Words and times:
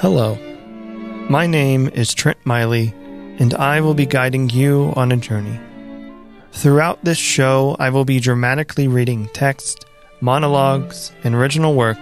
Hello, 0.00 0.34
my 1.30 1.46
name 1.46 1.88
is 1.88 2.12
Trent 2.12 2.36
Miley, 2.44 2.92
and 3.38 3.54
I 3.54 3.80
will 3.80 3.94
be 3.94 4.04
guiding 4.04 4.50
you 4.50 4.92
on 4.94 5.10
a 5.10 5.16
journey. 5.16 5.58
Throughout 6.52 7.02
this 7.02 7.16
show, 7.16 7.76
I 7.78 7.88
will 7.88 8.04
be 8.04 8.20
dramatically 8.20 8.88
reading 8.88 9.26
text, 9.32 9.86
monologues, 10.20 11.12
and 11.24 11.34
original 11.34 11.74
work, 11.74 11.96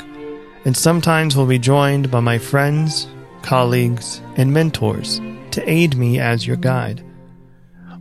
and 0.65 0.77
sometimes 0.77 1.37
will 1.37 1.47
be 1.47 1.61
joined 1.61 2.11
by 2.11 2.19
my 2.19 2.37
friends, 2.37 3.07
colleagues, 3.43 4.21
and 4.37 4.53
mentors 4.53 5.21
to 5.53 5.63
aid 5.71 5.97
me 5.97 6.19
as 6.19 6.49
your 6.49 6.57
guide. 6.57 7.01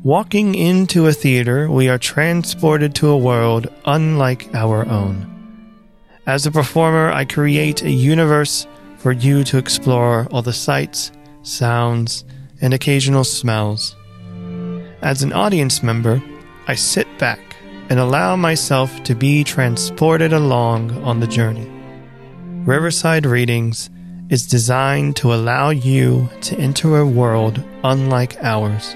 Walking 0.02 0.56
into 0.56 1.06
a 1.06 1.14
theater, 1.14 1.70
we 1.70 1.88
are 1.88 2.00
transported 2.00 2.96
to 2.96 3.10
a 3.10 3.18
world 3.18 3.68
unlike 3.86 4.50
our 4.56 4.88
own. 4.88 5.30
As 6.26 6.48
a 6.48 6.52
performer, 6.52 7.12
I 7.12 7.26
create 7.26 7.84
a 7.84 7.92
universe 7.92 8.66
for 9.04 9.12
you 9.12 9.44
to 9.44 9.58
explore 9.58 10.26
all 10.32 10.42
the 10.42 10.54
sights, 10.54 11.12
sounds, 11.42 12.24
and 12.62 12.74
occasional 12.74 13.26
smells. 13.26 13.98
As 15.02 15.22
an 15.22 15.34
audience 15.34 15.84
member, 15.84 16.24
I 16.70 16.76
sit 16.76 17.06
back 17.18 17.58
and 17.90 18.00
allow 18.00 18.38
myself 18.38 19.04
to 19.04 19.14
be 19.14 19.44
transported 19.44 20.32
along 20.32 20.92
on 21.04 21.20
the 21.20 21.28
journey. 21.28 21.70
Riverside 22.66 23.26
Readings 23.26 23.90
is 24.30 24.48
designed 24.48 25.18
to 25.18 25.34
allow 25.34 25.72
you 25.72 26.30
to 26.40 26.58
enter 26.58 26.98
a 26.98 27.06
world 27.06 27.62
unlike 27.84 28.42
ours, 28.42 28.96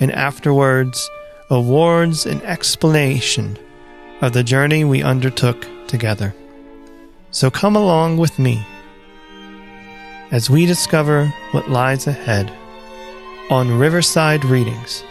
and 0.00 0.10
afterwards, 0.12 1.10
awards 1.50 2.24
an 2.24 2.40
explanation 2.40 3.58
of 4.22 4.32
the 4.32 4.42
journey 4.42 4.82
we 4.82 5.02
undertook 5.02 5.66
together. 5.88 6.34
So 7.32 7.50
come 7.50 7.76
along 7.76 8.16
with 8.16 8.38
me 8.38 8.64
as 10.30 10.48
we 10.48 10.64
discover 10.64 11.26
what 11.50 11.70
lies 11.70 12.06
ahead 12.06 12.52
on 13.50 13.78
Riverside 13.78 14.44
Readings, 14.44 15.02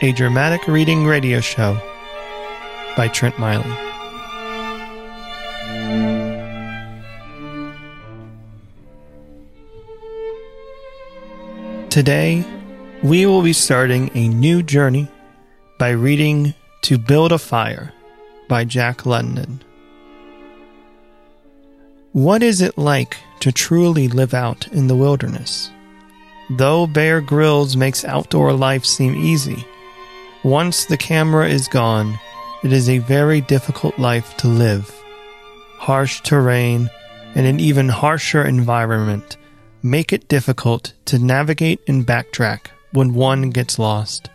a 0.00 0.10
dramatic 0.12 0.66
reading 0.66 1.06
radio 1.06 1.40
show 1.40 1.78
by 2.96 3.06
Trent 3.08 3.38
Miley. 3.38 3.70
Today, 11.90 12.44
we 13.04 13.26
will 13.26 13.42
be 13.42 13.52
starting 13.52 14.10
a 14.14 14.28
new 14.28 14.62
journey 14.62 15.08
by 15.78 15.90
reading 15.90 16.54
To 16.82 16.98
Build 16.98 17.30
a 17.30 17.38
Fire 17.38 17.92
by 18.48 18.64
Jack 18.64 19.06
London. 19.06 19.62
What 22.12 22.42
is 22.42 22.60
it 22.60 22.76
like 22.76 23.16
to 23.40 23.52
truly 23.52 24.08
live 24.08 24.34
out 24.34 24.68
in 24.68 24.86
the 24.86 24.96
wilderness? 24.96 25.70
Though 26.50 26.86
Bear 26.86 27.20
Grylls 27.20 27.76
makes 27.76 28.04
outdoor 28.04 28.52
life 28.52 28.84
seem 28.84 29.14
easy, 29.14 29.64
once 30.42 30.86
the 30.86 30.96
camera 30.96 31.48
is 31.48 31.68
gone, 31.68 32.18
it 32.62 32.72
is 32.72 32.88
a 32.88 32.98
very 32.98 33.40
difficult 33.40 33.98
life 33.98 34.36
to 34.38 34.48
live. 34.48 34.90
Harsh 35.78 36.20
terrain 36.22 36.90
and 37.34 37.46
an 37.46 37.60
even 37.60 37.88
harsher 37.88 38.44
environment 38.44 39.36
make 39.82 40.12
it 40.12 40.28
difficult 40.28 40.92
to 41.06 41.18
navigate 41.18 41.80
and 41.86 42.06
backtrack 42.06 42.66
when 42.92 43.14
one 43.14 43.50
gets 43.50 43.78
lost. 43.78 44.28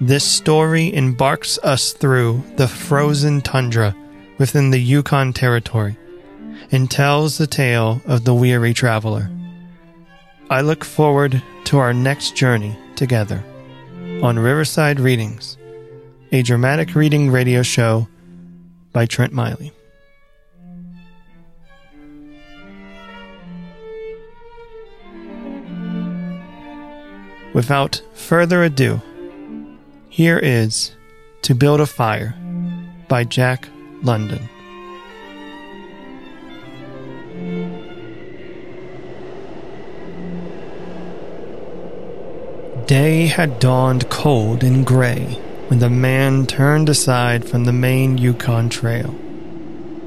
This 0.00 0.24
story 0.24 0.94
embarks 0.94 1.58
us 1.62 1.92
through 1.92 2.42
the 2.56 2.68
frozen 2.68 3.40
tundra 3.40 3.94
within 4.38 4.70
the 4.70 4.80
Yukon 4.80 5.32
Territory 5.32 5.98
and 6.70 6.90
tells 6.90 7.38
the 7.38 7.46
tale 7.46 8.02
of 8.06 8.24
the 8.24 8.34
weary 8.34 8.74
traveler. 8.74 9.30
I 10.50 10.60
look 10.60 10.84
forward 10.84 11.42
to 11.64 11.78
our 11.78 11.92
next 11.92 12.36
journey 12.36 12.76
together 12.96 13.42
on 14.22 14.38
Riverside 14.38 15.00
Readings, 15.00 15.56
a 16.32 16.42
dramatic 16.42 16.94
reading 16.94 17.30
radio 17.30 17.62
show 17.62 18.08
by 18.92 19.06
Trent 19.06 19.32
Miley. 19.32 19.72
Without 27.54 28.00
further 28.14 28.62
ado, 28.62 29.00
here 30.08 30.38
is 30.38 30.92
To 31.42 31.54
Build 31.54 31.80
a 31.80 31.86
Fire 31.86 32.34
by 33.08 33.24
Jack 33.24 33.68
London. 34.02 34.48
Day 42.88 43.26
had 43.26 43.60
dawned 43.60 44.08
cold 44.08 44.64
and 44.64 44.86
gray 44.86 45.38
when 45.66 45.78
the 45.78 45.90
man 45.90 46.46
turned 46.46 46.88
aside 46.88 47.46
from 47.46 47.66
the 47.66 47.72
main 47.74 48.16
Yukon 48.16 48.70
Trail. 48.70 49.14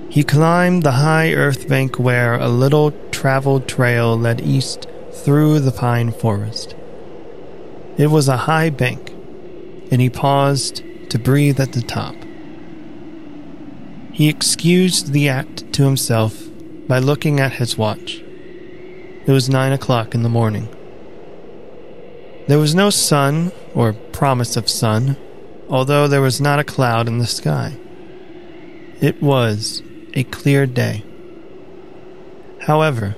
He 0.10 0.24
climbed 0.24 0.82
the 0.82 0.94
high 0.94 1.32
earth 1.32 1.68
bank 1.68 2.00
where 2.00 2.34
a 2.34 2.50
little 2.50 2.90
traveled 3.12 3.68
trail 3.68 4.18
led 4.18 4.42
east 4.42 4.88
through 5.14 5.60
the 5.60 5.72
pine 5.72 6.12
forest. 6.12 6.74
It 8.00 8.08
was 8.08 8.28
a 8.28 8.50
high 8.50 8.72
bank, 8.72 9.12
and 9.92 10.02
he 10.02 10.10
paused 10.10 10.82
to 11.12 11.20
breathe 11.20 11.60
at 11.60 11.74
the 11.74 11.84
top. 11.84 12.16
He 14.12 14.28
excused 14.28 15.14
the 15.14 15.30
act 15.30 15.72
to 15.74 15.84
himself 15.84 16.50
by 16.88 16.98
looking 16.98 17.40
at 17.40 17.54
his 17.54 17.78
watch. 17.78 18.24
It 19.28 19.32
was 19.32 19.50
nine 19.50 19.72
o'clock 19.72 20.16
in 20.16 20.24
the 20.24 20.30
morning. 20.30 20.68
There 22.52 22.60
was 22.60 22.76
no 22.76 22.90
sun 22.90 23.54
or 23.74 23.94
promise 23.94 24.58
of 24.58 24.68
sun, 24.68 25.16
although 25.70 26.10
there 26.10 26.20
was 26.20 26.42
not 26.42 26.60
a 26.60 26.66
cloud 26.66 27.08
in 27.08 27.18
the 27.18 27.26
sky. 27.26 27.78
It 29.00 29.24
was 29.24 29.82
a 30.14 30.26
clear 30.26 30.66
day. 30.66 31.06
However, 32.64 33.16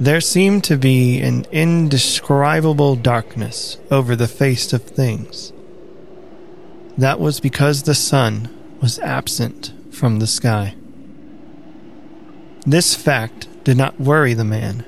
there 0.00 0.22
seemed 0.22 0.64
to 0.64 0.78
be 0.78 1.20
an 1.20 1.44
indescribable 1.52 2.96
darkness 2.96 3.76
over 3.90 4.16
the 4.16 4.26
face 4.26 4.72
of 4.72 4.82
things. 4.84 5.52
That 6.96 7.20
was 7.20 7.40
because 7.40 7.82
the 7.82 7.94
sun 7.94 8.48
was 8.80 8.98
absent 9.00 9.74
from 9.90 10.20
the 10.20 10.26
sky. 10.26 10.74
This 12.64 12.94
fact 12.94 13.46
did 13.62 13.76
not 13.76 14.00
worry 14.00 14.32
the 14.32 14.42
man. 14.42 14.86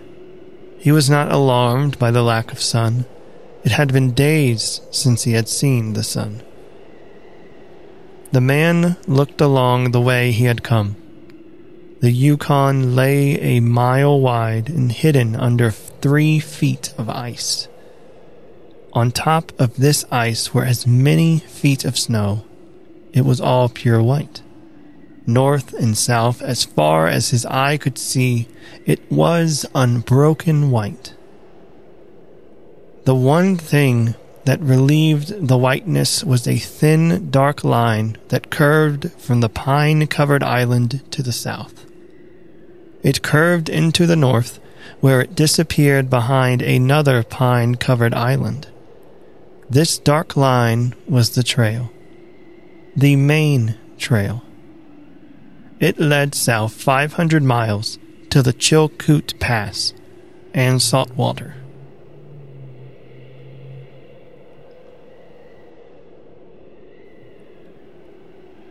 He 0.78 0.90
was 0.90 1.10
not 1.10 1.30
alarmed 1.30 1.98
by 1.98 2.10
the 2.10 2.22
lack 2.22 2.50
of 2.50 2.62
sun 2.62 3.04
it 3.66 3.72
had 3.72 3.92
been 3.92 4.12
days 4.12 4.80
since 4.92 5.24
he 5.24 5.32
had 5.32 5.48
seen 5.48 5.94
the 5.94 6.04
sun. 6.04 6.40
The 8.30 8.40
man 8.40 8.96
looked 9.08 9.40
along 9.40 9.90
the 9.90 10.00
way 10.00 10.30
he 10.30 10.44
had 10.44 10.62
come. 10.62 10.94
The 12.00 12.12
Yukon 12.12 12.94
lay 12.94 13.40
a 13.40 13.58
mile 13.58 14.20
wide 14.20 14.68
and 14.68 14.92
hidden 14.92 15.34
under 15.34 15.72
three 15.72 16.38
feet 16.38 16.94
of 16.96 17.10
ice. 17.10 17.66
On 18.92 19.10
top 19.10 19.50
of 19.58 19.74
this 19.76 20.04
ice 20.12 20.54
were 20.54 20.64
as 20.64 20.86
many 20.86 21.40
feet 21.40 21.84
of 21.84 21.98
snow. 21.98 22.44
It 23.12 23.24
was 23.24 23.40
all 23.40 23.68
pure 23.68 24.00
white. 24.00 24.42
North 25.26 25.74
and 25.74 25.98
south, 25.98 26.40
as 26.40 26.64
far 26.64 27.08
as 27.08 27.30
his 27.30 27.44
eye 27.46 27.78
could 27.78 27.98
see, 27.98 28.46
it 28.84 29.00
was 29.10 29.66
unbroken 29.74 30.70
white. 30.70 31.15
The 33.06 33.14
one 33.14 33.56
thing 33.56 34.16
that 34.46 34.60
relieved 34.60 35.46
the 35.46 35.56
whiteness 35.56 36.24
was 36.24 36.48
a 36.48 36.58
thin, 36.58 37.30
dark 37.30 37.62
line 37.62 38.16
that 38.30 38.50
curved 38.50 39.12
from 39.12 39.40
the 39.40 39.48
pine 39.48 40.08
covered 40.08 40.42
island 40.42 41.04
to 41.12 41.22
the 41.22 41.30
south. 41.30 41.86
It 43.04 43.22
curved 43.22 43.68
into 43.68 44.08
the 44.08 44.16
north, 44.16 44.58
where 44.98 45.20
it 45.20 45.36
disappeared 45.36 46.10
behind 46.10 46.62
another 46.62 47.22
pine 47.22 47.76
covered 47.76 48.12
island. 48.12 48.66
This 49.70 49.98
dark 49.98 50.36
line 50.36 50.96
was 51.08 51.36
the 51.36 51.44
trail, 51.44 51.92
the 52.96 53.14
main 53.14 53.76
trail. 53.98 54.42
It 55.78 56.00
led 56.00 56.34
south 56.34 56.72
500 56.72 57.44
miles 57.44 58.00
to 58.30 58.42
the 58.42 58.52
Chilkoot 58.52 59.38
Pass 59.38 59.92
and 60.52 60.82
Saltwater. 60.82 61.54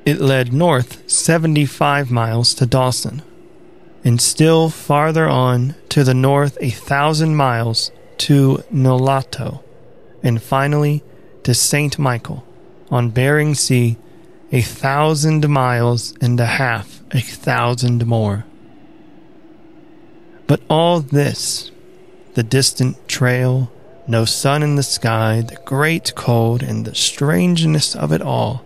It 0.06 0.22
led 0.22 0.54
north 0.54 1.10
75 1.10 2.12
miles 2.12 2.54
to 2.56 2.68
Dawson, 2.68 3.24
and 4.04 4.22
still 4.22 4.69
farther 4.69 5.28
on 5.28 5.74
to 5.90 6.04
the 6.04 6.13
north 6.13 6.60
a 6.62 6.69
thousand 6.69 7.36
miles 7.36 7.90
to 8.19 8.63
Nulato, 8.72 9.63
and 10.22 10.40
finally 10.40 11.04
to 11.42 11.56
St. 11.56 11.98
Michael 11.98 12.46
on 12.92 13.10
Bering 13.10 13.56
Sea, 13.56 13.98
a 14.52 14.62
thousand 14.62 15.50
miles 15.50 16.13
and 16.22 16.40
a 16.40 16.46
half, 16.46 17.01
a 17.12 17.19
thousand 17.19 18.06
more. 18.06 18.46
But 20.46 20.62
all 20.69 21.00
this, 21.00 21.72
the 22.36 22.44
distant 22.44 23.08
trail, 23.08 23.72
no 24.08 24.24
sun 24.24 24.62
in 24.62 24.75
the 24.75 24.84
sky, 24.84 25.42
the 25.42 25.58
great 25.66 26.13
cold, 26.13 26.62
and 26.62 26.86
the 26.86 26.94
strangeness 26.94 27.96
of 27.96 28.12
it 28.12 28.22
all, 28.22 28.64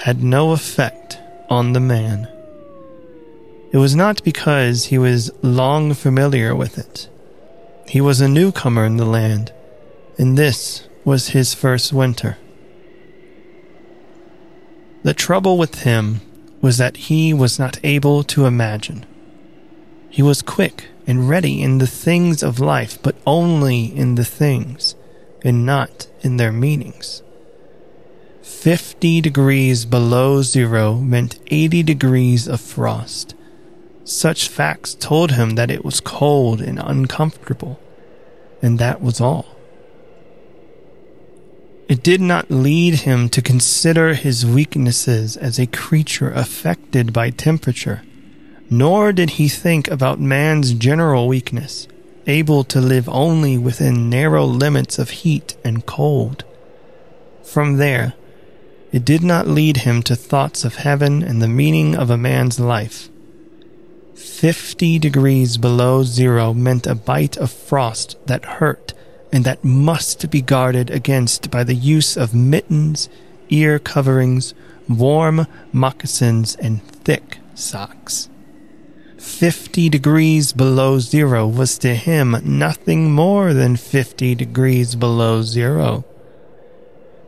had 0.00 0.22
no 0.22 0.52
effect 0.52 1.18
on 1.50 1.74
the 1.74 1.80
man. 1.80 2.26
It 3.70 3.76
was 3.76 3.94
not 3.94 4.24
because 4.24 4.86
he 4.86 4.96
was 4.96 5.30
long 5.42 5.92
familiar 5.92 6.56
with 6.56 6.78
it. 6.78 7.08
He 7.86 8.00
was 8.00 8.20
a 8.20 8.28
newcomer 8.28 8.86
in 8.86 8.96
the 8.96 9.04
land, 9.04 9.52
and 10.16 10.38
this 10.38 10.88
was 11.04 11.28
his 11.28 11.52
first 11.52 11.92
winter. 11.92 12.38
The 15.02 15.12
trouble 15.12 15.58
with 15.58 15.82
him 15.82 16.22
was 16.62 16.78
that 16.78 16.96
he 17.08 17.34
was 17.34 17.58
not 17.58 17.78
able 17.84 18.22
to 18.24 18.46
imagine. 18.46 19.04
He 20.08 20.22
was 20.22 20.40
quick 20.40 20.88
and 21.06 21.28
ready 21.28 21.62
in 21.62 21.76
the 21.76 21.86
things 21.86 22.42
of 22.42 22.58
life, 22.58 23.00
but 23.02 23.16
only 23.26 23.84
in 23.84 24.14
the 24.14 24.24
things, 24.24 24.94
and 25.44 25.66
not 25.66 26.06
in 26.22 26.38
their 26.38 26.52
meanings. 26.52 27.22
50 28.42 29.20
degrees 29.20 29.84
below 29.84 30.42
zero 30.42 30.96
meant 30.96 31.38
80 31.48 31.82
degrees 31.82 32.48
of 32.48 32.60
frost. 32.60 33.34
Such 34.04 34.48
facts 34.48 34.94
told 34.94 35.32
him 35.32 35.50
that 35.56 35.70
it 35.70 35.84
was 35.84 36.00
cold 36.00 36.60
and 36.60 36.78
uncomfortable, 36.78 37.80
and 38.60 38.78
that 38.78 39.00
was 39.00 39.20
all. 39.20 39.56
It 41.88 42.02
did 42.02 42.20
not 42.20 42.50
lead 42.50 43.00
him 43.00 43.28
to 43.30 43.42
consider 43.42 44.14
his 44.14 44.46
weaknesses 44.46 45.36
as 45.36 45.58
a 45.58 45.66
creature 45.66 46.30
affected 46.30 47.12
by 47.12 47.30
temperature, 47.30 48.02
nor 48.70 49.12
did 49.12 49.30
he 49.30 49.48
think 49.48 49.88
about 49.88 50.20
man's 50.20 50.72
general 50.72 51.26
weakness, 51.26 51.88
able 52.26 52.62
to 52.64 52.80
live 52.80 53.08
only 53.08 53.58
within 53.58 54.08
narrow 54.08 54.44
limits 54.44 54.98
of 54.98 55.10
heat 55.10 55.56
and 55.64 55.84
cold. 55.84 56.44
From 57.42 57.78
there, 57.78 58.14
it 58.92 59.04
did 59.04 59.22
not 59.22 59.46
lead 59.46 59.78
him 59.78 60.02
to 60.02 60.16
thoughts 60.16 60.64
of 60.64 60.76
heaven 60.76 61.22
and 61.22 61.40
the 61.40 61.48
meaning 61.48 61.94
of 61.94 62.10
a 62.10 62.18
man's 62.18 62.58
life. 62.58 63.08
Fifty 64.14 64.98
degrees 64.98 65.56
below 65.56 66.02
zero 66.02 66.52
meant 66.52 66.86
a 66.86 66.94
bite 66.94 67.36
of 67.36 67.50
frost 67.50 68.16
that 68.26 68.44
hurt 68.44 68.94
and 69.32 69.44
that 69.44 69.64
must 69.64 70.30
be 70.30 70.42
guarded 70.42 70.90
against 70.90 71.50
by 71.50 71.64
the 71.64 71.74
use 71.74 72.16
of 72.16 72.34
mittens, 72.34 73.08
ear 73.48 73.78
coverings, 73.78 74.54
warm 74.88 75.46
moccasins, 75.72 76.56
and 76.56 76.82
thick 76.82 77.38
socks. 77.54 78.28
Fifty 79.18 79.88
degrees 79.88 80.52
below 80.52 80.98
zero 80.98 81.46
was 81.46 81.78
to 81.78 81.94
him 81.94 82.36
nothing 82.42 83.12
more 83.12 83.52
than 83.52 83.76
fifty 83.76 84.34
degrees 84.34 84.94
below 84.96 85.42
zero. 85.42 86.04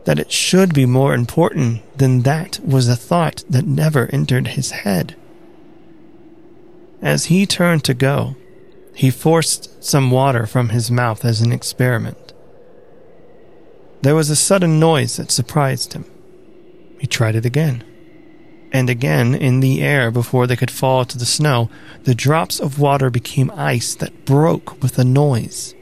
That 0.05 0.19
it 0.19 0.31
should 0.31 0.73
be 0.73 0.85
more 0.85 1.13
important 1.13 1.81
than 1.97 2.21
that 2.21 2.59
was 2.63 2.87
a 2.87 2.95
thought 2.95 3.43
that 3.49 3.65
never 3.65 4.09
entered 4.11 4.49
his 4.49 4.71
head. 4.71 5.15
As 7.01 7.25
he 7.25 7.45
turned 7.45 7.83
to 7.85 7.93
go, 7.93 8.35
he 8.95 9.09
forced 9.09 9.83
some 9.83 10.11
water 10.11 10.45
from 10.45 10.69
his 10.69 10.91
mouth 10.91 11.25
as 11.25 11.41
an 11.41 11.51
experiment. 11.51 12.33
There 14.01 14.15
was 14.15 14.29
a 14.29 14.35
sudden 14.35 14.79
noise 14.79 15.17
that 15.17 15.31
surprised 15.31 15.93
him. 15.93 16.05
He 16.99 17.07
tried 17.07 17.35
it 17.35 17.45
again. 17.45 17.83
And 18.71 18.89
again, 18.89 19.35
in 19.35 19.59
the 19.59 19.81
air 19.81 20.11
before 20.11 20.47
they 20.47 20.55
could 20.55 20.71
fall 20.71 21.05
to 21.05 21.17
the 21.17 21.25
snow, 21.25 21.69
the 22.03 22.15
drops 22.15 22.59
of 22.59 22.79
water 22.79 23.09
became 23.09 23.51
ice 23.55 23.95
that 23.95 24.25
broke 24.25 24.81
with 24.81 24.97
a 24.97 25.03
noise. 25.03 25.75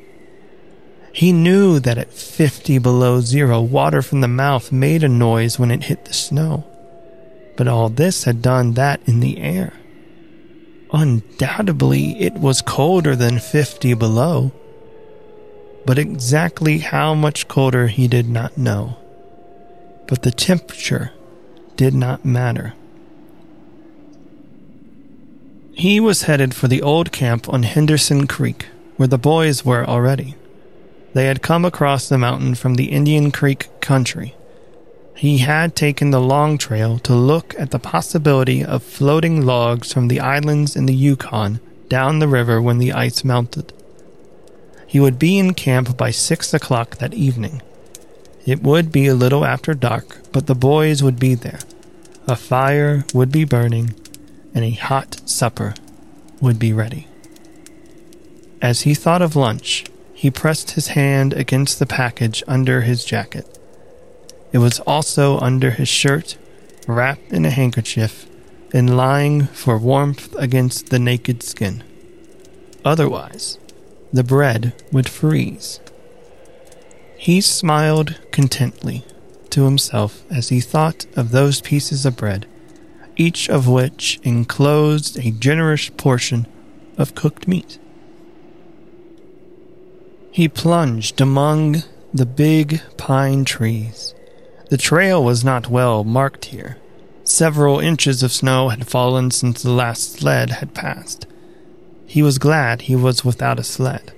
He 1.14 1.34
knew 1.34 1.80
that 1.80 1.98
at 1.98 2.14
50 2.14 2.78
below 2.80 3.20
zero, 3.20 3.62
water 3.62 4.02
from 4.02 4.22
the 4.22 4.28
mouth 4.28 4.72
made 4.72 5.04
a 5.04 5.10
noise 5.10 5.60
when 5.60 5.72
it 5.72 5.84
hit 5.84 6.06
the 6.06 6.14
snow. 6.14 6.64
But 7.58 7.68
all 7.68 7.90
this 7.90 8.24
had 8.24 8.42
done 8.42 8.74
that 8.74 9.02
in 9.06 9.20
the 9.20 9.40
air. 9.40 9.74
Undoubtedly, 10.94 12.20
it 12.20 12.34
was 12.34 12.62
colder 12.62 13.16
than 13.16 13.40
50 13.40 13.94
below. 13.96 14.52
But 15.86 16.00
exactly 16.00 16.80
how 16.80 17.14
much 17.14 17.48
colder 17.48 17.88
he 17.88 18.08
did 18.08 18.30
not 18.30 18.58
know. 18.58 18.98
But 20.08 20.24
the 20.24 20.32
temperature 20.32 21.12
did 21.76 21.94
not 21.94 22.26
matter. 22.26 22.74
He 25.74 26.00
was 26.00 26.24
headed 26.24 26.54
for 26.54 26.68
the 26.68 26.82
old 26.82 27.12
camp 27.12 27.50
on 27.50 27.64
Henderson 27.64 28.28
Creek, 28.28 28.68
where 28.98 29.08
the 29.08 29.18
boys 29.18 29.66
were 29.66 29.86
already. 29.86 30.36
They 31.14 31.26
had 31.26 31.42
come 31.42 31.66
across 31.66 32.08
the 32.08 32.18
mountain 32.18 32.56
from 32.56 32.76
the 32.76 32.92
Indian 32.92 33.32
Creek 33.32 33.68
country. 33.82 34.36
He 35.16 35.40
had 35.40 35.76
taken 35.76 36.12
the 36.12 36.22
long 36.22 36.58
trail 36.58 36.98
to 37.00 37.14
look 37.14 37.54
at 37.60 37.72
the 37.72 37.80
possibility 37.80 38.64
of 38.64 38.82
floating 38.82 39.46
logs 39.46 39.92
from 39.92 40.08
the 40.08 40.20
islands 40.20 40.76
in 40.76 40.86
the 40.86 40.96
Yukon 40.96 41.60
down 41.90 42.20
the 42.20 42.28
river 42.28 42.62
when 42.62 42.78
the 42.78 42.94
ice 42.94 43.24
melted. 43.24 43.74
He 44.88 45.00
would 45.00 45.20
be 45.20 45.38
in 45.38 45.54
camp 45.54 45.96
by 45.98 46.12
six 46.12 46.54
o'clock 46.54 46.98
that 46.98 47.14
evening. 47.14 47.62
It 48.46 48.64
would 48.64 48.92
be 48.92 49.08
a 49.08 49.14
little 49.14 49.46
after 49.46 49.74
dark, 49.74 50.20
but 50.32 50.48
the 50.48 50.56
boys 50.56 51.04
would 51.04 51.20
be 51.20 51.36
there. 51.36 51.60
A 52.28 52.36
fire 52.36 53.06
would 53.14 53.32
be 53.32 53.44
burning, 53.44 53.94
and 54.56 54.64
a 54.66 54.72
hot 54.72 55.22
supper 55.30 55.76
would 56.40 56.58
be 56.58 56.74
ready. 56.74 57.08
As 58.62 58.82
he 58.82 58.94
thought 58.94 59.22
of 59.22 59.36
lunch, 59.36 59.86
he 60.22 60.30
pressed 60.30 60.72
his 60.72 60.90
hand 60.90 61.34
against 61.34 61.80
the 61.80 61.86
package 61.88 62.44
under 62.48 62.82
his 62.82 63.04
jacket. 63.04 63.58
It 64.52 64.60
was 64.60 64.80
also 64.82 65.40
under 65.40 65.72
his 65.72 65.90
shirt, 65.90 66.38
wrapped 66.88 67.34
in 67.34 67.44
a 67.44 67.50
handkerchief, 67.50 68.28
and 68.72 68.96
lying 68.96 69.48
for 69.48 69.80
warmth 69.80 70.36
against 70.36 70.92
the 70.92 71.00
naked 71.00 71.42
skin. 71.42 71.84
Otherwise, 72.86 73.58
the 74.14 74.24
bread 74.24 74.74
would 74.92 75.10
freeze. 75.10 75.80
He 77.18 77.42
smiled 77.42 78.20
contently 78.30 79.04
to 79.50 79.66
himself 79.66 80.24
as 80.30 80.50
he 80.50 80.62
thought 80.62 81.08
of 81.16 81.32
those 81.32 81.62
pieces 81.62 82.06
of 82.06 82.16
bread, 82.16 82.46
each 83.18 83.50
of 83.50 83.68
which 83.68 84.20
enclosed 84.22 85.18
a 85.18 85.32
generous 85.32 85.90
portion 85.90 86.46
of 86.96 87.16
cooked 87.16 87.48
meat. 87.48 87.80
He 90.32 90.48
plunged 90.48 91.20
among 91.20 91.84
the 92.14 92.26
big 92.26 92.82
pine 92.96 93.44
trees. 93.44 94.16
The 94.70 94.78
trail 94.78 95.22
was 95.22 95.44
not 95.44 95.70
well 95.70 96.06
marked 96.06 96.46
here. 96.46 96.78
Several 97.26 97.80
inches 97.80 98.24
of 98.24 98.32
snow 98.32 98.70
had 98.70 98.88
fallen 98.88 99.32
since 99.32 99.62
the 99.62 99.72
last 99.72 100.14
sled 100.14 100.50
had 100.50 100.74
passed. 100.74 101.28
He 102.06 102.24
was 102.24 102.38
glad 102.38 102.84
he 102.84 102.96
was 102.96 103.26
without 103.26 103.60
a 103.60 103.64
sled. 103.64 104.14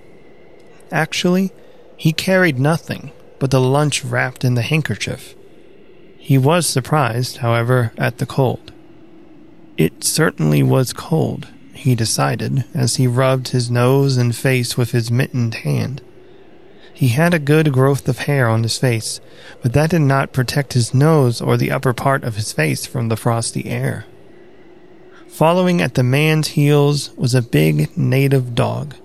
Actually, 0.91 1.51
he 1.97 2.13
carried 2.13 2.59
nothing 2.59 3.11
but 3.39 3.49
the 3.49 3.59
lunch 3.59 4.05
wrapped 4.05 4.43
in 4.43 4.53
the 4.53 4.61
handkerchief. 4.61 5.33
He 6.17 6.37
was 6.37 6.67
surprised, 6.67 7.37
however, 7.37 7.91
at 7.97 8.19
the 8.19 8.27
cold. 8.27 8.71
It 9.77 10.03
certainly 10.03 10.61
was 10.61 10.93
cold, 10.93 11.47
he 11.73 11.95
decided 11.95 12.63
as 12.73 12.95
he 12.95 13.07
rubbed 13.07 13.49
his 13.49 13.69
nose 13.69 14.17
and 14.17 14.35
face 14.35 14.77
with 14.77 14.91
his 14.91 15.11
mittened 15.11 15.55
hand. 15.55 16.01
He 16.93 17.09
had 17.09 17.33
a 17.33 17.39
good 17.39 17.73
growth 17.73 18.07
of 18.07 18.19
hair 18.19 18.47
on 18.47 18.63
his 18.63 18.77
face, 18.77 19.19
but 19.61 19.73
that 19.73 19.89
did 19.89 20.01
not 20.01 20.31
protect 20.31 20.73
his 20.73 20.93
nose 20.93 21.41
or 21.41 21.57
the 21.57 21.71
upper 21.71 21.93
part 21.93 22.23
of 22.23 22.35
his 22.35 22.53
face 22.53 22.85
from 22.85 23.09
the 23.09 23.17
frosty 23.17 23.65
air. 23.65 24.05
Following 25.27 25.81
at 25.81 25.95
the 25.95 26.03
man's 26.03 26.49
heels 26.49 27.11
was 27.17 27.33
a 27.33 27.41
big 27.41 27.97
native 27.97 28.53
dog. 28.53 28.95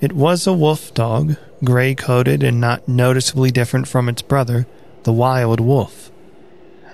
It 0.00 0.12
was 0.12 0.46
a 0.46 0.52
wolf 0.52 0.92
dog, 0.94 1.36
gray 1.62 1.94
coated 1.94 2.42
and 2.42 2.60
not 2.60 2.88
noticeably 2.88 3.52
different 3.52 3.86
from 3.86 4.08
its 4.08 4.22
brother, 4.22 4.66
the 5.04 5.12
wild 5.12 5.60
wolf. 5.60 6.10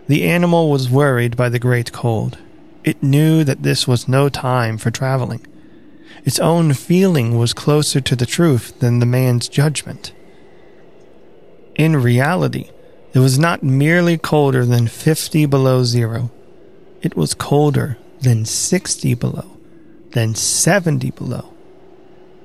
The 0.06 0.24
animal 0.24 0.70
was 0.70 0.90
worried 0.90 1.36
by 1.36 1.48
the 1.48 1.58
great 1.58 1.90
cold. 1.92 2.36
It 2.84 3.02
knew 3.02 3.44
that 3.44 3.62
this 3.62 3.88
was 3.88 4.06
no 4.06 4.28
time 4.28 4.76
for 4.76 4.90
traveling. 4.90 5.46
Its 6.24 6.38
own 6.38 6.74
feeling 6.74 7.38
was 7.38 7.54
closer 7.54 8.00
to 8.00 8.14
the 8.14 8.26
truth 8.26 8.78
than 8.80 8.98
the 8.98 9.06
man's 9.06 9.48
judgment. 9.48 10.12
In 11.74 11.96
reality, 11.96 12.70
it 13.14 13.18
was 13.18 13.38
not 13.38 13.62
merely 13.62 14.18
colder 14.18 14.64
than 14.66 14.86
50 14.86 15.46
below 15.46 15.84
zero. 15.84 16.30
It 17.02 17.16
was 17.16 17.34
colder 17.34 17.96
than 18.20 18.44
60 18.44 19.14
below, 19.14 19.56
than 20.10 20.34
70 20.34 21.10
below. 21.12 21.52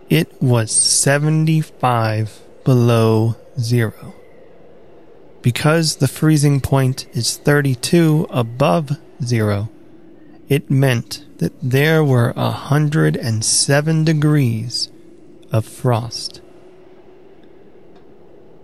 It 0.10 0.41
was 0.41 0.72
75 0.72 2.39
below 2.63 3.36
zero. 3.60 4.13
Because 5.41 5.98
the 5.98 6.08
freezing 6.08 6.60
point 6.60 7.08
is 7.13 7.38
32 7.38 8.27
above 8.29 8.98
zero, 9.24 9.69
it 10.50 10.70
meant 10.70 11.24
that 11.38 11.53
there 11.62 12.03
were 12.03 12.34
a 12.36 12.51
hundred 12.51 13.15
and 13.15 13.46
seven 13.46 14.03
degrees 14.03 14.89
of 15.51 15.63
frost. 15.63 16.41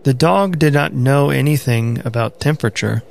The 0.03 0.13
dog 0.13 0.59
did 0.59 0.73
not 0.73 0.93
know 0.93 1.29
anything 1.29 2.01
about 2.03 2.39
temperature. 2.39 3.03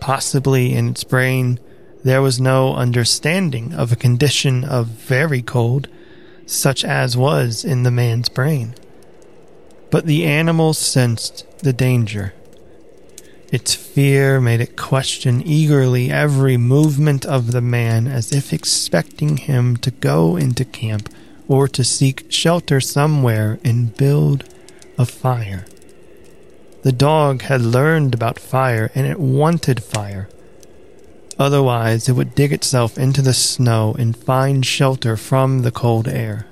Possibly 0.00 0.72
in 0.72 0.88
its 0.88 1.04
brain, 1.04 1.60
there 2.02 2.22
was 2.22 2.40
no 2.40 2.74
understanding 2.74 3.72
of 3.72 3.92
a 3.92 3.96
condition 3.96 4.64
of 4.64 4.86
very 4.86 5.42
cold, 5.42 5.88
such 6.46 6.84
as 6.84 7.16
was 7.16 7.64
in 7.64 7.82
the 7.82 7.90
man's 7.90 8.28
brain. 8.28 8.74
But 9.90 10.06
the 10.06 10.24
animal 10.24 10.74
sensed 10.74 11.46
the 11.60 11.72
danger. 11.72 12.34
Its 13.54 13.72
fear 13.72 14.40
made 14.40 14.60
it 14.60 14.76
question 14.76 15.40
eagerly 15.46 16.10
every 16.10 16.56
movement 16.56 17.24
of 17.24 17.52
the 17.52 17.60
man 17.60 18.08
as 18.08 18.32
if 18.32 18.52
expecting 18.52 19.36
him 19.36 19.76
to 19.76 19.92
go 19.92 20.36
into 20.36 20.64
camp 20.64 21.08
or 21.46 21.68
to 21.68 21.84
seek 21.84 22.26
shelter 22.28 22.80
somewhere 22.80 23.60
and 23.62 23.96
build 23.96 24.42
a 24.98 25.06
fire. 25.06 25.64
The 26.82 26.90
dog 26.90 27.42
had 27.42 27.60
learned 27.60 28.12
about 28.12 28.40
fire 28.40 28.90
and 28.92 29.06
it 29.06 29.20
wanted 29.20 29.84
fire. 29.84 30.28
Otherwise, 31.38 32.08
it 32.08 32.14
would 32.14 32.34
dig 32.34 32.52
itself 32.52 32.98
into 32.98 33.22
the 33.22 33.32
snow 33.32 33.94
and 33.96 34.16
find 34.16 34.66
shelter 34.66 35.16
from 35.16 35.62
the 35.62 35.70
cold 35.70 36.08
air. 36.08 36.48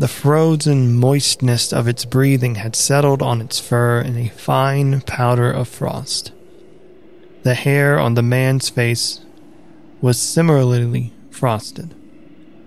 The 0.00 0.08
frozen 0.08 0.94
moistness 0.94 1.74
of 1.74 1.86
its 1.86 2.06
breathing 2.06 2.54
had 2.54 2.74
settled 2.74 3.20
on 3.20 3.42
its 3.42 3.60
fur 3.60 4.00
in 4.00 4.16
a 4.16 4.30
fine 4.30 5.02
powder 5.02 5.52
of 5.52 5.68
frost. 5.68 6.32
The 7.42 7.52
hair 7.52 7.98
on 7.98 8.14
the 8.14 8.22
man's 8.22 8.70
face 8.70 9.20
was 10.00 10.18
similarly 10.18 11.12
frosted, 11.30 11.94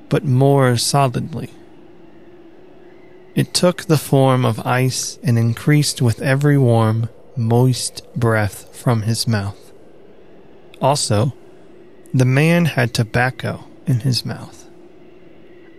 but 0.10 0.24
more 0.24 0.78
solidly. 0.78 1.50
It 3.34 3.52
took 3.52 3.86
the 3.86 3.98
form 3.98 4.46
of 4.46 4.60
ice 4.64 5.18
and 5.24 5.40
increased 5.40 6.04
with 6.04 6.22
every 6.22 6.60
warm, 6.60 7.10
moist 7.36 8.04
breath 8.16 8.76
from 8.76 9.02
his 9.02 9.28
mouth. 9.28 9.74
Also, 10.80 11.34
the 12.14 12.26
man 12.26 12.66
had 12.66 12.94
tobacco 12.94 13.64
in 13.88 14.02
his 14.02 14.24
mouth. 14.24 14.53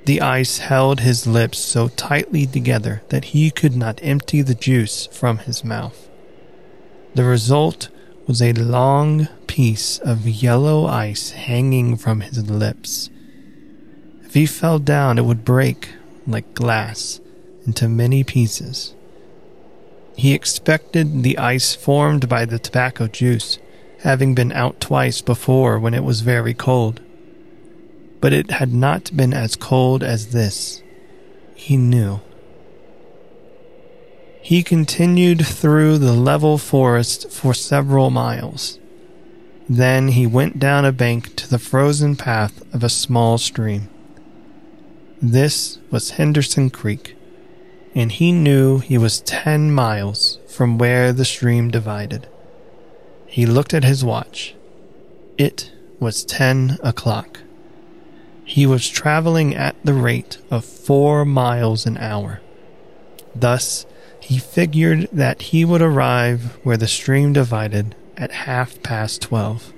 The 0.05 0.21
ice 0.21 0.59
held 0.59 1.01
his 1.01 1.27
lips 1.27 1.59
so 1.59 1.89
tightly 1.89 2.47
together 2.47 3.03
that 3.09 3.27
he 3.27 3.51
could 3.51 3.75
not 3.75 4.01
empty 4.03 4.43
the 4.43 4.55
juice 4.55 5.07
from 5.07 5.39
his 5.39 5.65
mouth. 5.65 6.09
The 7.15 7.25
result 7.25 7.89
was 8.27 8.43
a 8.43 8.53
long 8.53 9.29
piece 9.47 9.99
of 9.99 10.29
yellow 10.29 10.87
ice 10.87 11.31
hanging 11.31 11.97
from 11.97 12.21
his 12.21 12.51
lips. 12.51 13.09
If 14.25 14.35
he 14.35 14.47
fell 14.47 14.79
down, 14.79 15.17
it 15.17 15.25
would 15.25 15.45
break 15.45 15.91
like 16.27 16.55
glass 16.55 17.21
into 17.67 17.89
many 17.89 18.25
pieces. 18.25 18.95
He 20.17 20.35
expected 20.35 21.23
the 21.23 21.39
ice 21.39 21.75
formed 21.75 22.29
by 22.29 22.45
the 22.45 22.59
tobacco 22.59 23.07
juice, 23.07 23.59
having 24.01 24.35
been 24.35 24.53
out 24.53 24.81
twice 24.81 25.23
before 25.23 25.79
when 25.79 25.95
it 25.95 26.05
was 26.05 26.21
very 26.21 26.53
cold. 26.53 27.01
But 28.25 28.33
it 28.33 28.53
had 28.53 28.73
not 28.73 29.15
been 29.15 29.35
as 29.35 29.55
cold 29.55 30.03
as 30.03 30.29
this. 30.29 30.83
He 31.55 31.77
knew. 31.77 32.21
He 34.41 34.63
continued 34.63 35.47
through 35.47 35.99
the 35.99 36.15
level 36.15 36.57
forest 36.57 37.31
for 37.31 37.53
several 37.53 38.09
miles. 38.09 38.79
Then 39.69 40.09
he 40.09 40.27
went 40.27 40.59
down 40.59 40.87
a 40.87 40.91
bank 40.91 41.37
to 41.37 41.51
the 41.51 41.59
frozen 41.59 42.17
path 42.17 42.63
of 42.73 42.83
a 42.83 42.89
small 42.89 43.37
stream. 43.37 43.91
This 45.21 45.79
was 45.91 46.13
Henderson 46.13 46.71
Creek 46.71 47.19
and 47.95 48.11
he 48.11 48.33
knew 48.33 48.79
he 48.79 48.97
was 48.97 49.21
ten 49.21 49.71
miles 49.71 50.39
from 50.49 50.79
where 50.79 51.13
the 51.13 51.27
stream 51.27 51.71
divided. 51.71 52.27
He 53.27 53.45
looked 53.45 53.75
at 53.75 53.85
his 53.85 54.03
watch. 54.03 54.55
It 55.37 55.73
was 56.01 56.25
ten 56.25 56.79
o'clock. 56.83 57.44
He 58.55 58.67
was 58.67 58.89
traveling 58.89 59.53
at 59.57 59.75
the 59.83 59.95
rate 59.95 60.39
of 60.49 60.65
four 60.65 61.25
miles 61.25 61.87
an 61.87 61.99
hour. 61.99 62.41
Thus, 63.35 63.85
he 64.21 64.39
figured 64.39 65.09
that 65.11 65.43
he 65.51 65.65
would 65.65 65.83
arrive 65.83 66.57
where 66.63 66.77
the 66.77 66.87
stream 66.87 67.33
divided 67.33 67.97
at 68.17 68.31
half 68.47 68.81
past 68.85 69.21
twelve. 69.21 69.73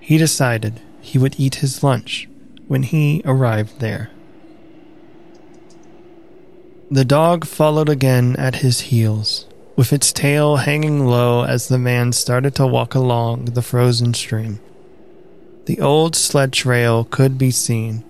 He 0.00 0.16
decided 0.16 0.80
he 1.02 1.18
would 1.18 1.38
eat 1.38 1.56
his 1.56 1.82
lunch 1.82 2.26
when 2.68 2.84
he 2.84 3.20
arrived 3.26 3.80
there. 3.80 4.08
The 6.90 7.04
dog 7.04 7.44
followed 7.44 7.90
again 7.90 8.34
at 8.36 8.64
his 8.64 8.80
heels, 8.80 9.46
with 9.76 9.92
its 9.92 10.10
tail 10.10 10.56
hanging 10.56 11.04
low 11.04 11.44
as 11.44 11.68
the 11.68 11.76
man 11.76 12.14
started 12.14 12.54
to 12.54 12.66
walk 12.66 12.94
along 12.94 13.44
the 13.44 13.60
frozen 13.60 14.14
stream. 14.14 14.58
The 15.68 15.82
old 15.82 16.16
sled 16.16 16.54
trail 16.54 17.04
could 17.04 17.36
be 17.36 17.50
seen, 17.50 18.02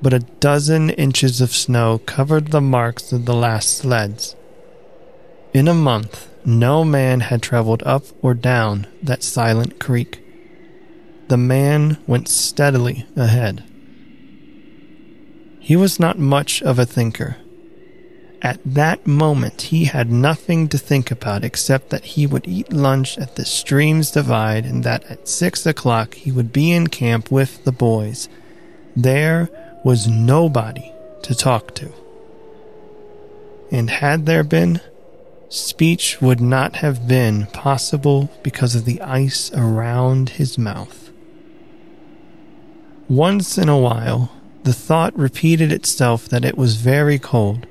but 0.00 0.14
a 0.14 0.20
dozen 0.20 0.88
inches 0.90 1.40
of 1.40 1.52
snow 1.52 1.98
covered 2.06 2.52
the 2.52 2.60
marks 2.60 3.10
of 3.10 3.24
the 3.24 3.34
last 3.34 3.76
sleds. 3.76 4.36
In 5.52 5.66
a 5.66 5.74
month, 5.74 6.28
no 6.44 6.84
man 6.84 7.18
had 7.18 7.42
traveled 7.42 7.82
up 7.82 8.04
or 8.22 8.34
down 8.34 8.86
that 9.02 9.24
silent 9.24 9.80
creek. 9.80 10.24
The 11.26 11.36
man 11.36 11.98
went 12.06 12.28
steadily 12.28 13.04
ahead. 13.16 13.64
He 15.58 15.74
was 15.74 15.98
not 15.98 16.20
much 16.20 16.62
of 16.62 16.78
a 16.78 16.86
thinker 16.86 17.36
at 18.42 18.58
that 18.66 19.06
moment, 19.06 19.62
he 19.62 19.84
had 19.84 20.10
nothing 20.10 20.68
to 20.68 20.76
think 20.76 21.12
about 21.12 21.44
except 21.44 21.90
that 21.90 22.04
he 22.04 22.26
would 22.26 22.48
eat 22.48 22.72
lunch 22.72 23.16
at 23.16 23.36
the 23.36 23.44
stream's 23.44 24.10
divide 24.10 24.66
and 24.66 24.82
that 24.82 25.04
at 25.04 25.28
six 25.28 25.64
o'clock 25.64 26.14
he 26.14 26.32
would 26.32 26.52
be 26.52 26.72
in 26.72 26.88
camp 26.88 27.30
with 27.30 27.64
the 27.64 27.70
boys. 27.70 28.28
There 28.96 29.48
was 29.84 30.08
nobody 30.08 30.92
to 31.22 31.36
talk 31.36 31.72
to. 31.76 31.92
And 33.70 33.88
had 33.88 34.26
there 34.26 34.42
been, 34.42 34.80
speech 35.48 36.20
would 36.20 36.40
not 36.40 36.76
have 36.76 37.06
been 37.06 37.46
possible 37.46 38.28
because 38.42 38.74
of 38.74 38.86
the 38.86 39.00
ice 39.02 39.52
around 39.52 40.30
his 40.30 40.58
mouth. 40.58 41.12
Once 43.08 43.56
in 43.56 43.68
a 43.68 43.78
while, 43.78 44.32
the 44.64 44.72
thought 44.72 45.16
repeated 45.16 45.70
itself 45.70 46.28
that 46.28 46.44
it 46.44 46.58
was 46.58 46.74
very 46.74 47.20
cold 47.20 47.68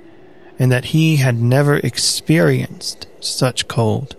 and 0.62 0.72
that 0.72 0.94
he 0.94 1.16
had 1.16 1.42
never 1.42 1.78
experienced 1.78 3.08
such 3.20 3.68
cold. 3.68 4.16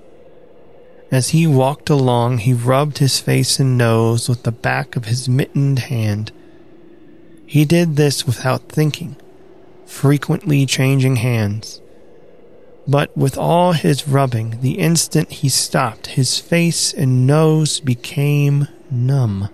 As 1.09 1.29
he 1.29 1.47
walked 1.47 1.89
along, 1.89 2.39
he 2.39 2.53
rubbed 2.53 2.99
his 2.99 3.21
face 3.21 3.61
and 3.61 3.79
nose 3.79 4.29
with 4.29 4.43
the 4.43 4.51
back 4.51 4.97
of 4.97 5.05
his 5.05 5.29
mittened 5.29 5.79
hand. 5.79 6.33
He 7.47 7.65
did 7.65 7.95
this 7.95 8.27
without 8.27 8.63
thinking, 8.63 9.15
frequently 9.87 10.67
changing 10.67 11.17
hands. 11.17 11.81
But 12.89 13.17
with 13.17 13.39
all 13.39 13.71
his 13.71 14.09
rubbing, 14.09 14.63
the 14.63 14.81
instant 14.81 15.31
he 15.31 15.49
stopped, 15.49 16.09
his 16.09 16.41
face 16.41 16.93
and 16.93 17.25
nose 17.25 17.79
became 17.79 18.67
numb. 18.91 19.49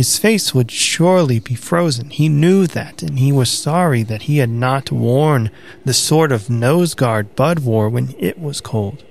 His 0.00 0.16
face 0.16 0.54
would 0.54 0.70
surely 0.70 1.40
be 1.40 1.54
frozen. 1.54 2.08
He 2.08 2.30
knew 2.30 2.66
that, 2.66 3.02
and 3.02 3.18
he 3.18 3.32
was 3.32 3.50
sorry 3.50 4.02
that 4.04 4.22
he 4.22 4.38
had 4.38 4.48
not 4.48 4.90
worn 4.90 5.50
the 5.84 5.92
sort 5.92 6.32
of 6.32 6.48
nose 6.48 6.94
guard 6.94 7.36
Bud 7.36 7.58
wore 7.58 7.90
when 7.90 8.14
it 8.18 8.38
was 8.38 8.62
cold. 8.62 9.04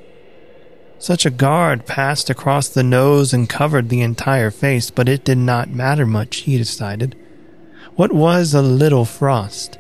Such 0.98 1.28
a 1.28 1.30
guard 1.30 1.86
passed 1.86 2.32
across 2.32 2.70
the 2.70 2.82
nose 2.82 3.34
and 3.34 3.48
covered 3.48 3.90
the 3.90 4.02
entire 4.02 4.50
face, 4.50 4.90
but 4.90 5.08
it 5.08 5.24
did 5.24 5.38
not 5.38 5.70
matter 5.70 6.08
much, 6.08 6.38
he 6.38 6.58
decided. 6.58 7.16
What 7.96 8.12
was 8.12 8.56
a 8.56 8.64
little 8.64 9.06
frost? 9.06 9.78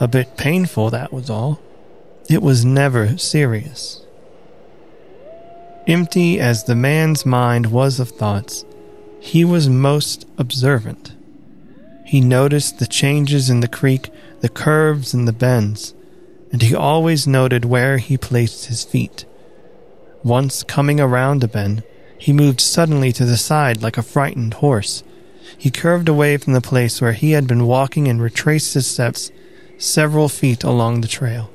A 0.00 0.08
bit 0.08 0.36
painful, 0.36 0.90
that 0.90 1.12
was 1.12 1.30
all. 1.30 1.62
It 2.28 2.42
was 2.42 2.64
never 2.64 3.16
serious. 3.16 4.04
Empty 5.86 6.40
as 6.40 6.64
the 6.64 6.74
man's 6.74 7.24
mind 7.24 7.66
was 7.66 8.00
of 8.00 8.08
thoughts, 8.08 8.64
he 9.22 9.44
was 9.44 9.68
most 9.68 10.26
observant. 10.36 11.14
He 12.04 12.20
noticed 12.20 12.80
the 12.80 12.88
changes 12.88 13.48
in 13.48 13.60
the 13.60 13.68
creek, 13.68 14.10
the 14.40 14.48
curves 14.48 15.14
and 15.14 15.28
the 15.28 15.32
bends, 15.32 15.94
and 16.50 16.60
he 16.60 16.74
always 16.74 17.24
noted 17.24 17.64
where 17.64 17.98
he 17.98 18.18
placed 18.18 18.66
his 18.66 18.82
feet. 18.82 19.24
Once 20.24 20.64
coming 20.64 20.98
around 20.98 21.44
a 21.44 21.48
bend, 21.48 21.84
he 22.18 22.32
moved 22.32 22.60
suddenly 22.60 23.12
to 23.12 23.24
the 23.24 23.36
side 23.36 23.80
like 23.80 23.96
a 23.96 24.02
frightened 24.02 24.54
horse. 24.54 25.04
He 25.56 25.70
curved 25.70 26.08
away 26.08 26.36
from 26.36 26.52
the 26.52 26.60
place 26.60 27.00
where 27.00 27.12
he 27.12 27.30
had 27.30 27.46
been 27.46 27.68
walking 27.68 28.08
and 28.08 28.20
retraced 28.20 28.74
his 28.74 28.88
steps 28.88 29.30
several 29.78 30.28
feet 30.28 30.64
along 30.64 31.00
the 31.00 31.08
trail. 31.08 31.48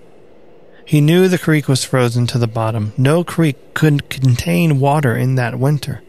He 0.85 1.01
knew 1.01 1.27
the 1.27 1.37
creek 1.37 1.67
was 1.67 1.83
frozen 1.83 2.27
to 2.27 2.37
the 2.37 2.47
bottom. 2.47 2.93
No 2.97 3.25
creek 3.25 3.73
could 3.73 4.09
contain 4.09 4.79
water 4.79 5.17
in 5.17 5.35
that 5.35 5.59
winter. 5.59 6.01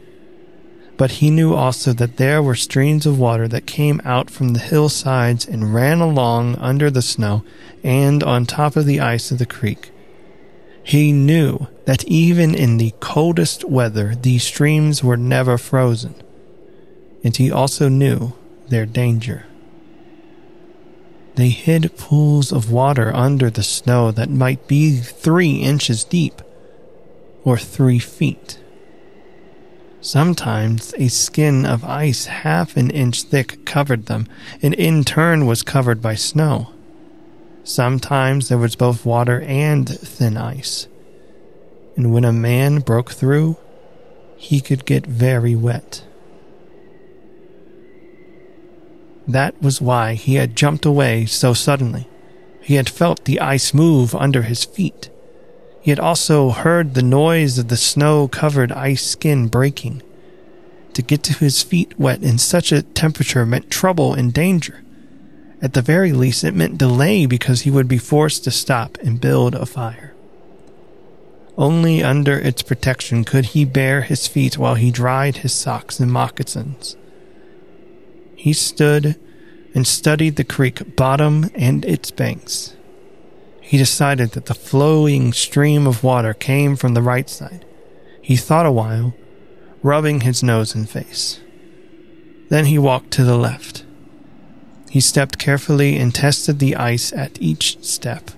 But 0.98 1.12
he 1.12 1.30
knew 1.30 1.54
also 1.54 1.92
that 1.94 2.16
there 2.16 2.42
were 2.42 2.56
streams 2.56 3.06
of 3.06 3.20
water 3.20 3.46
that 3.48 3.66
came 3.66 4.02
out 4.04 4.28
from 4.30 4.52
the 4.52 4.58
hillsides 4.58 5.46
and 5.46 5.72
ran 5.72 6.00
along 6.00 6.56
under 6.56 6.90
the 6.90 7.02
snow 7.02 7.44
and 7.84 8.22
on 8.24 8.44
top 8.44 8.74
of 8.74 8.84
the 8.84 8.98
ice 8.98 9.30
of 9.30 9.38
the 9.38 9.46
creek. 9.46 9.92
He 10.82 11.12
knew 11.12 11.68
that 11.84 12.04
even 12.06 12.52
in 12.52 12.78
the 12.78 12.94
coldest 12.98 13.62
weather, 13.64 14.16
these 14.20 14.42
streams 14.42 15.04
were 15.04 15.16
never 15.16 15.56
frozen. 15.56 16.16
And 17.22 17.36
he 17.36 17.50
also 17.50 17.88
knew 17.88 18.32
their 18.68 18.84
danger. 18.84 19.46
They 21.36 21.50
hid 21.50 21.96
pools 21.96 22.50
of 22.50 22.72
water 22.72 23.14
under 23.14 23.50
the 23.50 23.62
snow 23.62 24.10
that 24.10 24.30
might 24.30 24.66
be 24.66 24.96
three 24.96 25.58
inches 25.58 26.02
deep 26.02 26.42
or 27.44 27.56
three 27.56 28.00
feet. 28.00 28.58
Sometimes 30.00 30.94
a 30.96 31.08
skin 31.08 31.66
of 31.66 31.84
ice 31.84 32.26
half 32.26 32.76
an 32.76 32.90
inch 32.90 33.24
thick 33.24 33.64
covered 33.64 34.06
them, 34.06 34.28
and 34.62 34.72
in 34.74 35.02
turn 35.02 35.46
was 35.46 35.62
covered 35.62 36.00
by 36.00 36.14
snow. 36.14 36.72
Sometimes 37.64 38.48
there 38.48 38.58
was 38.58 38.76
both 38.76 39.04
water 39.04 39.40
and 39.42 39.88
thin 39.88 40.36
ice. 40.36 40.86
And 41.96 42.12
when 42.12 42.24
a 42.24 42.32
man 42.32 42.78
broke 42.78 43.10
through, 43.10 43.56
he 44.36 44.60
could 44.60 44.86
get 44.86 45.04
very 45.04 45.56
wet. 45.56 46.04
That 49.26 49.60
was 49.60 49.80
why 49.82 50.14
he 50.14 50.36
had 50.36 50.56
jumped 50.56 50.86
away 50.86 51.26
so 51.26 51.52
suddenly. 51.52 52.08
He 52.62 52.76
had 52.76 52.88
felt 52.88 53.24
the 53.24 53.40
ice 53.40 53.74
move 53.74 54.14
under 54.14 54.42
his 54.42 54.64
feet. 54.64 55.10
He 55.80 55.90
had 55.90 56.00
also 56.00 56.50
heard 56.50 56.94
the 56.94 57.02
noise 57.02 57.58
of 57.58 57.68
the 57.68 57.76
snow 57.76 58.28
covered 58.28 58.72
ice 58.72 59.04
skin 59.04 59.48
breaking. 59.48 60.02
To 60.94 61.02
get 61.02 61.22
to 61.24 61.34
his 61.34 61.62
feet 61.62 61.98
wet 61.98 62.22
in 62.22 62.38
such 62.38 62.72
a 62.72 62.82
temperature 62.82 63.46
meant 63.46 63.70
trouble 63.70 64.14
and 64.14 64.32
danger. 64.32 64.82
At 65.62 65.74
the 65.74 65.82
very 65.82 66.12
least, 66.12 66.44
it 66.44 66.54
meant 66.54 66.78
delay 66.78 67.26
because 67.26 67.62
he 67.62 67.70
would 67.70 67.88
be 67.88 67.98
forced 67.98 68.44
to 68.44 68.50
stop 68.50 68.98
and 68.98 69.20
build 69.20 69.54
a 69.54 69.66
fire. 69.66 70.14
Only 71.56 72.02
under 72.04 72.38
its 72.38 72.62
protection 72.62 73.24
could 73.24 73.46
he 73.46 73.64
bare 73.64 74.02
his 74.02 74.28
feet 74.28 74.58
while 74.58 74.76
he 74.76 74.92
dried 74.92 75.38
his 75.38 75.52
socks 75.52 75.98
and 75.98 76.12
moccasins. 76.12 76.96
He 78.36 78.52
stood 78.52 79.18
and 79.74 79.84
studied 79.84 80.36
the 80.36 80.44
creek 80.44 80.94
bottom 80.94 81.50
and 81.56 81.84
its 81.84 82.12
banks. 82.12 82.76
He 83.68 83.76
decided 83.76 84.30
that 84.30 84.46
the 84.46 84.54
flowing 84.54 85.34
stream 85.34 85.86
of 85.86 86.02
water 86.02 86.32
came 86.32 86.74
from 86.74 86.94
the 86.94 87.02
right 87.02 87.28
side. 87.28 87.66
He 88.22 88.34
thought 88.34 88.64
a 88.64 88.72
while, 88.72 89.12
rubbing 89.82 90.22
his 90.22 90.42
nose 90.42 90.74
and 90.74 90.88
face. 90.88 91.40
Then 92.48 92.64
he 92.64 92.78
walked 92.78 93.10
to 93.10 93.24
the 93.24 93.36
left. 93.36 93.84
He 94.88 95.00
stepped 95.00 95.36
carefully 95.36 95.98
and 95.98 96.14
tested 96.14 96.60
the 96.60 96.76
ice 96.76 97.12
at 97.12 97.36
each 97.42 97.84
step. 97.84 98.30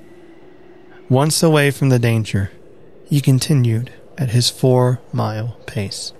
Once 1.08 1.44
away 1.44 1.70
from 1.70 1.90
the 1.90 2.00
danger, 2.00 2.50
he 3.06 3.20
continued 3.20 3.92
at 4.18 4.30
his 4.30 4.50
four 4.50 4.98
mile 5.12 5.56
pace. 5.64 6.12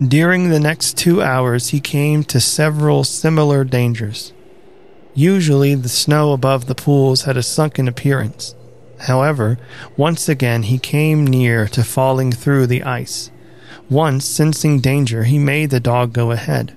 During 0.00 0.50
the 0.50 0.60
next 0.60 0.96
two 0.96 1.20
hours, 1.20 1.70
he 1.70 1.80
came 1.80 2.22
to 2.22 2.40
several 2.40 3.02
similar 3.02 3.64
dangers. 3.64 4.32
Usually, 5.14 5.74
the 5.76 5.88
snow 5.88 6.32
above 6.32 6.66
the 6.66 6.74
pools 6.74 7.22
had 7.22 7.36
a 7.36 7.42
sunken 7.42 7.86
appearance. 7.86 8.54
However, 9.00 9.58
once 9.96 10.28
again 10.28 10.64
he 10.64 10.78
came 10.78 11.26
near 11.26 11.68
to 11.68 11.84
falling 11.84 12.32
through 12.32 12.66
the 12.66 12.82
ice. 12.82 13.30
Once, 13.88 14.24
sensing 14.24 14.80
danger, 14.80 15.24
he 15.24 15.38
made 15.38 15.70
the 15.70 15.80
dog 15.80 16.12
go 16.12 16.30
ahead. 16.30 16.76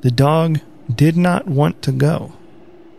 The 0.00 0.10
dog 0.10 0.60
did 0.92 1.16
not 1.16 1.46
want 1.46 1.80
to 1.82 1.92
go. 1.92 2.32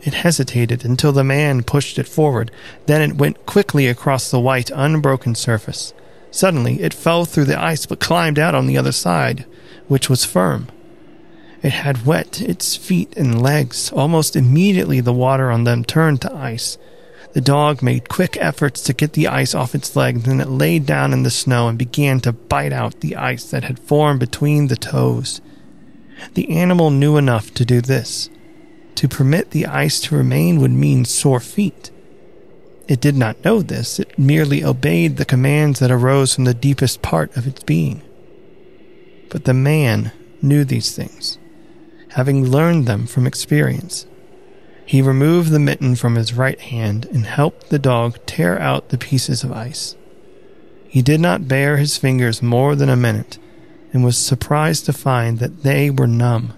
It 0.01 0.13
hesitated 0.13 0.85
until 0.85 1.11
the 1.11 1.23
man 1.23 1.63
pushed 1.63 1.97
it 1.97 2.07
forward. 2.07 2.51
Then 2.85 3.01
it 3.01 3.17
went 3.17 3.45
quickly 3.45 3.87
across 3.87 4.29
the 4.29 4.39
white, 4.39 4.69
unbroken 4.73 5.35
surface. 5.35 5.93
Suddenly, 6.31 6.81
it 6.81 6.93
fell 6.93 7.25
through 7.25 7.45
the 7.45 7.61
ice 7.61 7.85
but 7.85 7.99
climbed 7.99 8.37
out 8.37 8.55
on 8.55 8.67
the 8.67 8.77
other 8.77 8.91
side, 8.91 9.45
which 9.87 10.09
was 10.09 10.23
firm. 10.23 10.67
It 11.65 11.73
had 11.73 12.05
wet 12.05 12.41
its 12.41 12.75
feet 12.75 13.17
and 13.17 13.41
legs. 13.41 13.91
Almost 13.91 14.35
immediately, 14.35 15.01
the 15.01 15.11
water 15.11 15.49
on 15.49 15.63
them 15.63 15.83
turned 15.83 16.21
to 16.21 16.31
ice. 16.31 16.77
The 17.33 17.41
dog 17.41 17.81
made 17.81 18.07
quick 18.07 18.37
efforts 18.39 18.83
to 18.83 18.93
get 18.93 19.13
the 19.13 19.27
ice 19.27 19.55
off 19.55 19.73
its 19.73 19.95
legs, 19.95 20.25
then 20.25 20.39
it 20.39 20.47
lay 20.47 20.77
down 20.77 21.11
in 21.11 21.23
the 21.23 21.31
snow 21.31 21.67
and 21.67 21.75
began 21.75 22.19
to 22.19 22.31
bite 22.31 22.71
out 22.71 22.99
the 22.99 23.15
ice 23.15 23.49
that 23.49 23.63
had 23.63 23.79
formed 23.79 24.19
between 24.19 24.67
the 24.67 24.75
toes. 24.75 25.41
The 26.35 26.51
animal 26.51 26.91
knew 26.91 27.17
enough 27.17 27.51
to 27.55 27.65
do 27.65 27.81
this. 27.81 28.29
To 28.93 29.07
permit 29.07 29.49
the 29.49 29.65
ice 29.65 29.99
to 30.01 30.15
remain 30.15 30.61
would 30.61 30.69
mean 30.69 31.03
sore 31.03 31.39
feet. 31.39 31.89
It 32.87 33.01
did 33.01 33.15
not 33.15 33.43
know 33.43 33.63
this, 33.63 33.99
it 33.99 34.19
merely 34.19 34.63
obeyed 34.63 35.17
the 35.17 35.25
commands 35.25 35.79
that 35.79 35.89
arose 35.89 36.35
from 36.35 36.43
the 36.43 36.53
deepest 36.53 37.01
part 37.01 37.35
of 37.35 37.47
its 37.47 37.63
being. 37.63 38.03
But 39.29 39.45
the 39.45 39.55
man 39.55 40.11
knew 40.43 40.63
these 40.63 40.95
things, 40.95 41.39
having 42.15 42.49
learned 42.49 42.85
them 42.85 43.05
from 43.05 43.27
experience. 43.27 44.05
He 44.85 45.01
removed 45.01 45.51
the 45.51 45.59
mitten 45.59 45.95
from 45.95 46.15
his 46.15 46.33
right 46.33 46.59
hand 46.59 47.05
and 47.07 47.25
helped 47.25 47.69
the 47.69 47.79
dog 47.79 48.17
tear 48.25 48.57
out 48.57 48.87
the 48.87 48.97
pieces 48.97 49.43
of 49.43 49.51
ice. 49.51 49.97
He 50.87 51.01
did 51.01 51.19
not 51.19 51.49
bare 51.49 51.75
his 51.75 51.97
fingers 51.97 52.41
more 52.41 52.73
than 52.73 52.89
a 52.89 52.95
minute 52.95 53.37
and 53.91 54.03
was 54.03 54.17
surprised 54.17 54.85
to 54.85 54.93
find 54.93 55.39
that 55.39 55.63
they 55.63 55.89
were 55.89 56.07
numb. 56.07 56.53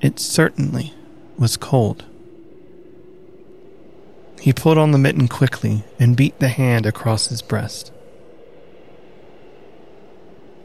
It 0.00 0.18
certainly 0.18 0.92
was 1.38 1.56
cold. 1.56 2.04
He 4.40 4.52
pulled 4.52 4.78
on 4.78 4.90
the 4.90 4.98
mitten 4.98 5.28
quickly 5.28 5.84
and 6.00 6.16
beat 6.16 6.40
the 6.40 6.48
hand 6.48 6.84
across 6.84 7.28
his 7.28 7.42
breast. 7.42 7.92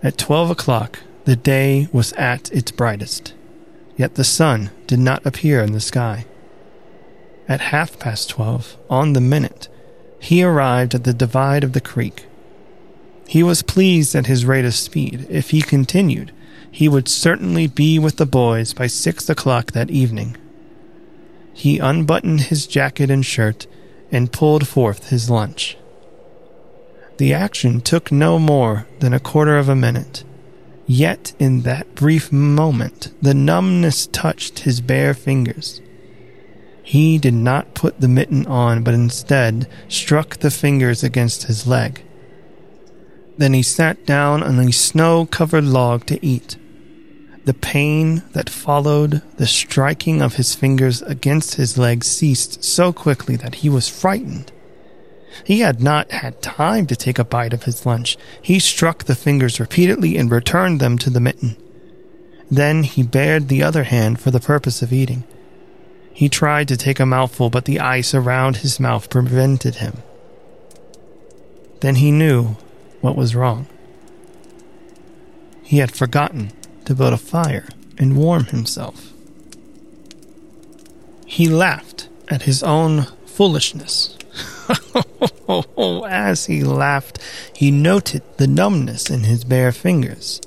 At 0.02 0.18
twelve 0.18 0.50
o'clock, 0.50 1.00
the 1.26 1.36
day 1.36 1.90
was 1.92 2.12
at 2.14 2.52
its 2.52 2.72
brightest, 2.72 3.36
yet 3.98 4.16
the 4.16 4.24
sun 4.24 4.70
did 4.86 5.00
not 5.00 5.26
appear 5.26 5.62
in 5.62 5.74
the 5.74 5.82
sky. 5.82 6.26
At 7.48 7.60
half 7.60 8.00
past 8.00 8.30
twelve, 8.30 8.78
on 8.90 9.14
the 9.14 9.22
minute, 9.22 9.68
he 10.20 10.44
arrived 10.44 10.96
at 10.96 11.04
the 11.04 11.14
divide 11.14 11.64
of 11.64 11.74
the 11.74 11.82
creek. 11.82 12.26
He 13.28 13.44
was 13.44 13.62
pleased 13.62 14.16
at 14.16 14.28
his 14.28 14.46
rate 14.46 14.66
of 14.66 14.74
speed. 14.74 15.28
If 15.30 15.50
he 15.50 15.62
continued, 15.62 16.32
he 16.70 16.88
would 16.88 17.08
certainly 17.08 17.68
be 17.68 18.00
with 18.00 18.18
the 18.18 18.26
boys 18.26 18.74
by 18.74 18.88
six 18.88 19.30
o'clock 19.30 19.72
that 19.72 19.90
evening. 19.90 20.38
He 21.54 21.80
unbuttoned 21.80 22.42
his 22.42 22.68
jacket 22.68 23.10
and 23.10 23.26
shirt 23.26 23.68
and 24.12 24.32
pulled 24.32 24.68
forth 24.68 25.10
his 25.10 25.30
lunch. 25.30 25.78
The 27.18 27.34
action 27.34 27.82
took 27.82 28.12
no 28.12 28.38
more 28.38 28.86
than 29.00 29.14
a 29.14 29.20
quarter 29.20 29.58
of 29.58 29.70
a 29.70 29.76
minute. 29.76 30.24
Yet 30.88 31.34
in 31.38 31.64
that 31.64 31.96
brief 31.96 32.32
moment, 32.32 33.14
the 33.22 33.34
numbness 33.34 34.08
touched 34.08 34.60
his 34.60 34.80
bare 34.80 35.14
fingers. 35.14 35.82
He 36.82 37.18
did 37.18 37.34
not 37.34 37.74
put 37.74 38.00
the 38.00 38.08
mitten 38.08 38.48
on, 38.48 38.84
but 38.84 38.94
instead 38.94 39.68
struck 39.90 40.38
the 40.38 40.50
fingers 40.50 41.04
against 41.04 41.44
his 41.44 41.68
leg. 41.68 42.02
Then 43.38 43.54
he 43.54 43.62
sat 43.62 44.06
down 44.06 44.42
on 44.42 44.58
a 44.60 44.72
snow 44.72 45.26
covered 45.26 45.66
log 45.66 46.06
to 46.06 46.26
eat. 46.26 46.56
The 47.44 47.54
pain 47.54 48.24
that 48.32 48.50
followed 48.50 49.22
the 49.36 49.48
striking 49.48 50.22
of 50.22 50.36
his 50.36 50.56
fingers 50.56 51.02
against 51.02 51.56
his 51.56 51.78
leg 51.78 52.06
ceased 52.06 52.64
so 52.64 52.94
quickly 52.94 53.36
that 53.36 53.56
he 53.56 53.70
was 53.70 53.90
frightened. 53.90 54.54
He 55.44 55.60
had 55.60 55.82
not 55.82 56.12
had 56.12 56.42
time 56.42 56.88
to 56.88 56.96
take 56.96 57.20
a 57.20 57.24
bite 57.24 57.54
of 57.54 57.64
his 57.64 57.86
lunch. 57.86 58.18
He 58.42 58.60
struck 58.60 59.04
the 59.04 59.16
fingers 59.16 59.60
repeatedly 59.60 60.18
and 60.18 60.32
returned 60.32 60.80
them 60.80 60.98
to 61.00 61.10
the 61.10 61.20
mitten. 61.20 61.58
Then 62.50 62.84
he 62.84 63.04
bared 63.04 63.48
the 63.48 63.64
other 63.64 63.84
hand 63.84 64.20
for 64.20 64.32
the 64.32 64.40
purpose 64.40 64.82
of 64.82 64.94
eating. 64.94 65.24
He 66.14 66.30
tried 66.30 66.68
to 66.70 66.78
take 66.78 67.00
a 67.00 67.06
mouthful, 67.06 67.50
but 67.50 67.66
the 67.66 67.80
ice 67.80 68.14
around 68.16 68.58
his 68.58 68.80
mouth 68.80 69.10
prevented 69.10 69.76
him. 69.76 70.02
Then 71.82 71.96
he 71.96 72.10
knew 72.10 72.56
what 73.02 73.16
was 73.16 73.36
wrong. 73.36 73.68
He 75.62 75.78
had 75.78 75.96
forgotten 75.96 76.54
to 76.86 76.96
build 76.96 77.14
a 77.14 77.18
fire 77.18 77.68
and 77.98 78.18
warm 78.18 78.46
himself. 78.46 79.14
He 81.26 81.48
laughed 81.48 82.08
at 82.30 82.44
his 82.44 82.64
own 82.64 83.08
foolishness. 83.26 84.17
Oh, 85.50 86.04
as 86.04 86.48
he 86.48 86.62
laughed, 86.62 87.20
he 87.56 87.72
noted 87.72 88.22
the 88.36 88.48
numbness 88.48 89.10
in 89.10 89.24
his 89.24 89.46
bare 89.46 89.72
fingers. 89.72 90.42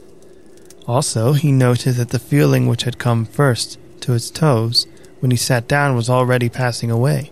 Also, 0.86 1.32
he 1.32 1.50
noted 1.52 1.94
that 1.94 2.10
the 2.10 2.18
feeling 2.18 2.66
which 2.66 2.82
had 2.82 2.98
come 2.98 3.24
first 3.24 3.78
to 4.00 4.12
his 4.12 4.30
toes 4.30 4.86
when 5.20 5.30
he 5.30 5.36
sat 5.36 5.66
down 5.66 5.96
was 5.96 6.10
already 6.10 6.50
passing 6.50 6.90
away. 6.90 7.30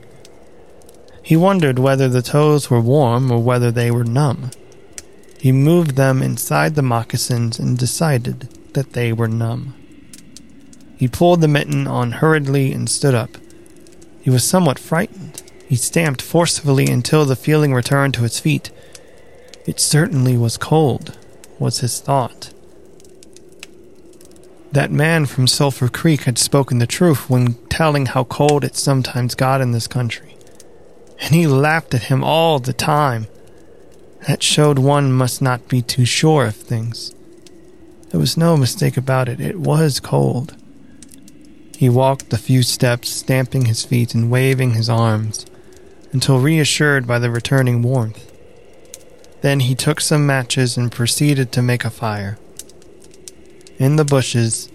He 1.22 1.36
wondered 1.36 1.78
whether 1.78 2.08
the 2.08 2.22
toes 2.22 2.70
were 2.70 2.80
warm 2.80 3.30
or 3.30 3.42
whether 3.42 3.70
they 3.70 3.90
were 3.90 4.04
numb. 4.04 4.50
He 5.38 5.52
moved 5.52 5.96
them 5.96 6.22
inside 6.22 6.74
the 6.74 6.82
moccasins 6.82 7.58
and 7.58 7.76
decided 7.76 8.48
that 8.72 8.94
they 8.94 9.12
were 9.12 9.28
numb. 9.28 9.74
He 10.96 11.06
pulled 11.06 11.42
the 11.42 11.48
mitten 11.48 11.86
on 11.86 12.12
hurriedly 12.12 12.72
and 12.72 12.88
stood 12.88 13.14
up. 13.14 13.36
He 14.20 14.30
was 14.30 14.42
somewhat 14.42 14.78
frightened. 14.78 15.42
He 15.68 15.76
stamped 15.76 16.22
forcefully 16.22 16.86
until 16.86 17.26
the 17.26 17.36
feeling 17.36 17.74
returned 17.74 18.14
to 18.14 18.22
his 18.22 18.40
feet. 18.40 18.70
It 19.66 19.78
certainly 19.78 20.34
was 20.34 20.56
cold, 20.56 21.18
was 21.58 21.80
his 21.80 22.00
thought. 22.00 22.54
That 24.72 24.90
man 24.90 25.26
from 25.26 25.46
Sulphur 25.46 25.88
Creek 25.88 26.22
had 26.22 26.38
spoken 26.38 26.78
the 26.78 26.86
truth 26.86 27.28
when 27.28 27.54
telling 27.68 28.06
how 28.06 28.24
cold 28.24 28.64
it 28.64 28.76
sometimes 28.76 29.34
got 29.34 29.60
in 29.60 29.72
this 29.72 29.86
country. 29.86 30.36
And 31.20 31.34
he 31.34 31.46
laughed 31.46 31.92
at 31.92 32.04
him 32.04 32.24
all 32.24 32.58
the 32.58 32.72
time. 32.72 33.26
That 34.26 34.42
showed 34.42 34.78
one 34.78 35.12
must 35.12 35.42
not 35.42 35.68
be 35.68 35.82
too 35.82 36.06
sure 36.06 36.46
of 36.46 36.56
things. 36.56 37.14
There 38.08 38.20
was 38.20 38.38
no 38.38 38.56
mistake 38.56 38.96
about 38.96 39.28
it, 39.28 39.38
it 39.38 39.60
was 39.60 40.00
cold. 40.00 40.56
He 41.76 41.90
walked 41.90 42.32
a 42.32 42.38
few 42.38 42.62
steps, 42.62 43.10
stamping 43.10 43.66
his 43.66 43.84
feet 43.84 44.14
and 44.14 44.30
waving 44.30 44.72
his 44.72 44.88
arms, 44.88 45.44
until 46.12 46.40
reassured 46.40 47.06
by 47.06 47.18
the 47.18 47.30
returning 47.30 47.82
warmth. 47.82 48.32
Then 49.40 49.60
he 49.60 49.74
took 49.74 50.00
some 50.00 50.26
matches 50.26 50.76
and 50.76 50.90
proceeded 50.90 51.52
to 51.52 51.62
make 51.62 51.84
a 51.84 51.90
fire. 51.90 52.38
In 53.78 53.96
the 53.96 54.04
bushes, 54.04 54.68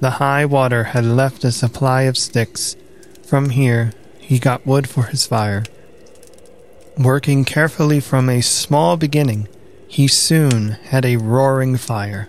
the 0.00 0.12
high 0.12 0.44
water 0.44 0.84
had 0.84 1.04
left 1.04 1.44
a 1.44 1.52
supply 1.52 2.02
of 2.02 2.18
sticks. 2.18 2.76
From 3.24 3.50
here, 3.50 3.92
he 4.18 4.38
got 4.38 4.66
wood 4.66 4.88
for 4.88 5.04
his 5.04 5.26
fire. 5.26 5.64
Working 6.96 7.44
carefully 7.44 8.00
from 8.00 8.28
a 8.28 8.40
small 8.40 8.96
beginning, 8.96 9.48
he 9.86 10.08
soon 10.08 10.70
had 10.90 11.04
a 11.04 11.16
roaring 11.16 11.76
fire. 11.76 12.28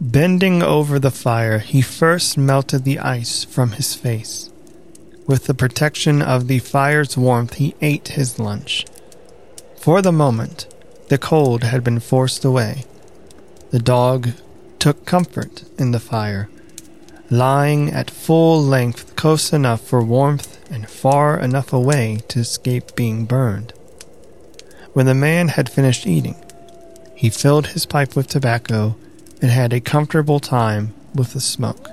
Bending 0.00 0.62
over 0.62 0.98
the 0.98 1.10
fire, 1.10 1.58
he 1.58 1.82
first 1.82 2.38
melted 2.38 2.84
the 2.84 2.98
ice 2.98 3.44
from 3.44 3.72
his 3.72 3.94
face. 3.94 4.50
With 5.30 5.44
the 5.44 5.54
protection 5.54 6.22
of 6.22 6.48
the 6.48 6.58
fire's 6.58 7.16
warmth, 7.16 7.54
he 7.54 7.76
ate 7.80 8.08
his 8.08 8.40
lunch. 8.40 8.84
For 9.76 10.02
the 10.02 10.10
moment, 10.10 10.66
the 11.06 11.18
cold 11.18 11.62
had 11.62 11.84
been 11.84 12.00
forced 12.00 12.44
away. 12.44 12.84
The 13.70 13.78
dog 13.78 14.30
took 14.80 15.06
comfort 15.06 15.62
in 15.78 15.92
the 15.92 16.00
fire, 16.00 16.48
lying 17.30 17.92
at 17.92 18.10
full 18.10 18.60
length 18.60 19.14
close 19.14 19.52
enough 19.52 19.82
for 19.82 20.02
warmth 20.02 20.58
and 20.68 20.90
far 20.90 21.38
enough 21.38 21.72
away 21.72 22.22
to 22.26 22.40
escape 22.40 22.96
being 22.96 23.24
burned. 23.24 23.72
When 24.94 25.06
the 25.06 25.14
man 25.14 25.46
had 25.46 25.70
finished 25.70 26.08
eating, 26.08 26.34
he 27.14 27.30
filled 27.30 27.68
his 27.68 27.86
pipe 27.86 28.16
with 28.16 28.26
tobacco 28.26 28.96
and 29.40 29.52
had 29.52 29.72
a 29.72 29.80
comfortable 29.80 30.40
time 30.40 30.92
with 31.14 31.34
the 31.34 31.40
smoke. 31.40 31.88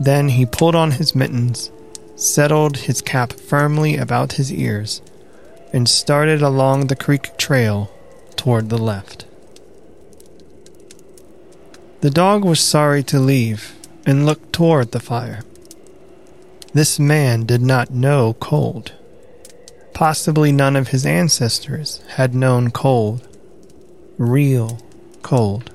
Then 0.00 0.30
he 0.30 0.46
pulled 0.46 0.74
on 0.74 0.90
his 0.90 1.14
mittens, 1.14 1.70
settled 2.16 2.78
his 2.78 3.00
cap 3.00 3.32
firmly 3.32 3.96
about 3.96 4.34
his 4.34 4.52
ears, 4.52 5.02
and 5.72 5.88
started 5.88 6.42
along 6.42 6.86
the 6.86 6.96
creek 6.96 7.36
trail 7.36 7.90
toward 8.36 8.68
the 8.68 8.78
left. 8.78 9.26
The 12.00 12.10
dog 12.10 12.44
was 12.44 12.60
sorry 12.60 13.02
to 13.04 13.18
leave 13.18 13.74
and 14.06 14.26
looked 14.26 14.52
toward 14.52 14.92
the 14.92 15.00
fire. 15.00 15.42
This 16.72 16.98
man 16.98 17.46
did 17.46 17.62
not 17.62 17.90
know 17.90 18.34
cold. 18.40 18.92
Possibly 19.94 20.52
none 20.52 20.76
of 20.76 20.88
his 20.88 21.06
ancestors 21.06 22.02
had 22.16 22.34
known 22.34 22.70
cold. 22.70 23.26
Real 24.18 24.80
cold. 25.22 25.70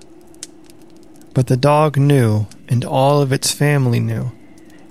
But 1.34 1.48
the 1.48 1.58
dog 1.58 1.98
knew, 1.98 2.48
and 2.68 2.84
all 2.84 3.22
of 3.22 3.32
its 3.32 3.52
family 3.52 4.00
knew, 4.00 4.32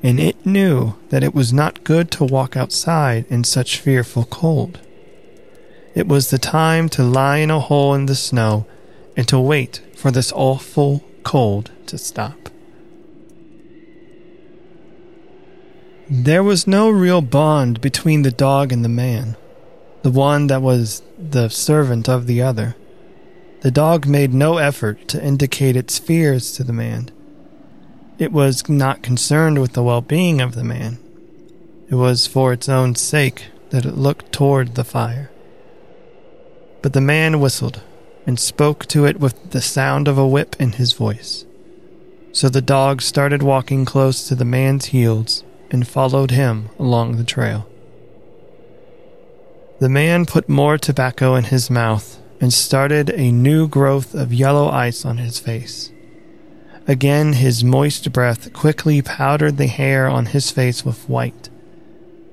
and 0.03 0.21
it 0.21 0.47
knew 0.47 0.95
that 1.09 1.25
it 1.25 1.35
was 1.35 1.53
not 1.53 1.85
good 1.85 2.11
to 2.13 2.25
walk 2.25 2.57
outside 2.57 3.25
in 3.29 3.45
such 3.45 3.81
fearful 3.81 4.25
cold. 4.25 4.79
It 5.95 6.07
was 6.07 6.31
the 6.31 6.39
time 6.39 6.89
to 6.91 7.03
lie 7.03 7.39
in 7.39 7.51
a 7.51 7.59
hole 7.59 7.95
in 7.95 8.07
the 8.07 8.15
snow 8.15 8.67
and 9.17 9.27
to 9.29 9.41
wait 9.41 9.83
for 9.97 10.11
this 10.11 10.33
awful 10.33 11.03
cold 11.25 11.73
to 11.87 11.99
stop. 11.99 12.49
There 16.09 16.43
was 16.43 16.67
no 16.67 16.89
real 16.89 17.21
bond 17.21 17.81
between 17.81 18.23
the 18.23 18.31
dog 18.31 18.73
and 18.73 18.85
the 18.85 18.89
man, 18.89 19.37
the 20.03 20.11
one 20.11 20.47
that 20.47 20.63
was 20.63 21.03
the 21.19 21.49
servant 21.49 22.09
of 22.09 22.27
the 22.27 22.41
other. 22.41 22.77
The 23.61 23.71
dog 23.71 24.07
made 24.07 24.33
no 24.33 24.59
effort 24.59 25.09
to 25.09 25.23
indicate 25.23 25.77
its 25.77 25.99
fears 25.99 26.53
to 26.53 26.65
the 26.65 26.73
man. 26.73 27.11
It 28.19 28.33
was 28.33 28.69
not 28.69 29.03
concerned 29.03 29.61
with 29.61 29.75
the 29.75 29.83
well 29.83 30.01
being 30.01 30.41
of 30.41 30.57
the 30.57 30.65
man. 30.65 30.99
It 31.89 31.95
was 31.95 32.27
for 32.27 32.53
its 32.53 32.69
own 32.69 32.97
sake 32.97 33.47
that 33.71 33.87
it 33.87 33.97
looked 33.97 34.33
toward 34.33 34.75
the 34.75 34.85
fire. 34.85 35.31
But 36.83 36.95
the 36.95 37.01
man 37.01 37.39
whistled 37.39 37.81
and 38.27 38.39
spoke 38.39 38.87
to 38.87 39.07
it 39.07 39.21
with 39.21 39.53
the 39.53 39.63
sound 39.63 40.09
of 40.09 40.19
a 40.19 40.27
whip 40.27 40.57
in 40.59 40.73
his 40.73 40.93
voice. 40.93 41.45
So 42.33 42.49
the 42.49 42.61
dog 42.61 43.03
started 43.03 43.43
walking 43.43 43.85
close 43.85 44.27
to 44.29 44.35
the 44.35 44.45
man's 44.45 44.87
heels 44.87 45.45
and 45.71 45.87
followed 45.87 46.33
him 46.33 46.71
along 46.79 47.17
the 47.17 47.25
trail. 47.25 47.69
The 49.79 49.89
man 49.89 50.27
put 50.27 50.49
more 50.49 50.77
tobacco 50.77 51.37
in 51.37 51.45
his 51.45 51.71
mouth 51.71 52.21
and 52.41 52.53
started 52.53 53.11
a 53.11 53.31
new 53.31 53.69
growth 53.69 54.13
of 54.13 54.35
yellow 54.35 54.69
ice 54.69 55.05
on 55.05 55.19
his 55.19 55.39
face. 55.39 55.93
Again, 56.88 57.35
his 57.35 57.62
moist 57.62 58.11
breath 58.14 58.51
quickly 58.55 59.03
powdered 59.03 59.59
the 59.59 59.66
hair 59.66 60.09
on 60.09 60.27
his 60.27 60.51
face 60.51 60.87
with 60.87 61.07
white. 61.07 61.51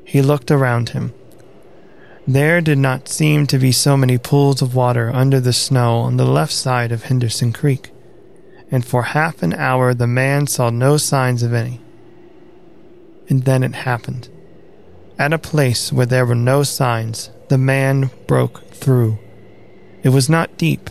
He 0.05 0.21
looked 0.21 0.49
around 0.49 0.89
him. 0.89 1.13
There 2.25 2.61
did 2.61 2.77
not 2.77 3.09
seem 3.09 3.47
to 3.47 3.59
be 3.59 3.73
so 3.73 3.97
many 3.97 4.17
pools 4.17 4.61
of 4.61 4.73
water 4.73 5.11
under 5.13 5.41
the 5.41 5.51
snow 5.51 5.97
on 5.97 6.15
the 6.15 6.25
left 6.25 6.53
side 6.53 6.93
of 6.93 7.03
Henderson 7.03 7.51
Creek, 7.51 7.91
and 8.71 8.85
for 8.85 9.03
half 9.03 9.43
an 9.43 9.53
hour 9.53 9.93
the 9.93 10.07
man 10.07 10.47
saw 10.47 10.69
no 10.69 10.95
signs 10.95 11.43
of 11.43 11.53
any. 11.53 11.81
And 13.27 13.43
then 13.43 13.61
it 13.61 13.75
happened. 13.75 14.29
At 15.19 15.33
a 15.33 15.37
place 15.37 15.91
where 15.91 16.05
there 16.05 16.25
were 16.25 16.33
no 16.33 16.63
signs, 16.63 17.29
the 17.49 17.57
man 17.57 18.09
broke 18.25 18.69
through. 18.69 19.19
It 20.01 20.09
was 20.09 20.29
not 20.29 20.57
deep. 20.57 20.89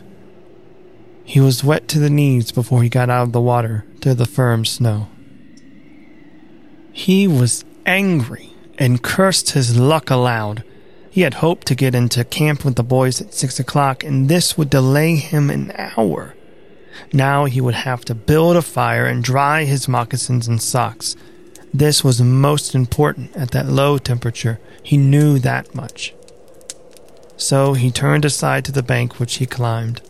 He 1.25 1.41
was 1.41 1.65
wet 1.65 1.89
to 1.89 1.99
the 1.99 2.11
knees 2.11 2.53
before 2.53 2.83
he 2.83 2.89
got 2.89 3.11
out 3.11 3.25
of 3.25 3.33
the 3.33 3.41
water 3.41 3.85
to 4.03 4.15
the 4.15 4.27
firm 4.27 4.65
snow. 4.65 5.09
He 6.93 7.27
was 7.27 7.65
angry 7.87 8.53
and 8.79 9.03
cursed 9.03 9.51
his 9.51 9.79
luck 9.79 10.11
aloud. 10.11 10.63
He 11.11 11.23
had 11.23 11.35
hoped 11.35 11.67
to 11.69 11.75
get 11.75 11.95
into 11.95 12.25
camp 12.25 12.65
with 12.65 12.77
the 12.77 12.83
boys 12.83 13.21
at 13.21 13.35
six 13.35 13.59
o'clock, 13.59 14.05
and 14.05 14.29
this 14.29 14.59
would 14.59 14.71
delay 14.71 15.17
him 15.17 15.49
an 15.49 15.73
hour. 15.77 16.35
Now 17.13 17.47
he 17.47 17.61
would 17.61 17.75
have 17.75 18.05
to 18.07 18.15
build 18.15 18.57
a 18.57 18.63
fire 18.63 19.07
and 19.07 19.25
dry 19.25 19.65
his 19.65 19.89
moccasins 19.89 20.47
and 20.47 20.61
socks. 20.61 21.17
This 21.73 22.05
was 22.05 22.21
most 22.21 22.75
important 22.75 23.35
at 23.35 23.51
that 23.53 23.67
low 23.67 23.99
temperature. 23.99 24.61
He 24.83 24.97
knew 24.97 25.39
that 25.41 25.75
much. 25.75 26.15
So 27.37 27.73
he 27.73 27.91
turned 27.91 28.25
aside 28.25 28.65
to 28.67 28.73
the 28.73 28.83
bank 28.83 29.19
which 29.19 29.37
he 29.37 29.47
climbed. 29.47 30.01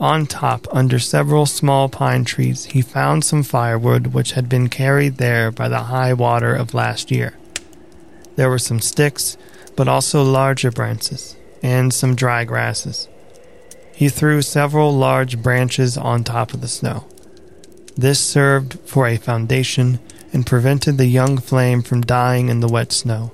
On 0.00 0.26
top, 0.26 0.68
under 0.70 1.00
several 1.00 1.44
small 1.44 1.88
pine 1.88 2.24
trees, 2.24 2.66
he 2.66 2.82
found 2.82 3.24
some 3.24 3.42
firewood 3.42 4.08
which 4.08 4.32
had 4.32 4.48
been 4.48 4.68
carried 4.68 5.16
there 5.16 5.50
by 5.50 5.68
the 5.68 5.84
high 5.84 6.12
water 6.12 6.54
of 6.54 6.72
last 6.72 7.10
year. 7.10 7.36
There 8.36 8.48
were 8.48 8.60
some 8.60 8.78
sticks, 8.78 9.36
but 9.74 9.88
also 9.88 10.22
larger 10.22 10.70
branches, 10.70 11.34
and 11.64 11.92
some 11.92 12.14
dry 12.14 12.44
grasses. 12.44 13.08
He 13.92 14.08
threw 14.08 14.40
several 14.40 14.92
large 14.92 15.42
branches 15.42 15.98
on 15.98 16.22
top 16.22 16.54
of 16.54 16.60
the 16.60 16.68
snow. 16.68 17.04
This 17.96 18.20
served 18.20 18.78
for 18.84 19.08
a 19.08 19.16
foundation 19.16 19.98
and 20.32 20.46
prevented 20.46 20.98
the 20.98 21.06
young 21.06 21.38
flame 21.38 21.82
from 21.82 22.02
dying 22.02 22.48
in 22.48 22.60
the 22.60 22.68
wet 22.68 22.92
snow. 22.92 23.32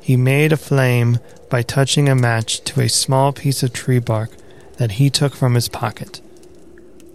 He 0.00 0.16
made 0.16 0.52
a 0.52 0.56
flame 0.56 1.18
by 1.50 1.62
touching 1.62 2.08
a 2.08 2.14
match 2.14 2.60
to 2.64 2.80
a 2.80 2.88
small 2.88 3.32
piece 3.32 3.64
of 3.64 3.72
tree 3.72 3.98
bark 3.98 4.30
that 4.76 4.92
he 4.92 5.10
took 5.10 5.34
from 5.34 5.54
his 5.54 5.68
pocket. 5.68 6.20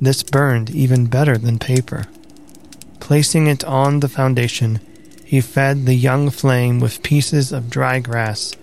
This 0.02 0.24
burned 0.24 0.70
even 0.70 1.08
better 1.08 1.38
than 1.38 1.60
paper. 1.60 2.06
Placing 3.00 3.48
it 3.48 3.64
on 3.64 4.00
the 4.00 4.08
foundation, 4.08 4.80
he 5.26 5.42
fed 5.42 5.86
the 5.86 5.96
young 5.96 6.30
flame 6.30 6.80
with 6.80 7.04
pieces 7.04 7.52
of 7.52 7.70
dry 7.70 8.00
grass 8.00 8.56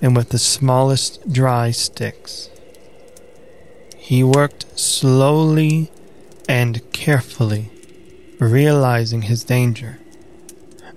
and 0.00 0.16
with 0.16 0.30
the 0.30 0.38
smallest 0.38 1.32
dry 1.32 1.70
sticks. 1.70 2.50
He 3.96 4.22
worked 4.22 4.78
slowly 4.78 5.90
and 6.48 6.82
carefully, 6.92 7.70
realizing 8.38 9.22
his 9.22 9.44
danger. 9.44 9.98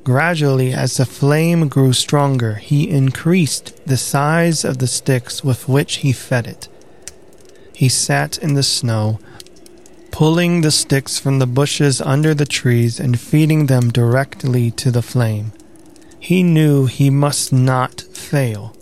Gradually, 0.04 0.74
as 0.74 0.98
the 0.98 1.06
flame 1.06 1.67
grew 1.67 1.93
stronger, 1.93 2.56
he 2.56 2.89
increased 2.89 3.86
the 3.86 3.98
size 3.98 4.63
of 4.63 4.78
the 4.78 4.88
sticks 4.88 5.43
with 5.43 5.67
which 5.67 5.98
he 5.98 6.13
fed 6.13 6.48
it, 6.48 6.67
he 7.78 7.88
sat 7.88 8.40
in 8.40 8.56
the 8.56 8.63
snow, 8.63 9.20
pulling 10.10 10.62
the 10.62 10.72
sticks 10.72 11.20
from 11.20 11.38
the 11.38 11.46
bushes 11.46 12.02
under 12.02 12.34
the 12.34 12.44
trees 12.44 13.00
and 13.00 13.20
feeding 13.20 13.68
them 13.68 13.92
directly 13.92 14.72
to 14.72 14.90
the 14.90 15.04
flame. 15.04 15.52
He 16.20 16.42
knew 16.42 16.88
he 16.88 17.12
must 17.12 17.54
not 17.54 18.02
fail. 18.02 18.76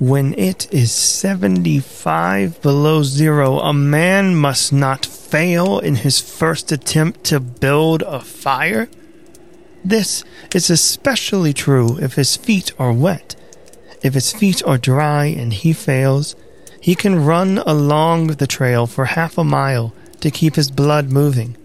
When 0.00 0.34
it 0.34 0.66
is 0.74 0.90
75 0.90 2.60
below 2.60 3.04
zero, 3.04 3.60
a 3.60 3.72
man 3.72 4.34
must 4.34 4.72
not 4.72 5.06
fail 5.06 5.78
in 5.78 5.94
his 5.94 6.18
first 6.18 6.72
attempt 6.72 7.22
to 7.26 7.38
build 7.38 8.02
a 8.02 8.18
fire. 8.18 8.88
This 9.84 10.24
is 10.52 10.70
especially 10.70 11.52
true 11.52 11.98
if 12.00 12.14
his 12.14 12.36
feet 12.36 12.72
are 12.80 12.92
wet. 12.92 13.36
If 14.02 14.14
his 14.14 14.32
feet 14.32 14.60
are 14.64 14.76
dry 14.76 15.26
and 15.26 15.52
he 15.52 15.72
fails, 15.72 16.34
he 16.80 16.94
can 16.94 17.24
run 17.24 17.58
along 17.58 18.28
the 18.28 18.46
trail 18.46 18.86
for 18.86 19.04
half 19.04 19.36
a 19.36 19.44
mile 19.44 19.92
to 20.20 20.30
keep 20.30 20.56
his 20.56 20.70
blood 20.70 21.10
moving. 21.10 21.56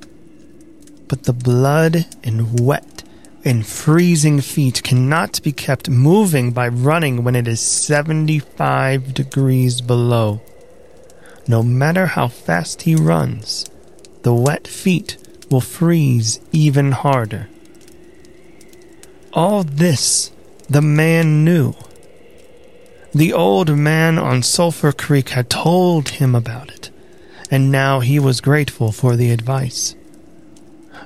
But 1.08 1.24
the 1.24 1.34
blood 1.34 2.06
in 2.24 2.56
wet 2.56 3.04
and 3.44 3.66
freezing 3.66 4.42
feet 4.42 4.82
cannot 4.84 5.42
be 5.44 5.52
kept 5.52 5.90
moving 5.90 6.52
by 6.52 6.68
running 6.68 7.24
when 7.24 7.36
it 7.36 7.48
is 7.48 7.62
75 7.62 9.14
degrees 9.14 9.82
below. 9.82 10.42
No 11.48 11.62
matter 11.62 12.08
how 12.08 12.28
fast 12.28 12.82
he 12.84 12.96
runs, 12.96 13.66
the 14.24 14.34
wet 14.34 14.68
feet 14.68 15.18
will 15.52 15.62
freeze 15.62 16.40
even 16.52 16.92
harder. 16.92 17.48
All 19.32 19.64
this 19.64 20.32
the 20.68 20.82
man 20.82 21.46
knew. 21.46 21.76
The 23.16 23.32
old 23.32 23.70
man 23.78 24.20
on 24.20 24.44
Sulphur 24.44 24.92
Creek 24.92 25.30
had 25.30 25.50
told 25.50 26.10
him 26.10 26.36
about 26.36 26.70
it, 26.70 26.90
and 27.50 27.72
now 27.72 28.02
he 28.02 28.20
was 28.20 28.42
grateful 28.42 28.92
for 28.92 29.16
the 29.16 29.32
advice. 29.32 29.96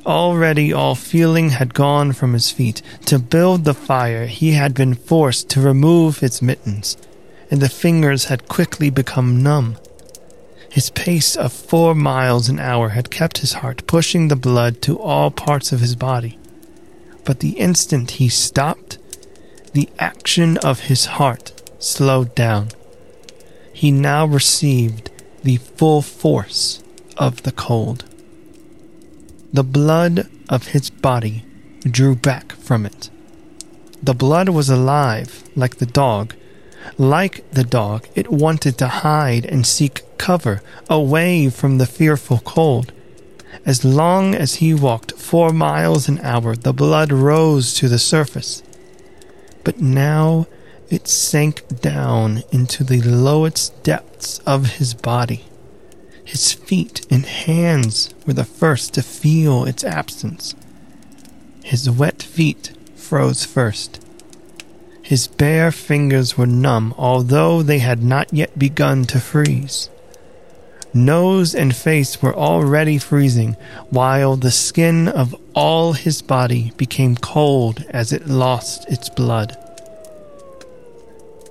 Already 0.08 0.74
all 0.74 0.96
feeling 0.96 1.50
had 1.50 1.76
gone 1.76 2.14
from 2.14 2.34
his 2.34 2.50
feet. 2.50 2.82
To 3.06 3.20
build 3.20 3.64
the 3.64 3.76
fire, 3.76 4.26
he 4.26 4.54
had 4.54 4.74
been 4.74 4.96
forced 4.96 5.50
to 5.50 5.62
remove 5.62 6.18
his 6.18 6.42
mittens, 6.42 6.98
and 7.52 7.62
the 7.62 7.70
fingers 7.70 8.26
had 8.26 8.48
quickly 8.48 8.90
become 8.90 9.44
numb. 9.44 9.78
His 10.72 10.90
pace 10.90 11.36
of 11.36 11.54
four 11.54 11.94
miles 11.94 12.50
an 12.50 12.58
hour 12.58 12.90
had 12.90 13.12
kept 13.12 13.38
his 13.38 13.54
heart 13.54 13.86
pushing 13.86 14.30
the 14.30 14.36
blood 14.36 14.82
to 14.82 15.00
all 15.00 15.30
parts 15.30 15.72
of 15.72 15.80
his 15.80 15.96
body. 15.96 16.40
But 17.24 17.42
the 17.42 17.52
instant 17.60 18.18
he 18.18 18.30
stopped, 18.30 18.98
the 19.74 19.90
action 20.00 20.58
of 20.58 20.80
his 20.80 21.06
heart 21.06 21.52
slowed 21.80 22.36
down. 22.36 22.70
He 23.74 23.92
now 23.92 24.26
received 24.26 25.10
the 25.44 25.58
full 25.58 26.02
force 26.02 26.84
of 27.18 27.44
the 27.44 27.52
cold. 27.52 28.06
The 29.52 29.64
blood 29.64 30.30
of 30.50 30.68
his 30.68 30.90
body 30.90 31.46
drew 31.84 32.16
back 32.16 32.52
from 32.52 32.86
it. 32.86 33.10
The 34.04 34.14
blood 34.14 34.50
was 34.50 34.70
alive, 34.70 35.44
like 35.56 35.78
the 35.78 35.86
dog. 35.86 36.36
Like 36.98 37.50
the 37.52 37.64
dog, 37.64 38.08
it 38.16 38.32
wanted 38.32 38.78
to 38.78 38.88
hide 38.88 39.46
and 39.46 39.66
seek 39.66 40.04
cover 40.18 40.62
away 40.90 41.50
from 41.50 41.78
the 41.78 41.86
fearful 41.86 42.40
cold. 42.40 42.92
As 43.66 43.84
long 43.84 44.36
as 44.36 44.56
he 44.56 44.74
walked 44.74 45.14
four 45.14 45.52
miles 45.52 46.08
an 46.08 46.20
hour, 46.20 46.56
the 46.56 46.74
blood 46.74 47.12
rose 47.12 47.74
to 47.76 47.90
the 47.90 48.00
surface. 48.00 48.64
But 49.64 49.82
now 49.82 50.48
it 50.90 51.08
sank 51.08 51.82
down 51.82 52.44
into 52.52 52.84
the 52.84 53.02
lowest 53.02 53.84
depths 53.84 54.40
of 54.40 54.74
his 54.76 54.94
body. 54.94 55.46
His 56.24 56.54
feet 56.54 57.06
and 57.10 57.26
hands 57.26 58.14
were 58.26 58.34
the 58.34 58.44
first 58.44 58.94
to 58.94 59.02
feel 59.02 59.66
its 59.66 59.84
absence. 59.84 60.56
His 61.64 61.90
wet 61.90 62.22
feet 62.22 62.74
froze 62.96 63.46
first. 63.46 64.04
His 65.02 65.28
bare 65.28 65.72
fingers 65.72 66.38
were 66.38 66.46
numb, 66.46 66.94
although 66.98 67.64
they 67.64 67.80
had 67.80 68.04
not 68.04 68.32
yet 68.32 68.60
begun 68.60 69.06
to 69.06 69.20
freeze. 69.20 69.90
Nose 70.94 71.54
and 71.54 71.76
face 71.76 72.22
were 72.22 72.36
already 72.36 72.98
freezing, 72.98 73.56
while 73.90 74.36
the 74.36 74.52
skin 74.52 75.08
of 75.08 75.36
all 75.54 75.94
his 75.94 76.22
body 76.22 76.74
became 76.78 77.16
cold 77.16 77.86
as 77.90 78.12
it 78.12 78.28
lost 78.28 78.88
its 78.90 79.10
blood. 79.10 79.58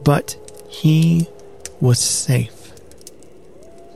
But 0.09 0.39
he 0.71 1.29
was 1.83 1.99
safe. 1.99 2.73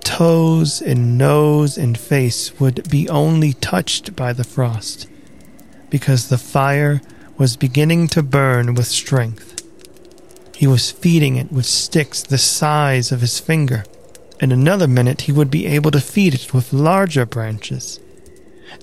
Toes 0.01 0.83
and 0.83 1.17
nose 1.17 1.79
and 1.79 1.97
face 1.97 2.61
would 2.61 2.87
be 2.91 3.09
only 3.09 3.55
touched 3.55 4.15
by 4.15 4.35
the 4.35 4.45
frost, 4.45 5.09
because 5.89 6.29
the 6.29 6.37
fire 6.37 7.01
was 7.39 7.57
beginning 7.57 8.09
to 8.09 8.23
burn 8.23 8.75
with 8.75 8.89
strength. 8.89 9.63
He 10.55 10.67
was 10.67 10.91
feeding 10.91 11.37
it 11.37 11.51
with 11.51 11.65
sticks 11.65 12.23
the 12.23 12.37
size 12.37 13.11
of 13.11 13.23
his 13.23 13.41
finger. 13.41 13.83
In 14.39 14.53
another 14.53 14.87
minute, 14.87 15.23
he 15.23 15.33
would 15.33 15.51
be 15.51 15.65
able 15.65 15.93
to 15.93 16.01
feed 16.03 16.35
it 16.35 16.53
with 16.53 16.75
larger 16.75 17.25
branches. 17.25 18.01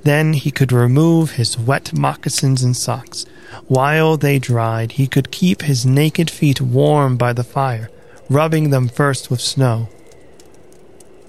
Then 0.04 0.34
he 0.34 0.52
could 0.52 0.71
remove 0.71 1.32
his 1.32 1.58
wet 1.58 1.93
moccasins 1.93 2.63
and 2.63 2.75
socks, 2.75 3.25
while 3.67 4.17
they 4.17 4.39
dried, 4.39 4.93
he 4.93 5.08
could 5.08 5.32
keep 5.32 5.63
his 5.63 5.86
naked 5.86 6.30
feet 6.30 6.62
warm 6.62 7.17
by 7.17 7.34
the 7.34 7.43
fire, 7.43 7.89
rubbing 8.30 8.69
them 8.69 8.88
first 8.88 9.30
with 9.30 9.41
snow. 9.41 9.89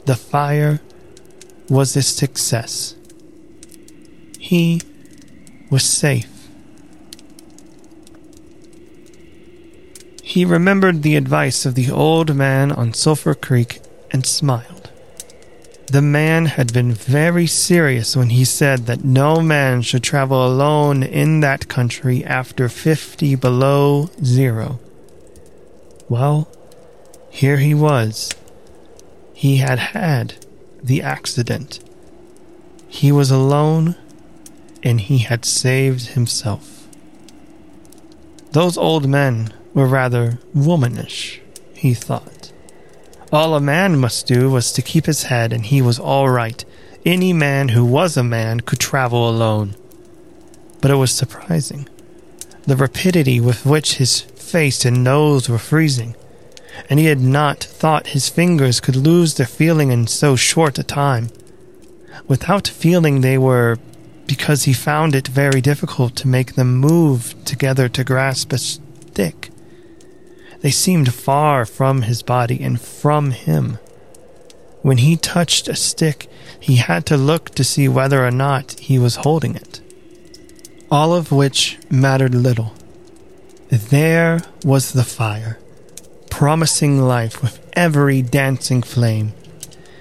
The 0.06 0.16
fire 0.16 0.80
was 1.68 1.96
a 1.96 2.02
success. 2.02 2.94
He 4.38 4.80
was 5.70 5.84
safe. 5.84 6.48
He 10.22 10.44
remembered 10.44 11.02
the 11.02 11.16
advice 11.16 11.66
of 11.66 11.74
the 11.74 11.90
old 11.90 12.34
man 12.36 12.70
on 12.70 12.94
Sulphur 12.94 13.34
Creek 13.34 13.80
and 14.12 14.24
smiled. 14.24 14.79
The 15.90 16.02
man 16.02 16.46
had 16.46 16.72
been 16.72 16.92
very 16.92 17.48
serious 17.48 18.14
when 18.14 18.30
he 18.30 18.44
said 18.44 18.86
that 18.86 19.02
no 19.04 19.40
man 19.40 19.82
should 19.82 20.04
travel 20.04 20.46
alone 20.46 21.02
in 21.02 21.40
that 21.40 21.66
country 21.66 22.24
after 22.24 22.68
50 22.68 23.34
below 23.34 24.08
zero. 24.22 24.78
Well, 26.08 26.48
here 27.28 27.56
he 27.56 27.74
was. 27.74 28.30
He 29.34 29.56
had 29.56 29.80
had 29.80 30.34
the 30.80 31.02
accident. 31.02 31.80
He 32.86 33.10
was 33.10 33.32
alone, 33.32 33.96
and 34.84 35.00
he 35.00 35.18
had 35.18 35.44
saved 35.44 36.10
himself. 36.10 36.86
Those 38.52 38.78
old 38.78 39.08
men 39.08 39.52
were 39.74 39.88
rather 39.88 40.38
womanish, 40.54 41.40
he 41.74 41.94
thought. 41.94 42.39
All 43.32 43.54
a 43.54 43.60
man 43.60 43.96
must 43.96 44.26
do 44.26 44.50
was 44.50 44.72
to 44.72 44.82
keep 44.82 45.06
his 45.06 45.24
head, 45.24 45.52
and 45.52 45.64
he 45.66 45.80
was 45.80 46.00
all 46.00 46.28
right. 46.28 46.64
Any 47.04 47.32
man 47.32 47.68
who 47.68 47.84
was 47.84 48.16
a 48.16 48.24
man 48.24 48.60
could 48.60 48.80
travel 48.80 49.28
alone. 49.28 49.76
But 50.80 50.90
it 50.90 50.96
was 50.96 51.12
surprising. 51.12 51.88
The 52.66 52.76
rapidity 52.76 53.38
with 53.38 53.64
which 53.64 53.94
his 53.94 54.20
face 54.20 54.84
and 54.84 55.04
nose 55.04 55.48
were 55.48 55.58
freezing, 55.58 56.16
and 56.88 56.98
he 56.98 57.06
had 57.06 57.20
not 57.20 57.62
thought 57.62 58.08
his 58.08 58.28
fingers 58.28 58.80
could 58.80 58.96
lose 58.96 59.34
their 59.34 59.46
feeling 59.46 59.92
in 59.92 60.08
so 60.08 60.34
short 60.34 60.78
a 60.78 60.82
time. 60.82 61.30
Without 62.26 62.66
feeling, 62.66 63.20
they 63.20 63.38
were 63.38 63.78
because 64.26 64.64
he 64.64 64.72
found 64.72 65.14
it 65.14 65.28
very 65.28 65.60
difficult 65.60 66.16
to 66.16 66.28
make 66.28 66.54
them 66.54 66.76
move 66.76 67.34
together 67.44 67.88
to 67.88 68.04
grasp 68.04 68.52
a 68.52 68.58
stick. 68.58 69.49
They 70.60 70.70
seemed 70.70 71.14
far 71.14 71.64
from 71.64 72.02
his 72.02 72.22
body 72.22 72.62
and 72.62 72.80
from 72.80 73.30
him. 73.30 73.78
When 74.82 74.98
he 74.98 75.16
touched 75.16 75.68
a 75.68 75.76
stick, 75.76 76.28
he 76.58 76.76
had 76.76 77.06
to 77.06 77.16
look 77.16 77.50
to 77.50 77.64
see 77.64 77.88
whether 77.88 78.26
or 78.26 78.30
not 78.30 78.78
he 78.80 78.98
was 78.98 79.16
holding 79.16 79.54
it. 79.54 79.80
All 80.90 81.14
of 81.14 81.32
which 81.32 81.78
mattered 81.88 82.34
little. 82.34 82.74
There 83.68 84.40
was 84.64 84.92
the 84.92 85.04
fire, 85.04 85.58
promising 86.28 87.00
life 87.00 87.42
with 87.42 87.64
every 87.74 88.20
dancing 88.20 88.82
flame. 88.82 89.32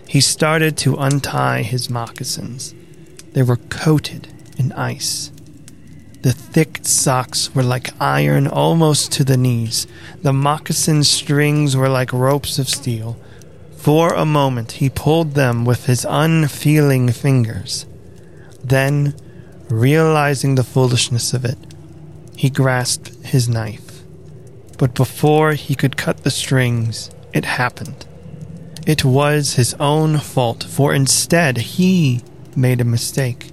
He 0.07 0.21
started 0.21 0.75
to 0.77 0.95
untie 0.95 1.61
his 1.61 1.89
moccasins. 1.89 2.73
They 3.33 3.43
were 3.43 3.57
coated 3.57 4.27
in 4.57 4.71
ice. 4.71 5.31
The 6.21 6.33
thick 6.33 6.79
socks 6.83 7.55
were 7.55 7.63
like 7.63 7.89
iron 8.01 8.45
almost 8.45 9.11
to 9.13 9.23
the 9.23 9.37
knees. 9.37 9.87
The 10.21 10.33
moccasin 10.33 11.05
strings 11.05 11.77
were 11.77 11.87
like 11.87 12.11
ropes 12.11 12.59
of 12.59 12.67
steel. 12.67 13.17
For 13.77 14.13
a 14.13 14.25
moment 14.25 14.73
he 14.73 14.89
pulled 14.89 15.33
them 15.33 15.63
with 15.63 15.85
his 15.85 16.05
unfeeling 16.09 17.11
fingers. 17.13 17.85
Then, 18.61 19.15
realizing 19.69 20.55
the 20.55 20.65
foolishness 20.65 21.33
of 21.33 21.45
it, 21.45 21.57
he 22.35 22.49
grasped 22.49 23.13
his 23.23 23.47
knife. 23.47 24.01
But 24.77 24.93
before 24.93 25.53
he 25.53 25.75
could 25.75 25.95
cut 25.95 26.23
the 26.23 26.31
strings, 26.31 27.09
it 27.33 27.45
happened. 27.45 28.05
It 28.85 29.05
was 29.05 29.53
his 29.53 29.73
own 29.75 30.17
fault, 30.17 30.63
for 30.63 30.93
instead 30.93 31.57
he 31.57 32.21
made 32.55 32.81
a 32.81 32.85
mistake. 32.85 33.51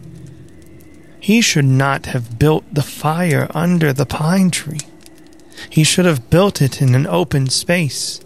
He 1.27 1.41
should 1.41 1.65
not 1.65 2.07
have 2.07 2.39
built 2.39 2.73
the 2.73 2.85
fire 2.85 3.49
under 3.53 3.93
the 3.93 4.07
pine 4.07 4.49
tree. 4.53 4.87
He 5.69 5.83
should 5.83 6.05
have 6.05 6.31
built 6.31 6.63
it 6.63 6.81
in 6.81 6.95
an 6.95 7.09
open 7.09 7.49
space. 7.49 8.21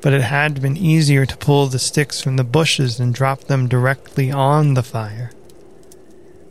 But 0.00 0.14
it 0.14 0.22
had 0.22 0.62
been 0.62 0.78
easier 0.78 1.26
to 1.26 1.36
pull 1.36 1.66
the 1.66 1.78
sticks 1.78 2.18
from 2.18 2.36
the 2.36 2.44
bushes 2.44 2.98
and 2.98 3.12
drop 3.12 3.40
them 3.40 3.68
directly 3.68 4.30
on 4.30 4.72
the 4.72 4.82
fire. 4.82 5.32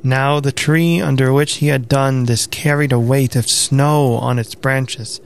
Now 0.04 0.40
the 0.40 0.52
tree 0.52 1.02
under 1.02 1.34
which 1.34 1.54
he 1.54 1.70
had 1.70 1.90
done 1.90 2.26
this 2.26 2.46
carried 2.46 2.92
a 2.92 3.00
weight 3.00 3.36
of 3.36 3.50
snow 3.50 4.14
on 4.18 4.38
its 4.38 4.54
branches. 4.54 5.22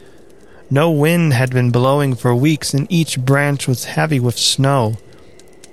No 0.69 0.89
wind 0.91 1.33
had 1.33 1.49
been 1.49 1.71
blowing 1.71 2.15
for 2.15 2.33
weeks, 2.33 2.73
and 2.73 2.87
each 2.89 3.19
branch 3.19 3.67
was 3.67 3.83
heavy 3.83 4.21
with 4.21 4.39
snow. 4.39 4.95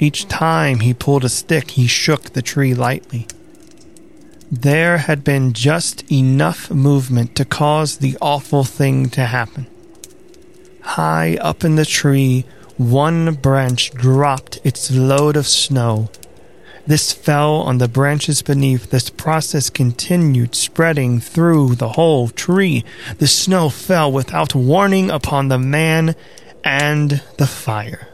Each 0.01 0.27
time 0.27 0.81
he 0.81 0.93
pulled 0.93 1.25
a 1.25 1.29
stick, 1.29 1.71
he 1.71 1.87
shook 1.87 2.31
the 2.31 2.43
tree 2.43 2.75
lightly. 2.75 3.29
There 4.55 4.99
had 4.99 5.25
been 5.25 5.55
just 5.55 6.05
enough 6.13 6.71
movement 6.71 7.35
to 7.37 7.45
cause 7.47 7.97
the 7.97 8.19
awful 8.21 8.65
thing 8.65 9.09
to 9.09 9.25
happen. 9.25 9.67
High 10.83 11.39
up 11.41 11.65
in 11.65 11.77
the 11.77 11.87
tree, 11.87 12.45
one 12.77 13.33
branch 13.37 13.93
dropped 13.93 14.61
its 14.63 14.91
load 14.91 15.39
of 15.39 15.49
snow. 15.49 16.11
This 16.87 17.15
fell 17.15 17.63
on 17.63 17.79
the 17.79 17.89
branches 17.89 18.43
beneath. 18.43 18.91
This 18.91 19.09
process 19.09 19.71
continued, 19.71 20.55
spreading 20.55 21.19
through 21.19 21.77
the 21.77 21.95
whole 21.97 22.29
tree. 22.29 22.85
The 23.17 23.29
snow 23.29 23.71
fell 23.71 24.13
without 24.13 24.55
warning 24.55 25.11
upon 25.11 25.49
the 25.49 25.59
man 25.59 26.15
and 26.63 27.23
the 27.39 27.47
fire. 27.47 28.09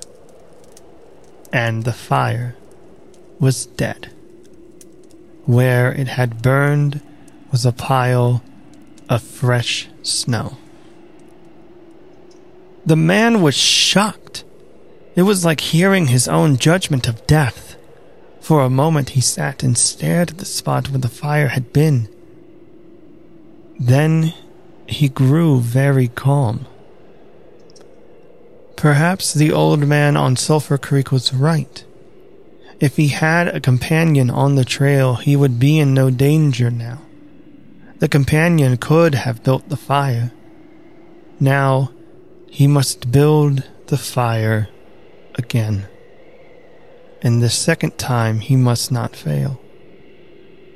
And 1.52 1.82
the 1.82 1.92
fire 1.92 2.54
was 3.40 3.66
dead. 3.66 4.12
Where 5.48 5.90
it 5.92 6.08
had 6.08 6.42
burned 6.42 7.00
was 7.50 7.64
a 7.64 7.72
pile 7.72 8.42
of 9.08 9.22
fresh 9.22 9.88
snow. 10.02 10.58
The 12.84 12.96
man 12.96 13.40
was 13.40 13.54
shocked. 13.56 14.44
It 15.16 15.22
was 15.22 15.46
like 15.46 15.60
hearing 15.60 16.08
his 16.08 16.28
own 16.28 16.58
judgment 16.58 17.08
of 17.08 17.26
death. 17.26 17.76
For 18.42 18.60
a 18.60 18.68
moment 18.68 19.10
he 19.10 19.22
sat 19.22 19.62
and 19.62 19.78
stared 19.78 20.32
at 20.32 20.36
the 20.36 20.44
spot 20.44 20.90
where 20.90 21.00
the 21.00 21.08
fire 21.08 21.48
had 21.48 21.72
been. 21.72 22.10
Then 23.80 24.34
he 24.86 25.08
grew 25.08 25.60
very 25.60 26.08
calm. 26.08 26.66
Perhaps 28.76 29.32
the 29.32 29.50
old 29.50 29.80
man 29.80 30.14
on 30.14 30.36
Sulphur 30.36 30.76
Creek 30.76 31.10
was 31.10 31.32
right. 31.32 31.86
If 32.80 32.96
he 32.96 33.08
had 33.08 33.48
a 33.48 33.60
companion 33.60 34.30
on 34.30 34.54
the 34.54 34.64
trail, 34.64 35.16
he 35.16 35.34
would 35.34 35.58
be 35.58 35.78
in 35.78 35.94
no 35.94 36.10
danger 36.10 36.70
now. 36.70 37.02
The 37.98 38.08
companion 38.08 38.76
could 38.76 39.16
have 39.16 39.42
built 39.42 39.68
the 39.68 39.76
fire. 39.76 40.30
Now 41.40 41.90
he 42.48 42.68
must 42.68 43.10
build 43.10 43.64
the 43.88 43.98
fire 43.98 44.68
again. 45.34 45.88
And 47.20 47.42
the 47.42 47.50
second 47.50 47.98
time 47.98 48.38
he 48.38 48.54
must 48.54 48.92
not 48.92 49.16
fail. 49.16 49.60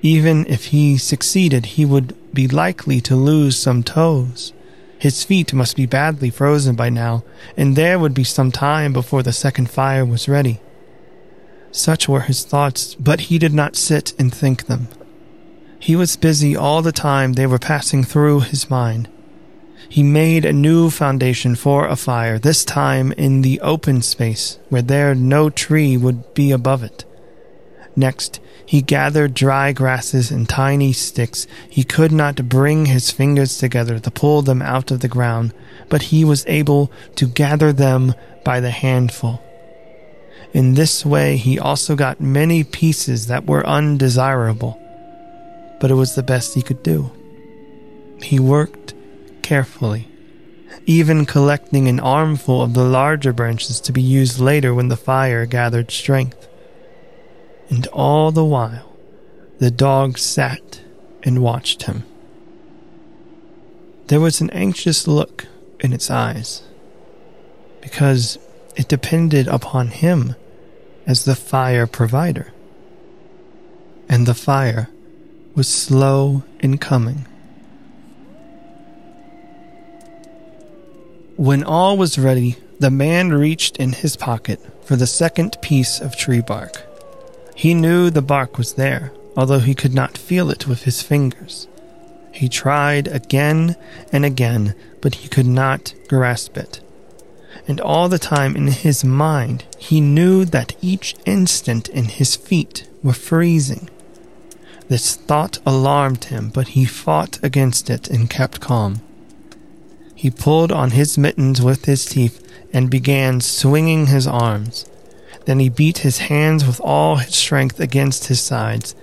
Even 0.00 0.44
if 0.46 0.66
he 0.66 0.98
succeeded, 0.98 1.66
he 1.66 1.84
would 1.84 2.34
be 2.34 2.48
likely 2.48 3.00
to 3.02 3.14
lose 3.14 3.56
some 3.56 3.84
toes. 3.84 4.52
His 4.98 5.22
feet 5.22 5.52
must 5.52 5.76
be 5.76 5.86
badly 5.86 6.30
frozen 6.30 6.74
by 6.74 6.88
now, 6.88 7.22
and 7.56 7.76
there 7.76 7.98
would 7.98 8.14
be 8.14 8.24
some 8.24 8.50
time 8.50 8.92
before 8.92 9.22
the 9.22 9.32
second 9.32 9.70
fire 9.70 10.04
was 10.04 10.28
ready. 10.28 10.60
Such 11.72 12.08
were 12.08 12.20
his 12.20 12.44
thoughts, 12.44 12.94
but 12.96 13.22
he 13.22 13.38
did 13.38 13.54
not 13.54 13.76
sit 13.76 14.12
and 14.18 14.32
think 14.32 14.66
them. 14.66 14.88
He 15.78 15.96
was 15.96 16.16
busy 16.16 16.54
all 16.54 16.82
the 16.82 16.92
time 16.92 17.32
they 17.32 17.46
were 17.46 17.58
passing 17.58 18.04
through 18.04 18.40
his 18.40 18.70
mind. 18.70 19.08
He 19.88 20.02
made 20.02 20.44
a 20.44 20.52
new 20.52 20.90
foundation 20.90 21.56
for 21.56 21.86
a 21.86 21.96
fire, 21.96 22.38
this 22.38 22.64
time 22.64 23.10
in 23.12 23.42
the 23.42 23.60
open 23.60 24.00
space 24.02 24.58
where 24.68 24.82
there 24.82 25.14
no 25.14 25.50
tree 25.50 25.96
would 25.96 26.34
be 26.34 26.50
above 26.50 26.82
it. 26.84 27.04
Next, 27.96 28.40
he 28.64 28.80
gathered 28.80 29.34
dry 29.34 29.72
grasses 29.72 30.30
and 30.30 30.48
tiny 30.48 30.92
sticks. 30.92 31.46
He 31.68 31.84
could 31.84 32.12
not 32.12 32.48
bring 32.48 32.86
his 32.86 33.10
fingers 33.10 33.58
together 33.58 33.98
to 33.98 34.10
pull 34.10 34.42
them 34.42 34.62
out 34.62 34.90
of 34.90 35.00
the 35.00 35.08
ground, 35.08 35.52
but 35.88 36.02
he 36.04 36.24
was 36.24 36.46
able 36.46 36.90
to 37.16 37.26
gather 37.26 37.72
them 37.72 38.14
by 38.44 38.60
the 38.60 38.70
handful. 38.70 39.42
In 40.52 40.74
this 40.74 41.04
way, 41.06 41.38
he 41.38 41.58
also 41.58 41.96
got 41.96 42.20
many 42.20 42.62
pieces 42.62 43.26
that 43.28 43.46
were 43.46 43.66
undesirable, 43.66 44.78
but 45.80 45.90
it 45.90 45.94
was 45.94 46.14
the 46.14 46.22
best 46.22 46.54
he 46.54 46.60
could 46.62 46.82
do. 46.82 47.10
He 48.22 48.38
worked 48.38 48.92
carefully, 49.40 50.08
even 50.84 51.24
collecting 51.24 51.88
an 51.88 52.00
armful 52.00 52.62
of 52.62 52.74
the 52.74 52.84
larger 52.84 53.32
branches 53.32 53.80
to 53.80 53.92
be 53.92 54.02
used 54.02 54.38
later 54.38 54.74
when 54.74 54.88
the 54.88 54.96
fire 54.96 55.46
gathered 55.46 55.90
strength. 55.90 56.46
And 57.70 57.86
all 57.86 58.30
the 58.30 58.44
while, 58.44 58.94
the 59.58 59.70
dog 59.70 60.18
sat 60.18 60.82
and 61.22 61.42
watched 61.42 61.84
him. 61.84 62.04
There 64.08 64.20
was 64.20 64.42
an 64.42 64.50
anxious 64.50 65.08
look 65.08 65.46
in 65.80 65.94
its 65.94 66.10
eyes, 66.10 66.62
because 67.80 68.38
it 68.76 68.88
depended 68.88 69.48
upon 69.48 69.88
him 69.88 70.34
as 71.06 71.24
the 71.24 71.34
fire 71.34 71.86
provider. 71.86 72.52
And 74.08 74.26
the 74.26 74.34
fire 74.34 74.88
was 75.54 75.68
slow 75.68 76.44
in 76.60 76.78
coming. 76.78 77.26
When 81.36 81.64
all 81.64 81.96
was 81.96 82.18
ready, 82.18 82.56
the 82.78 82.90
man 82.90 83.30
reached 83.32 83.76
in 83.78 83.92
his 83.92 84.16
pocket 84.16 84.60
for 84.84 84.96
the 84.96 85.06
second 85.06 85.56
piece 85.62 86.00
of 86.00 86.16
tree 86.16 86.40
bark. 86.40 86.84
He 87.54 87.74
knew 87.74 88.10
the 88.10 88.22
bark 88.22 88.58
was 88.58 88.74
there, 88.74 89.12
although 89.36 89.60
he 89.60 89.74
could 89.74 89.94
not 89.94 90.18
feel 90.18 90.50
it 90.50 90.66
with 90.66 90.82
his 90.82 91.02
fingers. 91.02 91.68
He 92.32 92.48
tried 92.48 93.08
again 93.08 93.76
and 94.12 94.24
again, 94.24 94.74
but 95.00 95.16
he 95.16 95.28
could 95.28 95.46
not 95.46 95.94
grasp 96.08 96.56
it 96.56 96.80
and 97.66 97.80
all 97.80 98.08
the 98.08 98.18
time 98.18 98.56
in 98.56 98.66
his 98.68 99.04
mind 99.04 99.64
he 99.78 100.00
knew 100.00 100.44
that 100.44 100.76
each 100.80 101.14
instant 101.26 101.88
in 101.88 102.06
his 102.06 102.36
feet 102.36 102.86
were 103.02 103.12
freezing. 103.12 103.88
This 104.88 105.16
thought 105.16 105.58
alarmed 105.64 106.24
him, 106.24 106.50
but 106.52 106.68
he 106.68 106.84
fought 106.84 107.38
against 107.42 107.88
it 107.88 108.08
and 108.08 108.28
kept 108.28 108.60
calm. 108.60 109.00
He 110.14 110.30
pulled 110.30 110.70
on 110.70 110.90
his 110.90 111.16
mittens 111.16 111.62
with 111.62 111.86
his 111.86 112.04
teeth 112.04 112.46
and 112.72 112.90
began 112.90 113.40
swinging 113.40 114.06
his 114.06 114.26
arms. 114.26 114.86
Then 115.46 115.58
he 115.58 115.68
beat 115.68 115.98
his 115.98 116.18
hands 116.18 116.64
with 116.64 116.80
all 116.80 117.16
his 117.16 117.34
strength 117.34 117.80
against 117.80 118.26
his 118.26 118.40
sides. 118.40 118.94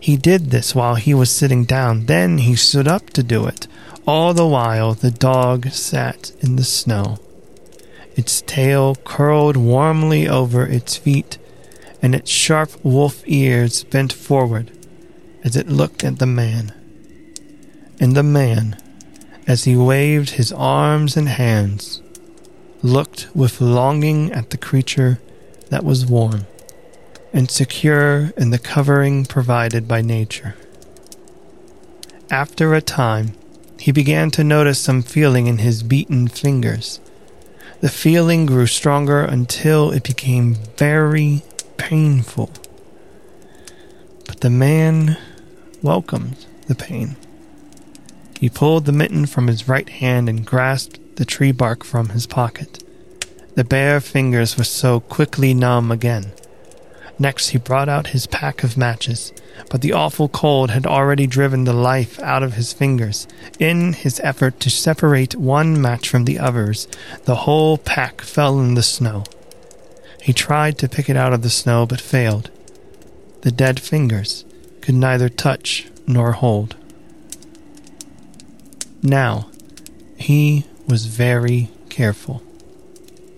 He 0.00 0.16
did 0.16 0.50
this 0.50 0.74
while 0.74 0.94
he 0.94 1.14
was 1.14 1.30
sitting 1.30 1.64
down. 1.64 2.06
Then 2.06 2.38
he 2.38 2.56
stood 2.56 2.88
up 2.88 3.10
to 3.10 3.22
do 3.22 3.46
it. 3.46 3.66
All 4.06 4.34
the 4.34 4.46
while 4.46 4.94
the 4.94 5.10
dog 5.10 5.68
sat 5.70 6.32
in 6.40 6.56
the 6.56 6.64
snow 6.64 7.18
its 8.16 8.42
tail 8.42 8.94
curled 9.04 9.56
warmly 9.56 10.28
over 10.28 10.66
its 10.66 10.96
feet, 10.96 11.38
and 12.00 12.14
its 12.14 12.30
sharp 12.30 12.70
wolf 12.84 13.22
ears 13.26 13.84
bent 13.84 14.12
forward 14.12 14.70
as 15.42 15.56
it 15.56 15.68
looked 15.68 16.04
at 16.04 16.18
the 16.18 16.26
man. 16.26 16.72
And 18.00 18.16
the 18.16 18.22
man, 18.22 18.80
as 19.46 19.64
he 19.64 19.76
waved 19.76 20.30
his 20.30 20.52
arms 20.52 21.16
and 21.16 21.28
hands, 21.28 22.02
looked 22.82 23.28
with 23.34 23.60
longing 23.60 24.32
at 24.32 24.50
the 24.50 24.58
creature 24.58 25.20
that 25.70 25.84
was 25.84 26.06
warm 26.06 26.46
and 27.32 27.50
secure 27.50 28.30
in 28.36 28.50
the 28.50 28.58
covering 28.58 29.24
provided 29.24 29.88
by 29.88 30.00
nature. 30.00 30.54
After 32.30 32.74
a 32.74 32.80
time, 32.80 33.32
he 33.78 33.90
began 33.90 34.30
to 34.32 34.44
notice 34.44 34.78
some 34.78 35.02
feeling 35.02 35.46
in 35.46 35.58
his 35.58 35.82
beaten 35.82 36.28
fingers 36.28 37.00
the 37.84 37.90
feeling 37.90 38.46
grew 38.46 38.66
stronger 38.66 39.20
until 39.20 39.90
it 39.90 40.02
became 40.02 40.54
very 40.78 41.42
painful. 41.76 42.50
But 44.24 44.40
the 44.40 44.48
man 44.48 45.18
welcomed 45.82 46.46
the 46.66 46.74
pain. 46.74 47.16
He 48.40 48.48
pulled 48.48 48.86
the 48.86 48.92
mitten 48.92 49.26
from 49.26 49.48
his 49.48 49.68
right 49.68 49.86
hand 49.86 50.30
and 50.30 50.46
grasped 50.46 51.16
the 51.16 51.26
tree 51.26 51.52
bark 51.52 51.84
from 51.84 52.08
his 52.08 52.26
pocket. 52.26 52.82
The 53.54 53.64
bare 53.64 54.00
fingers 54.00 54.56
were 54.56 54.64
so 54.64 55.00
quickly 55.00 55.52
numb 55.52 55.92
again. 55.92 56.32
Next, 57.18 57.50
he 57.50 57.58
brought 57.58 57.88
out 57.88 58.08
his 58.08 58.26
pack 58.26 58.64
of 58.64 58.76
matches 58.76 59.32
but 59.70 59.80
the 59.80 59.92
awful 59.92 60.28
cold 60.28 60.70
had 60.70 60.86
already 60.86 61.26
driven 61.26 61.64
the 61.64 61.72
life 61.72 62.20
out 62.20 62.44
of 62.44 62.52
his 62.52 62.72
fingers. 62.72 63.26
In 63.58 63.92
his 63.92 64.20
effort 64.20 64.60
to 64.60 64.70
separate 64.70 65.34
one 65.34 65.80
match 65.80 66.08
from 66.08 66.26
the 66.26 66.38
others, 66.38 66.86
the 67.24 67.34
whole 67.34 67.78
pack 67.78 68.20
fell 68.20 68.60
in 68.60 68.74
the 68.74 68.82
snow. 68.82 69.24
He 70.22 70.32
tried 70.32 70.78
to 70.78 70.88
pick 70.88 71.08
it 71.08 71.16
out 71.16 71.32
of 71.32 71.42
the 71.42 71.50
snow 71.50 71.86
but 71.86 72.00
failed. 72.00 72.50
The 73.40 73.50
dead 73.50 73.80
fingers 73.80 74.44
could 74.80 74.94
neither 74.94 75.28
touch 75.28 75.88
nor 76.06 76.32
hold. 76.32 76.76
Now, 79.02 79.50
he 80.16 80.66
was 80.86 81.06
very 81.06 81.68
careful. 81.88 82.43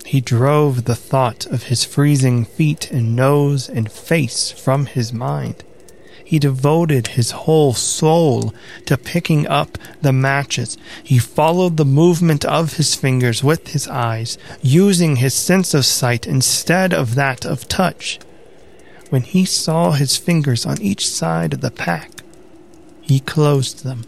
He 0.07 0.21
drove 0.21 0.85
the 0.85 0.95
thought 0.95 1.47
of 1.47 1.65
his 1.65 1.85
freezing 1.85 2.45
feet 2.45 2.93
and 2.93 3.17
nose 3.17 3.69
and 3.69 3.91
face 3.91 4.53
from 4.53 4.87
his 4.87 5.13
mind. 5.13 5.65
He 6.25 6.39
devoted 6.39 7.09
his 7.09 7.33
whole 7.33 7.75
soul 7.75 8.55
to 8.85 8.97
picking 8.97 9.49
up 9.49 9.77
the 10.03 10.13
matches. 10.13 10.79
He 11.03 11.19
followed 11.19 11.77
the 11.77 11.85
movement 11.85 12.45
of 12.45 12.75
his 12.75 12.95
fingers 12.95 13.43
with 13.43 13.69
his 13.69 13.89
eyes, 13.89 14.39
using 14.63 15.17
his 15.17 15.35
sense 15.35 15.75
of 15.75 15.85
sight 15.85 16.25
instead 16.25 16.95
of 16.95 17.17
that 17.17 17.45
of 17.45 17.67
touch. 17.67 18.21
When 19.11 19.23
he 19.23 19.45
saw 19.45 19.91
his 19.91 20.17
fingers 20.17 20.65
on 20.65 20.81
each 20.81 21.09
side 21.09 21.53
of 21.53 21.63
the 21.63 21.73
pack, 21.73 22.23
he 23.03 23.19
closed 23.19 23.83
them. 23.83 24.05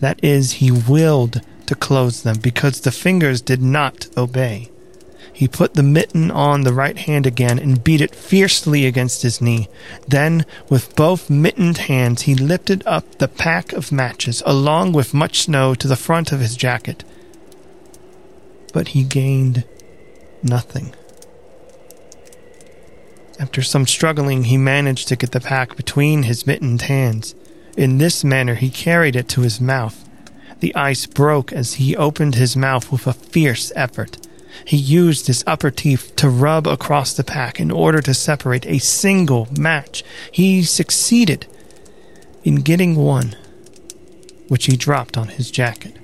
That 0.00 0.18
is, 0.20 0.52
he 0.54 0.72
willed 0.72 1.42
to 1.66 1.74
close 1.76 2.22
them 2.22 2.38
because 2.38 2.80
the 2.80 2.90
fingers 2.90 3.40
did 3.40 3.62
not 3.62 4.08
obey. 4.16 4.68
He 5.40 5.48
put 5.48 5.72
the 5.72 5.82
mitten 5.82 6.30
on 6.30 6.64
the 6.64 6.72
right 6.74 6.98
hand 6.98 7.24
again 7.24 7.58
and 7.58 7.82
beat 7.82 8.02
it 8.02 8.14
fiercely 8.14 8.84
against 8.84 9.22
his 9.22 9.40
knee. 9.40 9.70
Then, 10.06 10.44
with 10.68 10.94
both 10.94 11.30
mittened 11.30 11.78
hands, 11.78 12.22
he 12.22 12.34
lifted 12.34 12.82
up 12.86 13.16
the 13.16 13.26
pack 13.26 13.72
of 13.72 13.90
matches, 13.90 14.42
along 14.44 14.92
with 14.92 15.14
much 15.14 15.40
snow, 15.40 15.74
to 15.76 15.88
the 15.88 15.96
front 15.96 16.30
of 16.30 16.40
his 16.40 16.56
jacket. 16.56 17.04
But 18.74 18.88
he 18.88 19.02
gained 19.02 19.64
nothing. 20.42 20.94
After 23.38 23.62
some 23.62 23.86
struggling, 23.86 24.44
he 24.44 24.58
managed 24.58 25.08
to 25.08 25.16
get 25.16 25.30
the 25.30 25.40
pack 25.40 25.74
between 25.74 26.24
his 26.24 26.46
mittened 26.46 26.82
hands. 26.82 27.34
In 27.78 27.96
this 27.96 28.22
manner, 28.22 28.56
he 28.56 28.68
carried 28.68 29.16
it 29.16 29.26
to 29.30 29.40
his 29.40 29.58
mouth. 29.58 30.06
The 30.58 30.74
ice 30.74 31.06
broke 31.06 31.50
as 31.50 31.76
he 31.80 31.96
opened 31.96 32.34
his 32.34 32.58
mouth 32.58 32.92
with 32.92 33.06
a 33.06 33.14
fierce 33.14 33.72
effort. 33.74 34.18
He 34.64 34.76
used 34.76 35.26
his 35.26 35.44
upper 35.46 35.70
teeth 35.70 36.14
to 36.16 36.28
rub 36.28 36.66
across 36.66 37.12
the 37.12 37.24
pack 37.24 37.60
in 37.60 37.70
order 37.70 38.00
to 38.02 38.14
separate 38.14 38.66
a 38.66 38.78
single 38.78 39.48
match. 39.58 40.04
He 40.30 40.62
succeeded 40.62 41.46
in 42.44 42.56
getting 42.56 42.96
one, 42.96 43.36
which 44.48 44.66
he 44.66 44.76
dropped 44.76 45.16
on 45.16 45.28
his 45.28 45.50
jacket. 45.50 45.96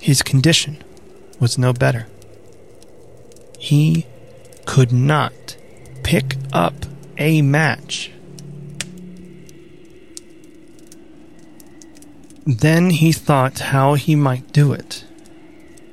His 0.00 0.22
condition 0.22 0.82
was 1.40 1.58
no 1.58 1.72
better. 1.72 2.06
He 3.58 4.06
could 4.64 4.92
not 4.92 5.56
pick 6.02 6.36
up 6.52 6.74
a 7.16 7.42
match. 7.42 8.12
Then 12.46 12.90
he 12.90 13.12
thought 13.12 13.58
how 13.58 13.94
he 13.94 14.16
might 14.16 14.52
do 14.52 14.72
it. 14.72 15.04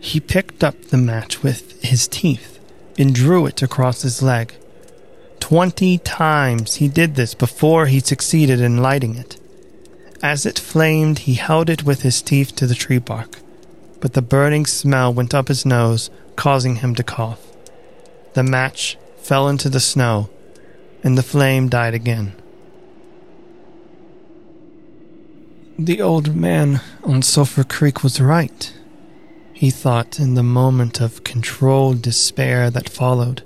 He 0.05 0.19
picked 0.19 0.63
up 0.63 0.79
the 0.85 0.97
match 0.97 1.41
with 1.41 1.81
his 1.81 2.07
teeth 2.07 2.59
and 2.95 3.15
drew 3.15 3.47
it 3.47 3.63
across 3.63 4.03
his 4.03 4.21
leg. 4.21 4.53
Twenty 5.39 5.97
times 5.97 6.75
he 6.75 6.87
did 6.87 7.15
this 7.15 7.33
before 7.33 7.87
he 7.87 7.99
succeeded 7.99 8.61
in 8.61 8.83
lighting 8.83 9.15
it. 9.15 9.39
As 10.21 10.45
it 10.45 10.59
flamed, 10.59 11.19
he 11.25 11.33
held 11.33 11.71
it 11.71 11.85
with 11.85 12.03
his 12.03 12.21
teeth 12.21 12.55
to 12.57 12.67
the 12.67 12.75
tree 12.75 12.99
bark, 12.99 13.39
but 13.99 14.13
the 14.13 14.21
burning 14.21 14.67
smell 14.67 15.11
went 15.11 15.33
up 15.33 15.47
his 15.47 15.65
nose, 15.65 16.11
causing 16.35 16.75
him 16.77 16.93
to 16.93 17.03
cough. 17.03 17.41
The 18.33 18.43
match 18.43 18.99
fell 19.17 19.49
into 19.49 19.69
the 19.69 19.79
snow, 19.79 20.29
and 21.03 21.17
the 21.17 21.23
flame 21.23 21.67
died 21.67 21.95
again. 21.95 22.35
The 25.79 25.99
old 25.99 26.35
man 26.35 26.81
on 27.03 27.23
Sulphur 27.23 27.63
Creek 27.63 28.03
was 28.03 28.21
right 28.21 28.71
he 29.55 29.71
thought 29.71 30.19
in 30.19 30.33
the 30.33 30.43
moment 30.43 30.99
of 30.99 31.23
controlled 31.23 32.01
despair 32.01 32.69
that 32.69 32.89
followed. 32.89 33.41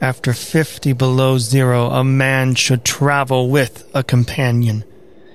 After 0.00 0.32
fifty 0.32 0.92
below 0.92 1.38
zero, 1.38 1.90
a 1.90 2.04
man 2.04 2.54
should 2.54 2.84
travel 2.84 3.50
with 3.50 3.84
a 3.92 4.04
companion. 4.04 4.84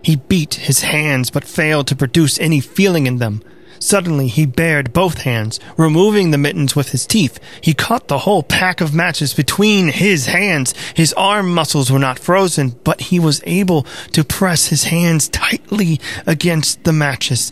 He 0.01 0.15
beat 0.15 0.53
his 0.53 0.81
hands 0.81 1.29
but 1.29 1.43
failed 1.43 1.87
to 1.87 1.97
produce 1.97 2.39
any 2.39 2.61
feeling 2.61 3.07
in 3.07 3.17
them. 3.17 3.43
Suddenly 3.77 4.29
he 4.29 4.45
bared 4.45 4.93
both 4.93 5.23
hands, 5.23 5.59
removing 5.75 6.31
the 6.31 6.37
mittens 6.37 6.73
with 6.73 6.91
his 6.91 7.05
teeth. 7.05 7.37
He 7.59 7.73
caught 7.73 8.07
the 8.07 8.19
whole 8.19 8.43
pack 8.43 8.79
of 8.79 8.93
matches 8.93 9.33
between 9.33 9.89
his 9.89 10.27
hands. 10.27 10.73
His 10.95 11.11
arm 11.13 11.53
muscles 11.53 11.91
were 11.91 11.99
not 11.99 12.19
frozen, 12.19 12.79
but 12.85 13.01
he 13.01 13.19
was 13.19 13.41
able 13.45 13.85
to 14.13 14.23
press 14.23 14.67
his 14.67 14.85
hands 14.85 15.27
tightly 15.27 15.99
against 16.25 16.85
the 16.85 16.93
matches. 16.93 17.51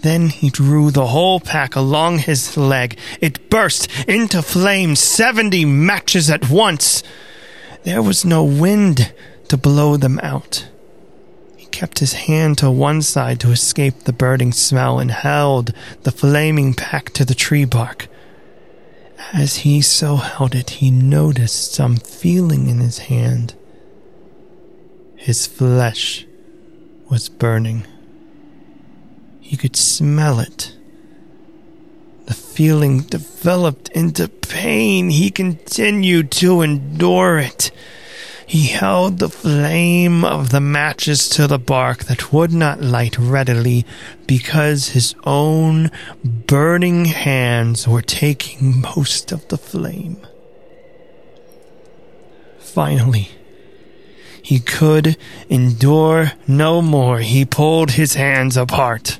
Then 0.00 0.28
he 0.28 0.50
drew 0.50 0.90
the 0.90 1.08
whole 1.08 1.40
pack 1.40 1.74
along 1.74 2.18
his 2.18 2.56
leg. 2.56 2.96
It 3.20 3.50
burst 3.50 3.88
into 4.06 4.42
flame, 4.42 4.94
seventy 4.94 5.64
matches 5.64 6.30
at 6.30 6.48
once. 6.48 7.02
There 7.82 8.02
was 8.02 8.24
no 8.24 8.44
wind 8.44 9.12
to 9.48 9.56
blow 9.56 9.96
them 9.96 10.20
out. 10.22 10.68
He 11.56 11.66
kept 11.66 11.98
his 11.98 12.12
hand 12.12 12.58
to 12.58 12.70
one 12.70 13.02
side 13.02 13.40
to 13.40 13.50
escape 13.50 14.00
the 14.00 14.12
burning 14.12 14.52
smell 14.52 14.98
and 14.98 15.10
held 15.10 15.72
the 16.02 16.12
flaming 16.12 16.74
pack 16.74 17.10
to 17.14 17.24
the 17.24 17.34
tree 17.34 17.64
bark. 17.64 18.08
As 19.32 19.58
he 19.58 19.80
so 19.82 20.16
held 20.16 20.54
it, 20.54 20.70
he 20.70 20.90
noticed 20.90 21.72
some 21.74 21.96
feeling 21.96 22.68
in 22.68 22.78
his 22.78 22.98
hand. 22.98 23.54
His 25.16 25.46
flesh 25.46 26.24
was 27.10 27.28
burning. 27.28 27.84
He 29.48 29.56
could 29.56 29.76
smell 29.76 30.40
it. 30.40 30.76
The 32.26 32.34
feeling 32.34 33.00
developed 33.00 33.88
into 33.92 34.28
pain. 34.28 35.08
He 35.08 35.30
continued 35.30 36.30
to 36.32 36.60
endure 36.60 37.38
it. 37.38 37.70
He 38.46 38.66
held 38.66 39.16
the 39.16 39.30
flame 39.30 40.22
of 40.22 40.50
the 40.50 40.60
matches 40.60 41.30
to 41.30 41.46
the 41.46 41.58
bark 41.58 42.04
that 42.04 42.30
would 42.30 42.52
not 42.52 42.82
light 42.82 43.18
readily 43.18 43.86
because 44.26 44.90
his 44.90 45.14
own 45.24 45.90
burning 46.22 47.06
hands 47.06 47.88
were 47.88 48.02
taking 48.02 48.82
most 48.82 49.32
of 49.32 49.48
the 49.48 49.56
flame. 49.56 50.18
Finally, 52.58 53.30
he 54.42 54.60
could 54.60 55.16
endure 55.48 56.32
no 56.46 56.82
more. 56.82 57.20
He 57.20 57.46
pulled 57.46 57.92
his 57.92 58.12
hands 58.12 58.54
apart. 58.54 59.18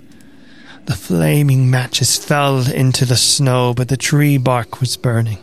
The 0.88 0.94
flaming 0.94 1.70
matches 1.70 2.16
fell 2.16 2.66
into 2.66 3.04
the 3.04 3.14
snow, 3.14 3.74
but 3.74 3.88
the 3.88 3.98
tree 3.98 4.38
bark 4.38 4.80
was 4.80 4.96
burning. 4.96 5.36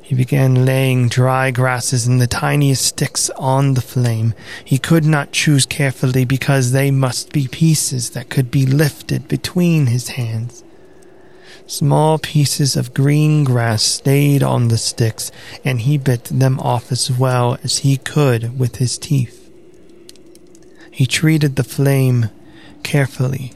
He 0.00 0.14
began 0.14 0.64
laying 0.64 1.10
dry 1.10 1.50
grasses 1.50 2.06
and 2.06 2.18
the 2.18 2.26
tiniest 2.26 2.82
sticks 2.82 3.28
on 3.36 3.74
the 3.74 3.82
flame. 3.82 4.32
He 4.64 4.78
could 4.78 5.04
not 5.04 5.32
choose 5.32 5.66
carefully 5.66 6.24
because 6.24 6.72
they 6.72 6.90
must 6.90 7.30
be 7.30 7.46
pieces 7.46 8.08
that 8.10 8.30
could 8.30 8.50
be 8.50 8.64
lifted 8.64 9.28
between 9.28 9.88
his 9.88 10.08
hands. 10.08 10.64
Small 11.66 12.18
pieces 12.18 12.74
of 12.74 12.94
green 12.94 13.44
grass 13.44 13.82
stayed 13.82 14.42
on 14.42 14.68
the 14.68 14.78
sticks, 14.78 15.30
and 15.62 15.82
he 15.82 15.98
bit 15.98 16.24
them 16.24 16.58
off 16.60 16.90
as 16.90 17.10
well 17.10 17.58
as 17.62 17.80
he 17.80 17.98
could 17.98 18.58
with 18.58 18.76
his 18.76 18.96
teeth. 18.96 19.52
He 20.90 21.04
treated 21.04 21.56
the 21.56 21.64
flame 21.64 22.30
carefully 22.82 23.52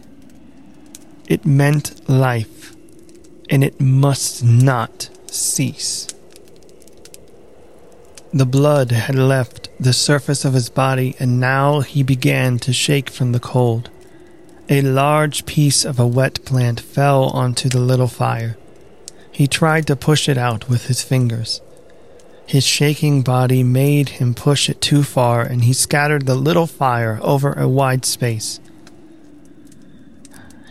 it 1.30 1.46
meant 1.46 2.08
life, 2.08 2.74
and 3.48 3.62
it 3.62 3.80
must 3.80 4.42
not 4.42 5.08
cease. 5.30 6.08
The 8.32 8.44
blood 8.44 8.90
had 8.90 9.14
left 9.14 9.68
the 9.78 9.92
surface 9.92 10.44
of 10.44 10.54
his 10.54 10.68
body, 10.68 11.14
and 11.20 11.38
now 11.38 11.80
he 11.80 12.02
began 12.02 12.58
to 12.58 12.72
shake 12.72 13.08
from 13.08 13.30
the 13.30 13.38
cold. 13.38 13.90
A 14.68 14.82
large 14.82 15.46
piece 15.46 15.84
of 15.84 16.00
a 16.00 16.06
wet 16.06 16.44
plant 16.44 16.80
fell 16.80 17.26
onto 17.26 17.68
the 17.68 17.78
little 17.78 18.08
fire. 18.08 18.56
He 19.30 19.46
tried 19.46 19.86
to 19.86 19.94
push 19.94 20.28
it 20.28 20.36
out 20.36 20.68
with 20.68 20.86
his 20.86 21.00
fingers. 21.00 21.60
His 22.44 22.64
shaking 22.64 23.22
body 23.22 23.62
made 23.62 24.08
him 24.20 24.34
push 24.34 24.68
it 24.68 24.80
too 24.80 25.04
far, 25.04 25.42
and 25.42 25.62
he 25.62 25.74
scattered 25.74 26.26
the 26.26 26.34
little 26.34 26.66
fire 26.66 27.20
over 27.22 27.52
a 27.52 27.68
wide 27.68 28.04
space. 28.04 28.58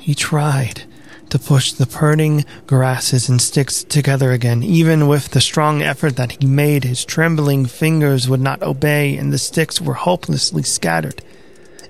He 0.10 0.16
tried 0.16 0.86
to 1.30 1.38
push 1.38 1.72
the 1.72 1.86
burning 1.86 2.44
grasses 2.66 3.30
and 3.30 3.40
sticks 3.40 3.84
together 3.84 4.32
again. 4.32 4.64
Even 4.64 5.08
with 5.08 5.30
the 5.30 5.40
strong 5.40 5.84
effort 5.84 6.16
that 6.16 6.42
he 6.42 6.48
made, 6.48 6.84
his 6.84 7.06
trembling 7.06 7.68
fingers 7.68 8.28
would 8.28 8.42
not 8.42 8.64
obey, 8.64 9.16
and 9.18 9.32
the 9.32 9.38
sticks 9.38 9.80
were 9.80 9.94
hopelessly 9.94 10.64
scattered. 10.64 11.22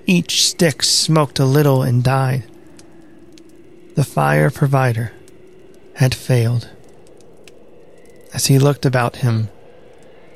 Each 0.04 0.44
stick 0.46 0.82
smoked 0.82 1.38
a 1.38 1.46
little 1.46 1.82
and 1.82 2.04
died. 2.04 2.44
The 3.94 4.04
fire 4.04 4.50
provider 4.50 5.12
had 5.94 6.14
failed. 6.14 6.68
As 8.34 8.48
he 8.48 8.58
looked 8.58 8.84
about 8.84 9.24
him, 9.24 9.48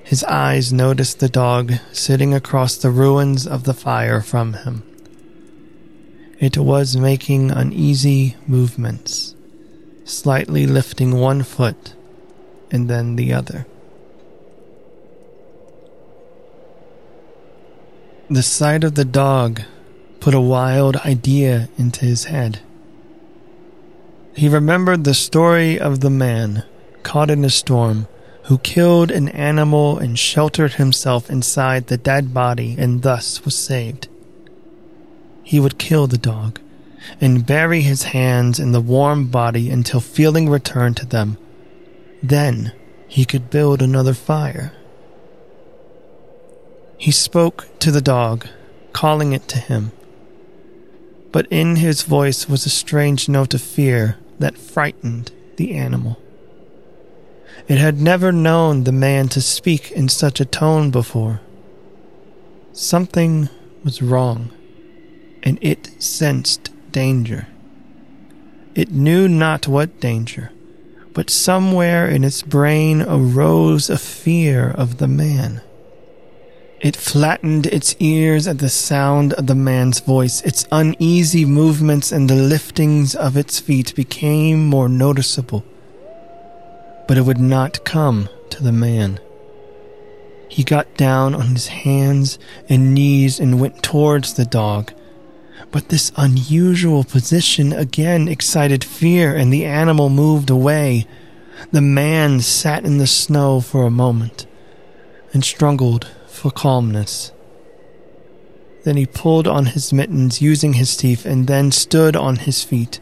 his 0.03 0.25
eyes 0.25 0.73
noticed 0.73 1.21
the 1.21 1.29
dog 1.29 1.75
sitting 1.93 2.33
across 2.33 2.79
the 2.79 2.89
ruins 2.89 3.47
of 3.47 3.65
the 3.65 3.75
fire 3.75 4.23
from 4.23 4.55
him. 4.55 4.85
It 6.45 6.59
was 6.59 6.95
making 6.95 7.53
uneasy 7.53 8.37
movements, 8.47 9.35
slightly 10.05 10.67
lifting 10.67 11.19
one 11.19 11.43
foot 11.43 11.95
and 12.71 12.87
then 12.87 13.17
the 13.17 13.33
other. 13.33 13.67
The 18.29 18.43
sight 18.43 18.85
of 18.85 18.95
the 18.95 19.07
dog 19.07 19.63
put 20.21 20.35
a 20.35 20.41
wild 20.55 20.97
idea 20.97 21.71
into 21.79 22.05
his 22.05 22.25
head. 22.25 22.61
He 24.37 24.47
remembered 24.47 25.05
the 25.05 25.15
story 25.15 25.81
of 25.81 26.01
the 26.01 26.11
man 26.11 26.63
caught 27.03 27.31
in 27.31 27.43
a 27.47 27.49
storm 27.49 28.07
who 28.49 28.59
killed 28.59 29.11
an 29.11 29.31
animal 29.31 29.97
and 29.97 30.19
sheltered 30.19 30.75
himself 30.75 31.31
inside 31.31 31.87
the 31.87 31.97
dead 31.97 32.35
body 32.35 32.77
and 32.79 33.01
thus 33.01 33.47
was 33.47 33.57
saved. 33.57 34.09
He 35.45 35.61
would 35.61 35.79
kill 35.79 36.07
the 36.07 36.19
dog 36.19 36.59
and 37.21 37.47
bury 37.47 37.83
his 37.83 38.05
hands 38.05 38.59
in 38.59 38.73
the 38.73 38.81
warm 38.81 39.29
body 39.29 39.71
until 39.71 40.01
feeling 40.01 40.49
returned 40.49 40.97
to 40.97 41.07
them. 41.07 41.37
Then 42.23 42.73
he 43.07 43.25
could 43.25 43.51
build 43.51 43.83
another 43.83 44.15
fire. 44.15 44.73
He 46.97 47.11
spoke 47.11 47.69
to 47.81 47.91
the 47.91 48.01
dog, 48.01 48.49
calling 48.93 49.33
it 49.33 49.47
to 49.49 49.59
him. 49.59 49.93
But 51.31 51.47
in 51.51 51.77
his 51.77 52.03
voice 52.03 52.49
was 52.49 52.65
a 52.65 52.71
strange 52.71 53.29
note 53.29 53.53
of 53.53 53.61
fear 53.61 54.17
that 54.39 54.57
frightened 54.57 55.31
the 55.57 55.75
animal. 55.75 56.19
It 57.69 57.79
had 57.79 58.01
never 58.01 58.33
known 58.33 58.85
the 58.85 58.93
man 58.93 59.29
to 59.29 59.41
speak 59.41 59.91
in 59.93 60.09
such 60.09 60.41
a 60.41 60.45
tone 60.45 60.91
before. 60.91 61.41
Something 62.73 63.49
was 63.85 64.03
wrong, 64.03 64.51
and 65.45 65.59
it 65.61 65.91
sensed 66.03 66.71
danger. 66.91 67.47
It 68.75 68.91
knew 68.91 69.29
not 69.29 69.69
what 69.69 70.01
danger, 70.01 70.51
but 71.13 71.31
somewhere 71.31 72.09
in 72.09 72.25
its 72.25 72.43
brain 72.43 73.03
arose 73.03 73.89
a 73.89 73.99
fear 73.99 74.71
of 74.71 74.97
the 74.99 75.07
man. 75.07 75.61
It 76.81 76.97
flattened 76.97 77.67
its 77.67 77.95
ears 78.01 78.47
at 78.49 78.59
the 78.59 78.69
sound 78.69 79.33
of 79.35 79.47
the 79.47 79.55
man's 79.55 80.01
voice. 80.01 80.43
Its 80.43 80.67
uneasy 80.73 81.45
movements 81.45 82.11
and 82.11 82.29
the 82.29 82.35
liftings 82.35 83.15
of 83.15 83.37
its 83.37 83.61
feet 83.61 83.95
became 83.95 84.67
more 84.67 84.89
noticeable. 84.89 85.65
But 87.07 87.17
it 87.17 87.23
would 87.23 87.39
not 87.39 87.85
come 87.85 88.29
to 88.51 88.63
the 88.63 88.73
man. 88.73 89.21
He 90.49 90.63
got 90.63 90.97
down 90.97 91.35
on 91.35 91.55
his 91.55 91.69
hands 91.69 92.39
and 92.69 92.93
knees 92.93 93.41
and 93.41 93.61
went 93.61 93.83
towards 93.83 94.35
the 94.35 94.45
dog. 94.45 94.93
But 95.75 95.89
this 95.89 96.13
unusual 96.17 97.03
position 97.03 97.73
again 97.73 98.29
excited 98.29 98.85
fear, 98.85 99.35
and 99.35 99.53
the 99.53 99.65
animal 99.65 100.09
moved 100.09 100.49
away. 100.49 101.05
The 101.73 101.81
man 101.81 102.39
sat 102.43 102.85
in 102.85 102.99
the 102.99 103.09
snow 103.09 103.61
for 103.61 103.85
a 103.85 103.91
moment 103.91 104.47
and 105.33 105.45
struggled 105.45 106.07
for 106.29 106.53
calmness. 106.53 107.33
Then 108.85 108.97
he 108.97 109.05
pulled 109.05 109.49
on 109.49 109.67
his 109.67 109.93
mittens 109.93 110.41
using 110.41 110.75
his 110.75 110.97
teeth 110.97 111.27
and 111.27 111.49
then 111.49 111.73
stood 111.73 112.15
on 112.15 112.37
his 112.37 112.63
feet. 112.63 113.01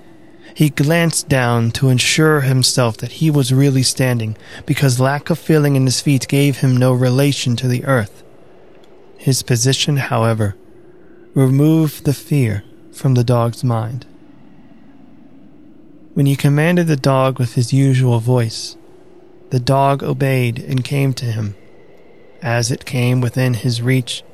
He 0.55 0.71
glanced 0.71 1.29
down 1.29 1.73
to 1.73 1.91
ensure 1.91 2.41
himself 2.41 2.97
that 2.97 3.13
he 3.21 3.31
was 3.31 3.53
really 3.53 3.83
standing, 3.83 4.35
because 4.65 4.99
lack 4.99 5.29
of 5.29 5.39
feeling 5.39 5.77
in 5.77 5.85
his 5.85 6.01
feet 6.01 6.27
gave 6.27 6.61
him 6.61 6.79
no 6.79 6.95
relation 6.95 7.55
to 7.57 7.69
the 7.69 7.85
earth. 7.85 8.23
His 9.19 9.43
position, 9.43 9.99
however, 9.99 10.57
removed 11.35 12.05
the 12.05 12.13
fear 12.13 12.63
from 12.93 13.15
the 13.15 13.25
dog's 13.25 13.65
mind. 13.65 14.05
When 16.15 16.27
he 16.27 16.37
commanded 16.37 16.89
the 16.89 16.97
dog 16.97 17.39
with 17.39 17.55
his 17.55 17.73
usual 17.73 18.21
voice, 18.21 18.77
the 19.49 19.61
dog 19.61 20.03
obeyed 20.03 20.59
and 20.59 20.85
came 20.85 21.15
to 21.15 21.25
him 21.25 21.55
as 22.43 22.71
it 22.71 22.85
came 22.85 23.21
within 23.21 23.55
his 23.55 23.81
reach, 23.81 24.25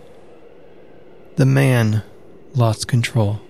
the 1.37 1.47
man 1.47 2.03
lost 2.55 2.89
control. 2.89 3.41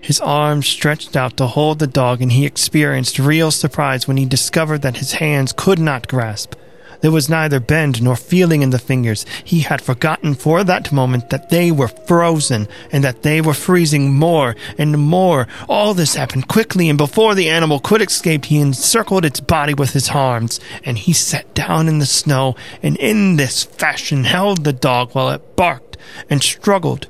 His 0.00 0.20
arms 0.20 0.66
stretched 0.66 1.16
out 1.16 1.36
to 1.38 1.46
hold 1.46 1.78
the 1.78 1.86
dog, 1.86 2.22
and 2.22 2.30
he 2.30 2.46
experienced 2.46 3.18
real 3.18 3.50
surprise 3.50 4.06
when 4.06 4.16
he 4.16 4.26
discovered 4.26 4.82
that 4.82 4.98
his 4.98 5.14
hands 5.14 5.52
could 5.52 5.78
not 5.78 6.08
grasp 6.08 6.54
there 7.00 7.10
was 7.10 7.28
neither 7.28 7.60
bend 7.60 8.02
nor 8.02 8.16
feeling 8.16 8.62
in 8.62 8.70
the 8.70 8.78
fingers. 8.78 9.24
He 9.44 9.60
had 9.60 9.80
forgotten 9.80 10.34
for 10.34 10.64
that 10.64 10.92
moment 10.92 11.30
that 11.30 11.50
they 11.50 11.70
were 11.70 11.88
frozen 11.88 12.68
and 12.92 13.04
that 13.04 13.22
they 13.22 13.40
were 13.40 13.54
freezing 13.54 14.14
more 14.14 14.56
and 14.78 14.98
more. 14.98 15.46
All 15.68 15.94
this 15.94 16.14
happened 16.14 16.48
quickly, 16.48 16.88
and 16.88 16.98
before 16.98 17.34
the 17.34 17.48
animal 17.48 17.80
could 17.80 18.02
escape, 18.02 18.46
he 18.46 18.60
encircled 18.60 19.24
its 19.24 19.40
body 19.40 19.74
with 19.74 19.92
his 19.92 20.10
arms, 20.10 20.60
and 20.84 20.98
he 20.98 21.12
sat 21.12 21.54
down 21.54 21.88
in 21.88 21.98
the 21.98 22.06
snow 22.06 22.54
and 22.82 22.96
in 22.96 23.36
this 23.36 23.64
fashion 23.64 24.24
held 24.24 24.64
the 24.64 24.72
dog 24.72 25.12
while 25.12 25.30
it 25.30 25.56
barked 25.56 25.96
and 26.30 26.42
struggled. 26.42 27.08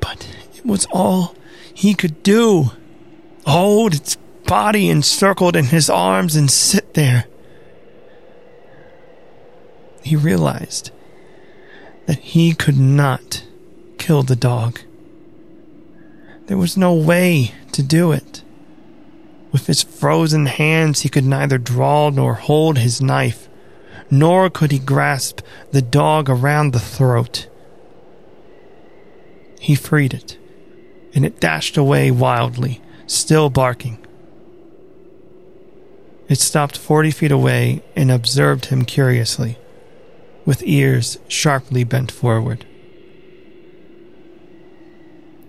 But 0.00 0.26
it 0.54 0.66
was 0.66 0.86
all 0.92 1.34
he 1.72 1.94
could 1.94 2.22
do. 2.22 2.70
Hold 3.46 3.94
its 3.94 4.16
body 4.46 4.88
encircled 4.88 5.56
in 5.56 5.66
his 5.66 5.90
arms 5.90 6.36
and 6.36 6.50
sit 6.50 6.94
there 6.94 7.26
he 10.04 10.16
realized 10.16 10.90
that 12.06 12.18
he 12.18 12.54
could 12.54 12.78
not 12.78 13.44
kill 13.98 14.22
the 14.22 14.36
dog. 14.36 14.80
There 16.46 16.58
was 16.58 16.76
no 16.76 16.92
way 16.92 17.52
to 17.72 17.82
do 17.82 18.12
it. 18.12 18.42
With 19.50 19.66
his 19.66 19.82
frozen 19.82 20.46
hands, 20.46 21.00
he 21.00 21.08
could 21.08 21.24
neither 21.24 21.56
draw 21.56 22.10
nor 22.10 22.34
hold 22.34 22.76
his 22.78 23.00
knife, 23.00 23.48
nor 24.10 24.50
could 24.50 24.72
he 24.72 24.78
grasp 24.78 25.40
the 25.70 25.80
dog 25.80 26.28
around 26.28 26.72
the 26.72 26.80
throat. 26.80 27.48
He 29.58 29.74
freed 29.74 30.12
it, 30.12 30.36
and 31.14 31.24
it 31.24 31.40
dashed 31.40 31.78
away 31.78 32.10
wildly, 32.10 32.82
still 33.06 33.48
barking. 33.48 34.04
It 36.28 36.38
stopped 36.38 36.76
forty 36.76 37.10
feet 37.10 37.32
away 37.32 37.82
and 37.96 38.10
observed 38.10 38.66
him 38.66 38.84
curiously 38.84 39.56
with 40.44 40.62
ears 40.64 41.18
sharply 41.28 41.84
bent 41.84 42.10
forward. 42.10 42.66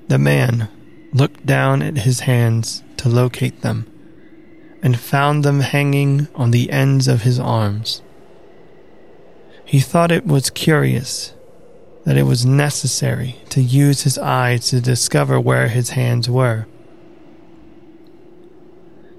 The 0.08 0.20
man 0.20 0.70
looked 1.14 1.46
down 1.46 1.82
at 1.82 2.00
his 2.00 2.22
hands 2.22 2.84
to 2.98 3.10
locate 3.10 3.62
them 3.62 3.92
and 4.84 5.00
found 5.00 5.44
them 5.44 5.62
hanging 5.62 6.28
on 6.36 6.52
the 6.52 6.70
ends 6.72 7.08
of 7.08 7.24
his 7.24 7.40
arms. 7.40 8.02
He 9.66 9.80
thought 9.80 10.12
it 10.12 10.28
was 10.28 10.50
curious 10.52 11.34
that 12.04 12.18
it 12.18 12.24
was 12.24 12.46
necessary 12.46 13.38
to 13.50 13.62
use 13.62 14.04
his 14.04 14.18
eyes 14.20 14.70
to 14.70 14.80
discover 14.80 15.40
where 15.40 15.70
his 15.70 15.92
hands 15.92 16.30
were. 16.30 16.68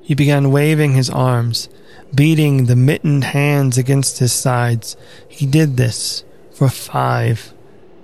He 0.06 0.14
began 0.14 0.52
waving 0.52 0.94
his 0.94 1.10
arms 1.10 1.68
beating 2.14 2.66
the 2.66 2.76
mittened 2.76 3.24
hands 3.24 3.76
against 3.76 4.18
his 4.18 4.32
sides. 4.32 4.96
He 5.28 5.46
did 5.46 5.76
this 5.76 6.24
for 6.52 6.68
five 6.68 7.52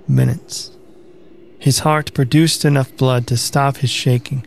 minutes. 0.07 0.71
His 1.57 1.79
heart 1.79 2.13
produced 2.13 2.65
enough 2.65 2.95
blood 2.97 3.25
to 3.27 3.37
stop 3.37 3.77
his 3.77 3.89
shaking, 3.89 4.45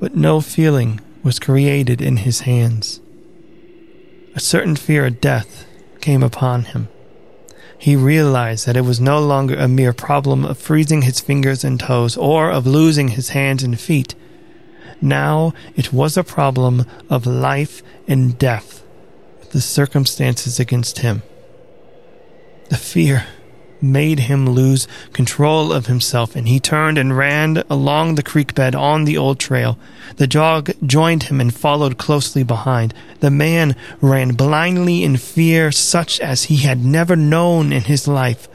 but 0.00 0.16
no 0.16 0.40
feeling 0.40 1.00
was 1.22 1.38
created 1.38 2.00
in 2.00 2.18
his 2.18 2.40
hands. 2.40 3.00
A 4.34 4.40
certain 4.40 4.76
fear 4.76 5.04
of 5.06 5.20
death 5.20 5.66
came 6.00 6.22
upon 6.22 6.64
him. 6.64 6.88
He 7.78 7.94
realized 7.94 8.66
that 8.66 8.76
it 8.76 8.84
was 8.84 8.98
no 8.98 9.20
longer 9.20 9.54
a 9.54 9.68
mere 9.68 9.92
problem 9.92 10.44
of 10.44 10.58
freezing 10.58 11.02
his 11.02 11.20
fingers 11.20 11.62
and 11.62 11.78
toes 11.78 12.16
or 12.16 12.50
of 12.50 12.66
losing 12.66 13.08
his 13.08 13.28
hands 13.30 13.62
and 13.62 13.78
feet. 13.78 14.14
Now 15.00 15.54
it 15.76 15.92
was 15.92 16.16
a 16.16 16.24
problem 16.24 16.84
of 17.08 17.26
life 17.26 17.82
and 18.06 18.38
death 18.38 18.78
the 19.50 19.60
circumstances 19.60 20.60
against 20.60 20.98
him. 20.98 21.22
The 22.70 22.76
fear 22.76 23.26
made 23.80 24.18
him 24.20 24.48
lose 24.48 24.88
control 25.12 25.72
of 25.72 25.86
himself, 25.86 26.34
and 26.34 26.48
he 26.48 26.58
turned 26.58 26.98
and 26.98 27.16
ran 27.16 27.62
along 27.70 28.14
the 28.14 28.22
creek 28.22 28.54
bed 28.54 28.74
on 28.74 29.04
the 29.04 29.16
old 29.16 29.38
trail. 29.38 29.78
The 30.16 30.26
dog 30.26 30.70
joined 30.84 31.24
him 31.24 31.40
and 31.40 31.54
followed 31.54 31.96
closely 31.96 32.42
behind. 32.42 32.92
The 33.20 33.30
man 33.30 33.76
ran 34.00 34.32
blindly 34.32 35.04
in 35.04 35.16
fear 35.16 35.70
such 35.70 36.20
as 36.20 36.44
he 36.44 36.56
had 36.56 36.84
never 36.84 37.14
known 37.14 37.72
in 37.72 37.82
his 37.82 38.08
life. 38.08 38.48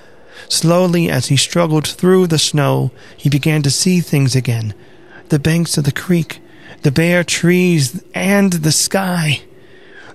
Slowly, 0.49 1.09
as 1.09 1.27
he 1.27 1.37
struggled 1.37 1.87
through 1.87 2.27
the 2.27 2.37
snow, 2.37 2.91
he 3.15 3.29
began 3.29 3.61
to 3.63 3.71
see 3.71 4.01
things 4.01 4.35
again 4.35 4.73
the 5.33 5.39
banks 5.39 5.79
of 5.79 5.83
the 5.83 5.91
creek, 5.91 6.39
the 6.83 6.91
bare 6.91 7.23
trees, 7.23 8.03
and 8.13 8.53
the 8.53 8.71
sky. 8.71 9.41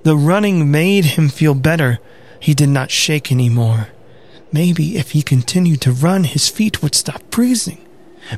The 0.04 0.16
running 0.16 0.70
made 0.70 1.04
him 1.16 1.28
feel 1.28 1.56
better. 1.56 1.98
He 2.38 2.54
did 2.54 2.68
not 2.68 2.92
shake 2.92 3.32
any 3.32 3.48
more. 3.48 3.88
Maybe 4.52 4.96
if 4.96 5.10
he 5.10 5.22
continued 5.22 5.80
to 5.80 5.90
run, 5.90 6.22
his 6.22 6.48
feet 6.48 6.84
would 6.84 6.94
stop 6.94 7.20
freezing. 7.32 7.84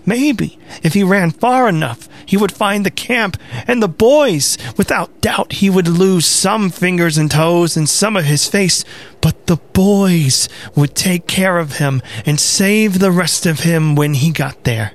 Maybe 0.06 0.58
if 0.82 0.94
he 0.94 1.02
ran 1.02 1.32
far 1.32 1.68
enough, 1.68 2.08
he 2.24 2.38
would 2.38 2.50
find 2.50 2.86
the 2.86 2.90
camp 2.90 3.36
and 3.66 3.82
the 3.82 3.88
boys. 3.88 4.56
Without 4.78 5.20
doubt, 5.20 5.52
he 5.60 5.68
would 5.68 5.86
lose 5.86 6.24
some 6.24 6.70
fingers 6.70 7.18
and 7.18 7.30
toes 7.30 7.76
and 7.76 7.90
some 7.90 8.16
of 8.16 8.24
his 8.24 8.46
face, 8.46 8.86
but 9.20 9.48
the 9.48 9.58
boys 9.74 10.48
would 10.74 10.94
take 10.94 11.26
care 11.26 11.58
of 11.58 11.76
him 11.76 12.00
and 12.24 12.40
save 12.40 13.00
the 13.00 13.12
rest 13.12 13.44
of 13.44 13.60
him 13.60 13.96
when 13.96 14.14
he 14.14 14.30
got 14.30 14.64
there. 14.64 14.94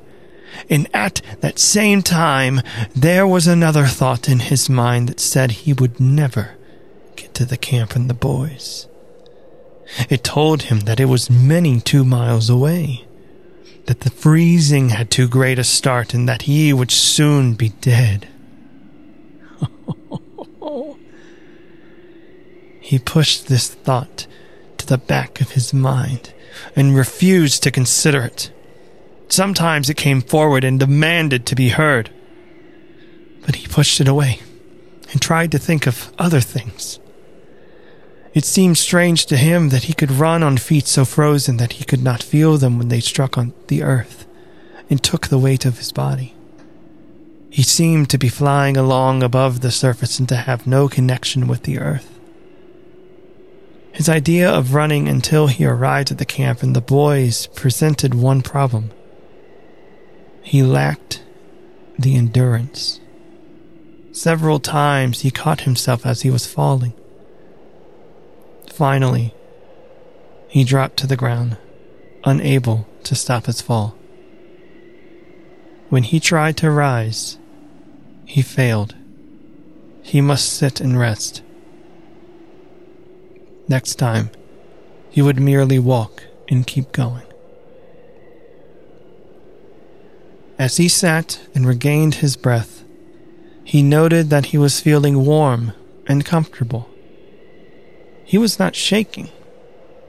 And 0.70 0.88
at 0.93 1.22
that 1.41 1.60
same 1.60 2.01
time, 2.01 2.62
there 2.95 3.28
was 3.28 3.47
another 3.47 3.86
thought 3.86 4.30
in 4.30 4.39
his 4.39 4.70
mind 4.70 5.10
that 5.10 5.20
said 5.20 5.51
he 5.51 5.74
would 5.74 5.99
never 5.99 6.56
get 7.16 7.34
to 7.36 7.45
the 7.45 7.58
camp 7.58 7.95
and 7.95 8.10
the 8.10 8.14
boys. 8.14 8.88
It 10.10 10.24
told 10.24 10.64
him 10.64 10.82
that 10.82 10.99
it 10.99 11.06
was 11.06 11.30
many 11.30 11.80
two 11.80 12.03
miles 12.03 12.49
away, 12.49 13.06
that 13.86 14.01
the 14.01 14.10
freezing 14.10 14.89
had 14.89 15.12
too 15.12 15.28
great 15.28 15.60
a 15.60 15.64
start, 15.64 16.14
and 16.14 16.28
that 16.28 16.43
he 16.43 16.74
would 16.74 16.91
soon 16.91 17.53
be 17.53 17.70
dead. 17.70 18.28
he 22.82 22.99
pushed 22.99 23.47
this 23.47 23.70
thought 23.70 24.26
to 24.78 24.86
the 24.88 24.97
back 24.97 25.39
of 25.39 25.51
his 25.51 25.74
mind 25.74 26.34
and 26.76 26.95
refused 26.95 27.64
to 27.64 27.72
consider 27.72 28.22
it. 28.22 28.51
Sometimes 29.28 29.89
it 29.89 29.97
came 29.97 30.21
forward 30.21 30.63
and 30.63 30.80
demanded 30.80 31.45
to 31.45 31.55
be 31.55 31.69
heard. 31.69 32.09
But 33.45 33.55
he 33.55 33.67
pushed 33.67 33.99
it 33.99 34.07
away 34.07 34.39
and 35.11 35.21
tried 35.21 35.51
to 35.51 35.59
think 35.59 35.88
of 35.88 36.13
other 36.17 36.41
things. 36.41 36.99
It 38.34 38.43
seemed 38.43 38.78
strange 38.78 39.26
to 39.28 39.38
him 39.38 39.69
that 39.69 39.84
he 39.84 39.93
could 39.93 40.11
run 40.11 40.43
on 40.43 40.57
feet 40.57 40.88
so 40.88 41.05
frozen 41.05 41.57
that 41.57 41.73
he 41.73 41.86
could 41.86 42.03
not 42.03 42.21
feel 42.21 42.57
them 42.57 42.78
when 42.78 42.89
they 42.89 42.99
struck 42.99 43.38
on 43.38 43.53
the 43.67 43.82
earth 43.82 44.28
and 44.89 45.01
took 45.01 45.28
the 45.28 45.39
weight 45.39 45.65
of 45.65 45.78
his 45.78 45.91
body. 45.91 46.36
He 47.49 47.63
seemed 47.63 48.09
to 48.09 48.17
be 48.17 48.28
flying 48.28 48.76
along 48.76 49.23
above 49.23 49.61
the 49.61 49.71
surface 49.71 50.19
and 50.19 50.28
to 50.28 50.36
have 50.36 50.67
no 50.67 50.89
connection 50.89 51.47
with 51.47 51.63
the 51.63 51.80
earth. 51.80 52.19
His 53.93 54.09
idea 54.09 54.51
of 54.51 54.73
running 54.73 55.07
until 55.07 55.47
he 55.47 55.63
arrived 55.63 56.11
at 56.11 56.17
the 56.17 56.26
camp 56.26 56.61
and 56.61 56.76
the 56.76 56.82
boys 56.82 57.47
presented 57.55 58.13
one 58.13 58.41
problem. 58.41 58.91
He 60.46 60.62
lacked 60.62 61.24
the 61.98 62.16
endurance. 62.16 63.00
Several 64.12 64.60
times 64.60 65.22
he 65.22 65.32
caught 65.32 65.62
himself 65.62 66.06
as 66.06 66.22
he 66.22 66.30
was 66.30 66.46
falling. 66.46 66.93
Finally, 68.72 69.34
he 70.48 70.64
dropped 70.64 70.98
to 70.98 71.08
the 71.08 71.18
ground, 71.18 71.58
unable 72.24 72.88
to 73.06 73.16
stop 73.16 73.48
his 73.48 73.60
fall. 73.60 73.98
When 75.89 76.04
he 76.04 76.20
tried 76.20 76.58
to 76.58 76.70
rise, 76.70 77.39
he 78.24 78.43
failed. 78.43 78.93
He 80.04 80.22
must 80.22 80.54
sit 80.54 80.80
and 80.80 81.00
rest. 81.00 81.41
Next 83.68 83.96
time, 83.96 84.30
he 85.10 85.24
would 85.24 85.39
merely 85.39 85.80
walk 85.80 86.24
and 86.48 86.68
keep 86.68 86.91
going. 86.91 87.24
As 90.58 90.78
he 90.78 90.88
sat 90.88 91.41
and 91.53 91.68
regained 91.68 92.16
his 92.16 92.38
breath, 92.38 92.84
he 93.64 93.84
noted 93.84 94.30
that 94.30 94.47
he 94.47 94.58
was 94.58 94.80
feeling 94.80 95.26
warm 95.26 95.74
and 96.08 96.24
comfortable. 96.24 96.89
He 98.24 98.38
was 98.38 98.58
not 98.58 98.76
shaking, 98.76 99.30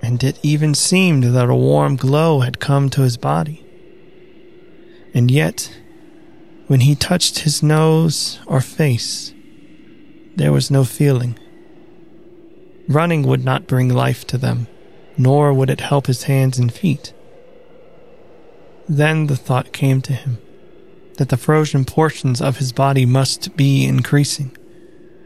and 0.01 0.23
it 0.23 0.39
even 0.43 0.75
seemed 0.75 1.25
that 1.25 1.51
a 1.51 1.55
warm 1.55 1.97
glow 1.97 2.41
had 2.41 2.61
come 2.61 2.91
to 2.91 3.03
his 3.03 3.17
body. 3.17 3.65
And 5.13 5.31
yet, 5.31 5.75
when 6.69 6.81
he 6.81 6.95
touched 6.95 7.41
his 7.41 7.63
nose 7.63 8.39
or 8.47 8.61
face, 8.61 9.33
there 10.37 10.53
was 10.53 10.71
no 10.71 10.85
feeling. 10.85 11.39
Running 12.89 13.23
would 13.25 13.45
not 13.45 13.67
bring 13.67 13.89
life 13.89 14.27
to 14.29 14.39
them, 14.39 14.69
nor 15.17 15.53
would 15.53 15.71
it 15.71 15.81
help 15.81 16.07
his 16.07 16.25
hands 16.25 16.59
and 16.59 16.73
feet. 16.73 17.13
Then 18.89 19.27
the 19.27 19.37
thought 19.37 19.73
came 19.73 20.01
to 20.03 20.13
him 20.13 20.39
that 21.17 21.31
the 21.31 21.37
frozen 21.37 21.85
portions 21.85 22.41
of 22.41 22.59
his 22.59 22.73
body 22.73 23.07
must 23.07 23.57
be 23.57 23.85
increasing. 23.85 24.57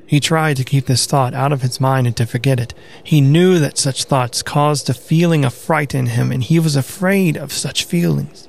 He 0.06 0.20
tried 0.20 0.56
to 0.56 0.64
keep 0.64 0.86
this 0.86 1.06
thought 1.06 1.34
out 1.34 1.52
of 1.52 1.62
his 1.62 1.80
mind 1.80 2.06
and 2.06 2.16
to 2.16 2.26
forget 2.26 2.58
it. 2.58 2.74
He 3.02 3.20
knew 3.20 3.58
that 3.58 3.78
such 3.78 4.04
thoughts 4.04 4.42
caused 4.42 4.88
a 4.88 4.94
feeling 4.94 5.44
of 5.44 5.54
fright 5.54 5.94
in 5.94 6.06
him, 6.06 6.32
and 6.32 6.42
he 6.42 6.58
was 6.58 6.74
afraid 6.74 7.36
of 7.36 7.52
such 7.52 7.84
feelings. 7.84 8.48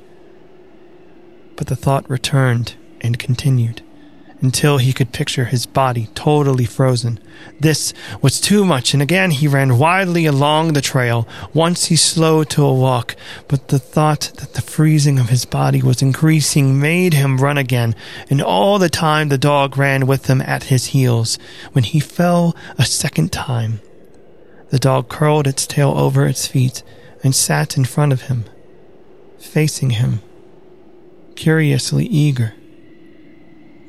But 1.56 1.68
the 1.68 1.76
thought 1.76 2.10
returned 2.10 2.76
and 3.02 3.20
continued 3.20 3.82
until 4.42 4.78
he 4.78 4.94
could 4.94 5.14
picture 5.14 5.46
his 5.46 5.66
body 5.66 6.10
totally 6.16 6.66
frozen. 6.66 7.20
This 7.60 7.94
was 8.22 8.42
too 8.42 8.66
much, 8.66 8.94
and 8.94 9.02
again 9.02 9.32
he 9.32 9.48
ran 9.48 9.78
wildly 9.78 10.26
along 10.26 10.74
the 10.74 10.82
trail. 10.82 11.28
Once 11.54 11.86
he 11.86 11.96
slowed 11.96 12.50
to 12.52 12.64
a 12.64 12.74
walk, 12.74 13.16
but 13.48 13.68
the 13.68 13.80
thought 13.80 14.32
that 14.38 14.54
the 14.54 14.62
freezing 14.62 15.20
of 15.20 15.30
his 15.30 15.46
body 15.46 15.82
was 15.82 16.02
increasing 16.02 16.80
made 16.80 17.14
him 17.14 17.38
run 17.38 17.58
again, 17.58 17.96
and 18.30 18.42
all 18.42 18.80
the 18.80 18.90
time 18.90 19.30
the 19.30 19.38
dog 19.38 19.78
ran 19.78 20.08
with 20.08 20.28
him 20.28 20.42
at 20.42 20.66
his 20.66 20.88
heels. 20.88 21.38
When 21.72 21.84
he 21.84 22.00
fell 22.00 22.56
a 22.78 22.86
second 22.86 23.32
time, 23.32 23.82
the 24.70 24.80
dog 24.80 25.10
curled 25.10 25.48
its 25.48 25.68
tail 25.68 25.94
over 25.96 26.26
its 26.26 26.48
feet 26.48 26.82
and 27.24 27.36
sat 27.36 27.78
in 27.78 27.86
front 27.86 28.14
of 28.14 28.24
him, 28.24 28.46
facing 29.38 29.92
him, 29.92 30.22
curiously 31.36 32.06
eager. 32.06 32.54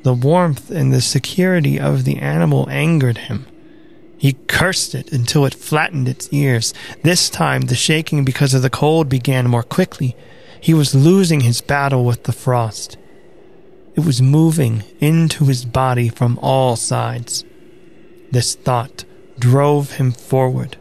The 0.03 0.13
warmth 0.13 0.69
and 0.69 0.93
the 0.93 1.01
security 1.01 1.79
of 1.79 2.03
the 2.03 2.17
animal 2.19 2.69
angered 2.69 3.17
him. 3.17 3.45
He 4.17 4.33
cursed 4.47 4.95
it 4.95 5.11
until 5.11 5.45
it 5.45 5.53
flattened 5.53 6.07
its 6.07 6.29
ears. 6.31 6.73
This 7.03 7.29
time, 7.29 7.61
the 7.63 7.75
shaking 7.75 8.23
because 8.23 8.53
of 8.53 8.61
the 8.61 8.69
cold 8.69 9.09
began 9.09 9.49
more 9.49 9.63
quickly. 9.63 10.15
He 10.59 10.73
was 10.73 10.95
losing 10.95 11.41
his 11.41 11.61
battle 11.61 12.05
with 12.05 12.23
the 12.23 12.31
frost. 12.31 12.97
It 13.95 14.05
was 14.05 14.21
moving 14.21 14.83
into 14.99 15.45
his 15.45 15.65
body 15.65 16.09
from 16.09 16.39
all 16.41 16.75
sides. 16.75 17.45
This 18.31 18.55
thought 18.55 19.05
drove 19.39 19.93
him 19.93 20.11
forward. 20.11 20.77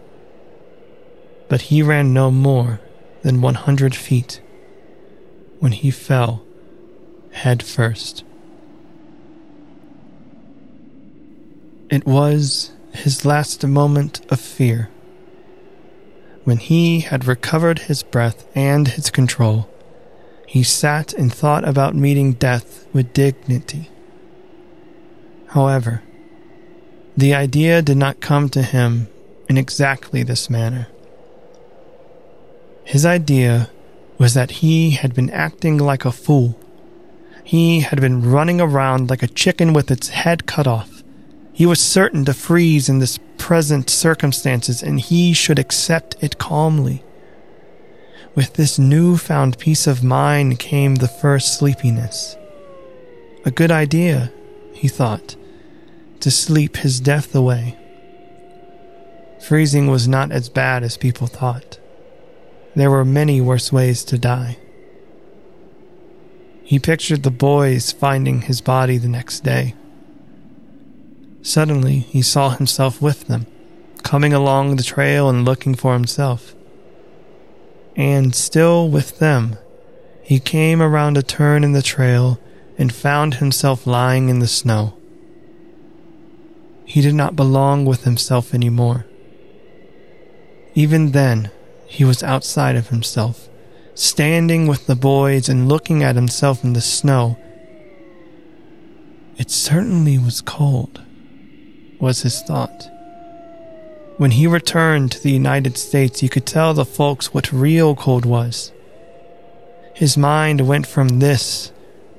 But 1.48 1.62
he 1.62 1.82
ran 1.82 2.12
no 2.12 2.30
more 2.30 2.80
than 3.22 3.40
100 3.40 3.94
feet 3.94 4.40
when 5.60 5.72
he 5.72 5.90
fell 5.90 6.42
head 7.32 7.62
first. 7.62 8.24
It 11.93 12.07
was 12.07 12.72
his 12.95 13.26
last 13.26 13.66
moment 13.66 14.22
of 14.30 14.40
fear. 14.40 14.88
When 16.45 16.57
he 16.57 17.01
had 17.01 17.26
recovered 17.26 17.80
his 17.80 18.03
breath 18.03 18.47
and 18.55 18.88
his 18.88 19.11
control, 19.11 19.68
he 20.47 20.62
sat 20.62 21.12
and 21.12 21.30
thought 21.30 21.68
about 21.68 21.95
meeting 21.95 22.32
death 22.32 22.86
with 22.95 23.12
dignity. 23.12 23.90
However, 25.49 26.03
the 27.14 27.34
idea 27.34 27.82
did 27.82 27.99
not 27.99 28.22
come 28.22 28.49
to 28.49 28.62
him 28.62 29.09
in 29.51 29.59
exactly 29.59 30.22
this 30.22 30.49
manner. 30.49 30.86
His 32.84 33.05
idea 33.05 33.68
was 34.16 34.32
that 34.32 34.62
he 34.62 34.93
had 34.93 35.14
been 35.14 35.28
acting 35.28 35.76
like 35.76 36.07
a 36.07 36.11
fool. 36.11 36.59
He 37.45 37.80
had 37.80 38.01
been 38.01 38.30
running 38.30 38.62
around 38.62 39.11
like 39.11 39.22
a 39.22 39.26
chicken 39.43 39.74
with 39.74 39.90
its 39.90 40.09
head 40.09 40.47
cut 40.47 40.66
off. 40.66 40.91
He 41.53 41.66
was 41.66 41.80
certain 41.80 42.24
to 42.24 42.34
freeze 42.34 42.88
in 42.88 42.98
this 42.98 43.18
present 43.36 43.90
circumstances, 43.90 44.82
and 44.82 45.00
he 45.00 45.32
should 45.32 45.59
accept 45.59 46.16
it 46.20 46.38
calmly. 46.38 47.05
With 48.34 48.55
this 48.55 48.78
new-found 48.78 49.59
peace 49.59 49.86
of 49.86 50.03
mind 50.03 50.59
came 50.59 50.94
the 50.94 51.09
first 51.09 51.59
sleepiness. 51.59 52.36
A 53.44 53.50
good 53.50 53.70
idea, 53.70 54.32
he 54.72 54.88
thought, 54.88 55.36
to 56.20 56.30
sleep 56.30 56.78
his 56.78 57.00
death 57.00 57.34
away. 57.34 57.76
Freezing 59.46 59.88
was 59.88 60.09
not 60.09 60.30
as 60.30 60.48
bad 60.48 60.82
as 60.82 60.96
people 60.96 61.26
thought. 61.26 61.78
There 62.74 62.90
were 62.90 63.05
many 63.05 63.40
worse 63.40 63.72
ways 63.72 64.05
to 64.05 64.16
die. 64.16 64.57
He 66.62 66.78
pictured 66.78 67.22
the 67.24 67.30
boys 67.30 67.92
finding 67.92 68.42
his 68.42 68.61
body 68.62 68.96
the 68.96 69.09
next 69.09 69.40
day. 69.40 69.74
Suddenly, 71.43 71.99
he 71.99 72.22
saw 72.22 72.51
himself 72.51 73.03
with 73.03 73.26
them, 73.26 73.47
coming 74.03 74.32
along 74.32 74.76
the 74.76 74.82
trail 74.82 75.28
and 75.28 75.45
looking 75.45 75.74
for 75.74 75.93
himself. 75.93 76.55
And 77.97 78.34
still 78.34 78.88
with 78.88 79.18
them, 79.18 79.59
he 80.22 80.38
came 80.38 80.80
around 80.80 81.18
a 81.18 81.22
turn 81.22 81.64
in 81.64 81.72
the 81.72 81.82
trail 81.82 82.38
and 82.78 82.95
found 82.95 83.34
himself 83.34 83.86
lying 83.86 84.28
in 84.28 84.38
the 84.38 84.47
snow. 84.47 84.95
he 86.84 87.01
did 87.01 87.14
not 87.14 87.34
belong 87.34 87.86
with 87.86 88.05
himself 88.05 88.53
anymore. 88.53 89.07
Even 90.74 91.12
then, 91.12 91.51
he 91.86 92.05
was 92.05 92.22
outside 92.22 92.76
of 92.76 92.88
himself, 92.88 93.49
standing 93.95 94.66
with 94.66 94.86
the 94.86 94.95
boys 94.97 95.49
and 95.49 95.68
looking 95.68 96.03
at 96.03 96.16
himself 96.16 96.62
in 96.62 96.74
the 96.74 96.80
snow. 96.82 97.38
It 99.38 99.51
certainly 99.51 100.18
was 100.18 100.43
cold, 100.43 101.01
was 102.03 102.22
his 102.22 102.42
thought. 102.42 102.90
When 104.16 104.32
he 104.32 104.48
returned 104.48 105.12
to 105.12 105.22
the 105.22 105.30
United 105.30 105.78
States, 105.78 106.18
he 106.18 106.28
could 106.28 106.44
tell 106.44 106.74
the 106.74 106.84
folks 106.84 107.32
what 107.32 107.53
real 107.53 107.94
cold 107.94 108.26
was. 108.26 108.72
His 109.94 110.16
mind 110.16 110.66
went 110.66 110.86
from 110.86 111.20
this 111.20 111.70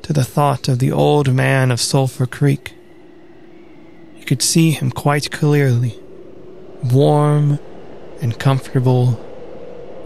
to 0.03 0.13
the 0.13 0.23
thought 0.23 0.69
of 0.69 0.79
the 0.79 0.91
old 0.91 1.33
man 1.33 1.69
of 1.69 1.81
Sulphur 1.81 2.25
Creek. 2.25 2.73
He 4.15 4.23
could 4.23 4.41
see 4.41 4.71
him 4.71 4.89
quite 4.89 5.31
clearly, 5.31 5.99
warm 6.81 7.59
and 8.21 8.39
comfortable 8.39 9.19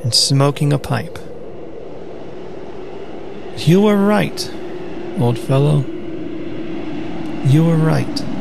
and 0.01 0.11
smoking 0.13 0.73
a 0.73 0.80
pipe. 0.80 1.19
You 3.57 3.82
were 3.82 3.97
right, 3.97 4.51
old 5.19 5.38
fellow. 5.38 5.86
You 7.45 7.63
were 7.63 7.78
right. 7.78 8.36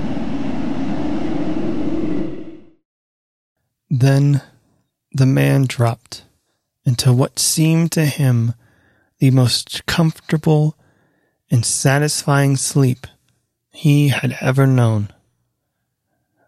Then 3.98 4.42
the 5.10 5.24
man 5.24 5.64
dropped 5.66 6.24
into 6.84 7.14
what 7.14 7.38
seemed 7.38 7.92
to 7.92 8.04
him 8.04 8.52
the 9.20 9.30
most 9.30 9.86
comfortable 9.86 10.76
and 11.50 11.64
satisfying 11.64 12.56
sleep 12.56 13.06
he 13.70 14.08
had 14.08 14.36
ever 14.42 14.66
known. 14.66 15.08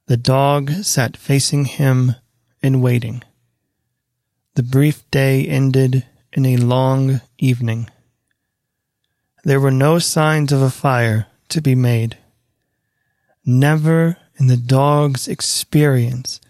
The 0.08 0.18
dog 0.18 0.70
sat 0.84 1.16
facing 1.16 1.64
him 1.64 2.16
and 2.62 2.82
waiting. 2.82 3.22
The 4.54 4.62
brief 4.62 5.10
day 5.10 5.46
ended 5.46 6.04
in 6.34 6.44
a 6.44 6.58
long 6.58 7.22
evening. 7.38 7.88
There 9.42 9.60
were 9.60 9.70
no 9.70 9.98
signs 9.98 10.52
of 10.52 10.60
a 10.60 10.68
fire 10.68 11.28
to 11.48 11.62
be 11.62 11.74
made. 11.74 12.18
Never 13.46 14.18
in 14.38 14.48
the 14.48 14.58
dog's 14.58 15.26
experience 15.28 16.42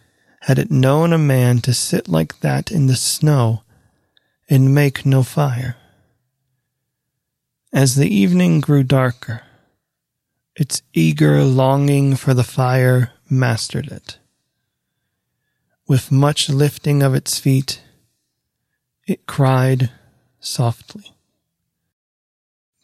had 0.43 0.59
it 0.59 0.70
known 0.70 1.12
a 1.12 1.18
man 1.18 1.59
to 1.59 1.74
sit 1.74 2.09
like 2.09 2.41
that 2.41 2.70
in 2.70 2.86
the 2.86 2.97
snow 2.97 3.62
and 4.49 4.74
make 4.74 5.05
no 5.05 5.22
fire. 5.22 5.76
As 7.72 7.97
the 7.97 8.09
evening 8.09 8.61
grew 8.61 8.82
darker, 8.82 9.43
its 10.57 10.82
eager 10.93 11.45
longing 11.45 12.16
for 12.16 12.34
the 12.34 12.45
fire 12.45 13.12
mastered 13.28 13.89
it. 13.89 14.18
With 15.86 16.12
much 16.12 16.49
lifting 16.49 17.03
of 17.03 17.14
its 17.14 17.39
feet, 17.39 17.82
it 19.07 19.26
cried 19.26 19.91
softly. 20.41 21.14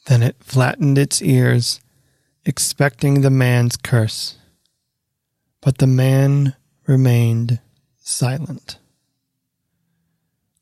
Then 0.07 0.23
it 0.23 0.37
flattened 0.41 0.99
its 0.99 1.23
ears, 1.23 1.81
expecting 2.45 3.21
the 3.21 3.31
man's 3.31 3.77
curse. 3.77 4.37
But 5.61 5.79
the 5.79 5.87
man 5.87 6.55
remained 6.87 7.61
silent. 8.01 8.78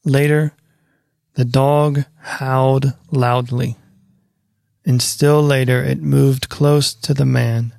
Later, 0.05 0.53
the 1.35 1.45
dog 1.45 2.05
howled 2.19 2.95
loudly, 3.11 3.77
and 4.85 5.01
still 5.01 5.43
later 5.43 5.83
it 5.83 6.03
moved 6.03 6.49
close 6.49 6.93
to 6.95 7.15
the 7.15 7.25
man 7.25 7.73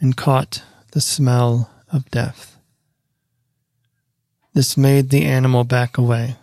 and 0.00 0.16
caught 0.16 0.62
the 0.92 1.00
smell 1.00 1.70
of 1.92 2.10
death. 2.10 2.58
This 4.54 4.76
made 4.76 5.10
the 5.10 5.24
animal 5.24 5.64
back 5.64 5.96
away. 5.96 6.36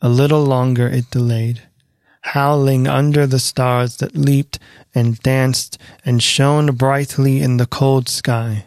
A 0.00 0.08
little 0.08 0.44
longer 0.44 0.86
it 0.86 1.10
delayed, 1.10 1.62
howling 2.20 2.86
under 2.86 3.26
the 3.26 3.38
stars 3.38 3.96
that 3.96 4.14
leaped 4.16 4.58
and 4.94 5.18
danced 5.20 5.78
and 6.04 6.22
shone 6.22 6.74
brightly 6.74 7.40
in 7.40 7.56
the 7.56 7.66
cold 7.66 8.08
sky. 8.08 8.66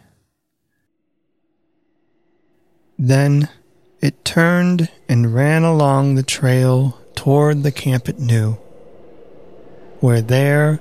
Then 2.97 3.49
it 4.01 4.23
turned 4.23 4.89
and 5.09 5.33
ran 5.33 5.63
along 5.63 6.15
the 6.15 6.23
trail 6.23 6.99
toward 7.15 7.63
the 7.63 7.71
camp 7.71 8.07
it 8.07 8.19
knew, 8.19 8.53
where 9.99 10.21
there 10.21 10.79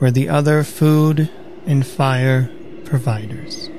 were 0.00 0.10
the 0.10 0.28
other 0.28 0.64
food 0.64 1.30
and 1.66 1.86
fire 1.86 2.50
providers. 2.84 3.70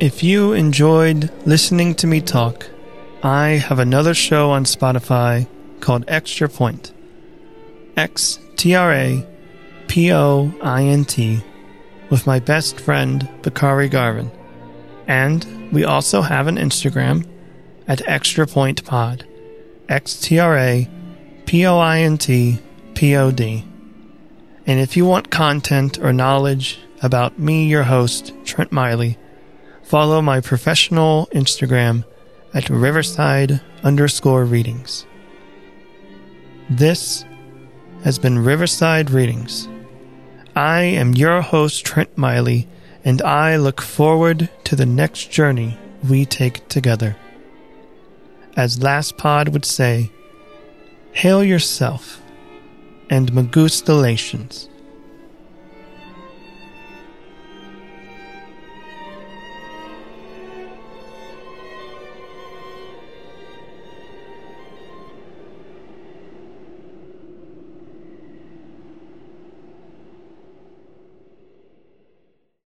If 0.00 0.22
you 0.22 0.52
enjoyed 0.52 1.28
listening 1.44 1.96
to 1.96 2.06
me 2.06 2.20
talk, 2.20 2.70
I 3.24 3.48
have 3.48 3.80
another 3.80 4.14
show 4.14 4.52
on 4.52 4.62
Spotify 4.62 5.48
called 5.80 6.06
Xtra 6.06 6.54
Point. 6.54 6.92
X 7.96 8.38
T 8.54 8.76
R 8.76 8.92
A 8.92 9.26
P 9.88 10.12
O 10.12 10.54
I 10.62 10.84
N 10.84 11.04
T 11.04 11.42
with 12.10 12.28
my 12.28 12.38
best 12.38 12.78
friend 12.78 13.28
Bakari 13.42 13.88
Garvin. 13.88 14.30
And 15.08 15.72
we 15.72 15.84
also 15.84 16.22
have 16.22 16.46
an 16.46 16.58
Instagram 16.58 17.26
at 17.88 17.98
Xtra 17.98 18.48
Point 18.48 18.84
Pod. 18.84 19.26
X 19.88 20.20
T 20.20 20.38
R 20.38 20.56
A 20.56 20.88
P 21.44 21.66
O 21.66 21.76
I 21.76 22.02
N 22.02 22.18
T 22.18 22.60
P 22.94 23.16
O 23.16 23.32
D. 23.32 23.64
And 24.64 24.78
if 24.78 24.96
you 24.96 25.04
want 25.06 25.32
content 25.32 25.98
or 25.98 26.12
knowledge 26.12 26.78
about 27.02 27.40
me, 27.40 27.66
your 27.66 27.82
host, 27.82 28.32
Trent 28.44 28.70
Miley, 28.70 29.18
follow 29.88 30.20
my 30.20 30.38
professional 30.38 31.26
Instagram 31.32 32.04
at 32.52 32.68
Riverside 32.68 33.58
underscore 33.82 34.44
readings. 34.44 35.06
This 36.68 37.24
has 38.04 38.18
been 38.18 38.44
Riverside 38.44 39.10
Readings. 39.10 39.66
I 40.54 40.82
am 40.82 41.14
your 41.14 41.40
host, 41.40 41.86
Trent 41.86 42.18
Miley, 42.18 42.68
and 43.02 43.22
I 43.22 43.56
look 43.56 43.80
forward 43.80 44.50
to 44.64 44.76
the 44.76 44.84
next 44.84 45.30
journey 45.30 45.78
we 46.06 46.26
take 46.26 46.68
together. 46.68 47.16
As 48.58 48.82
Last 48.82 49.16
Pod 49.16 49.48
would 49.48 49.64
say, 49.64 50.12
hail 51.12 51.42
yourself 51.42 52.20
and 53.08 53.32
magustalations. 53.32 54.68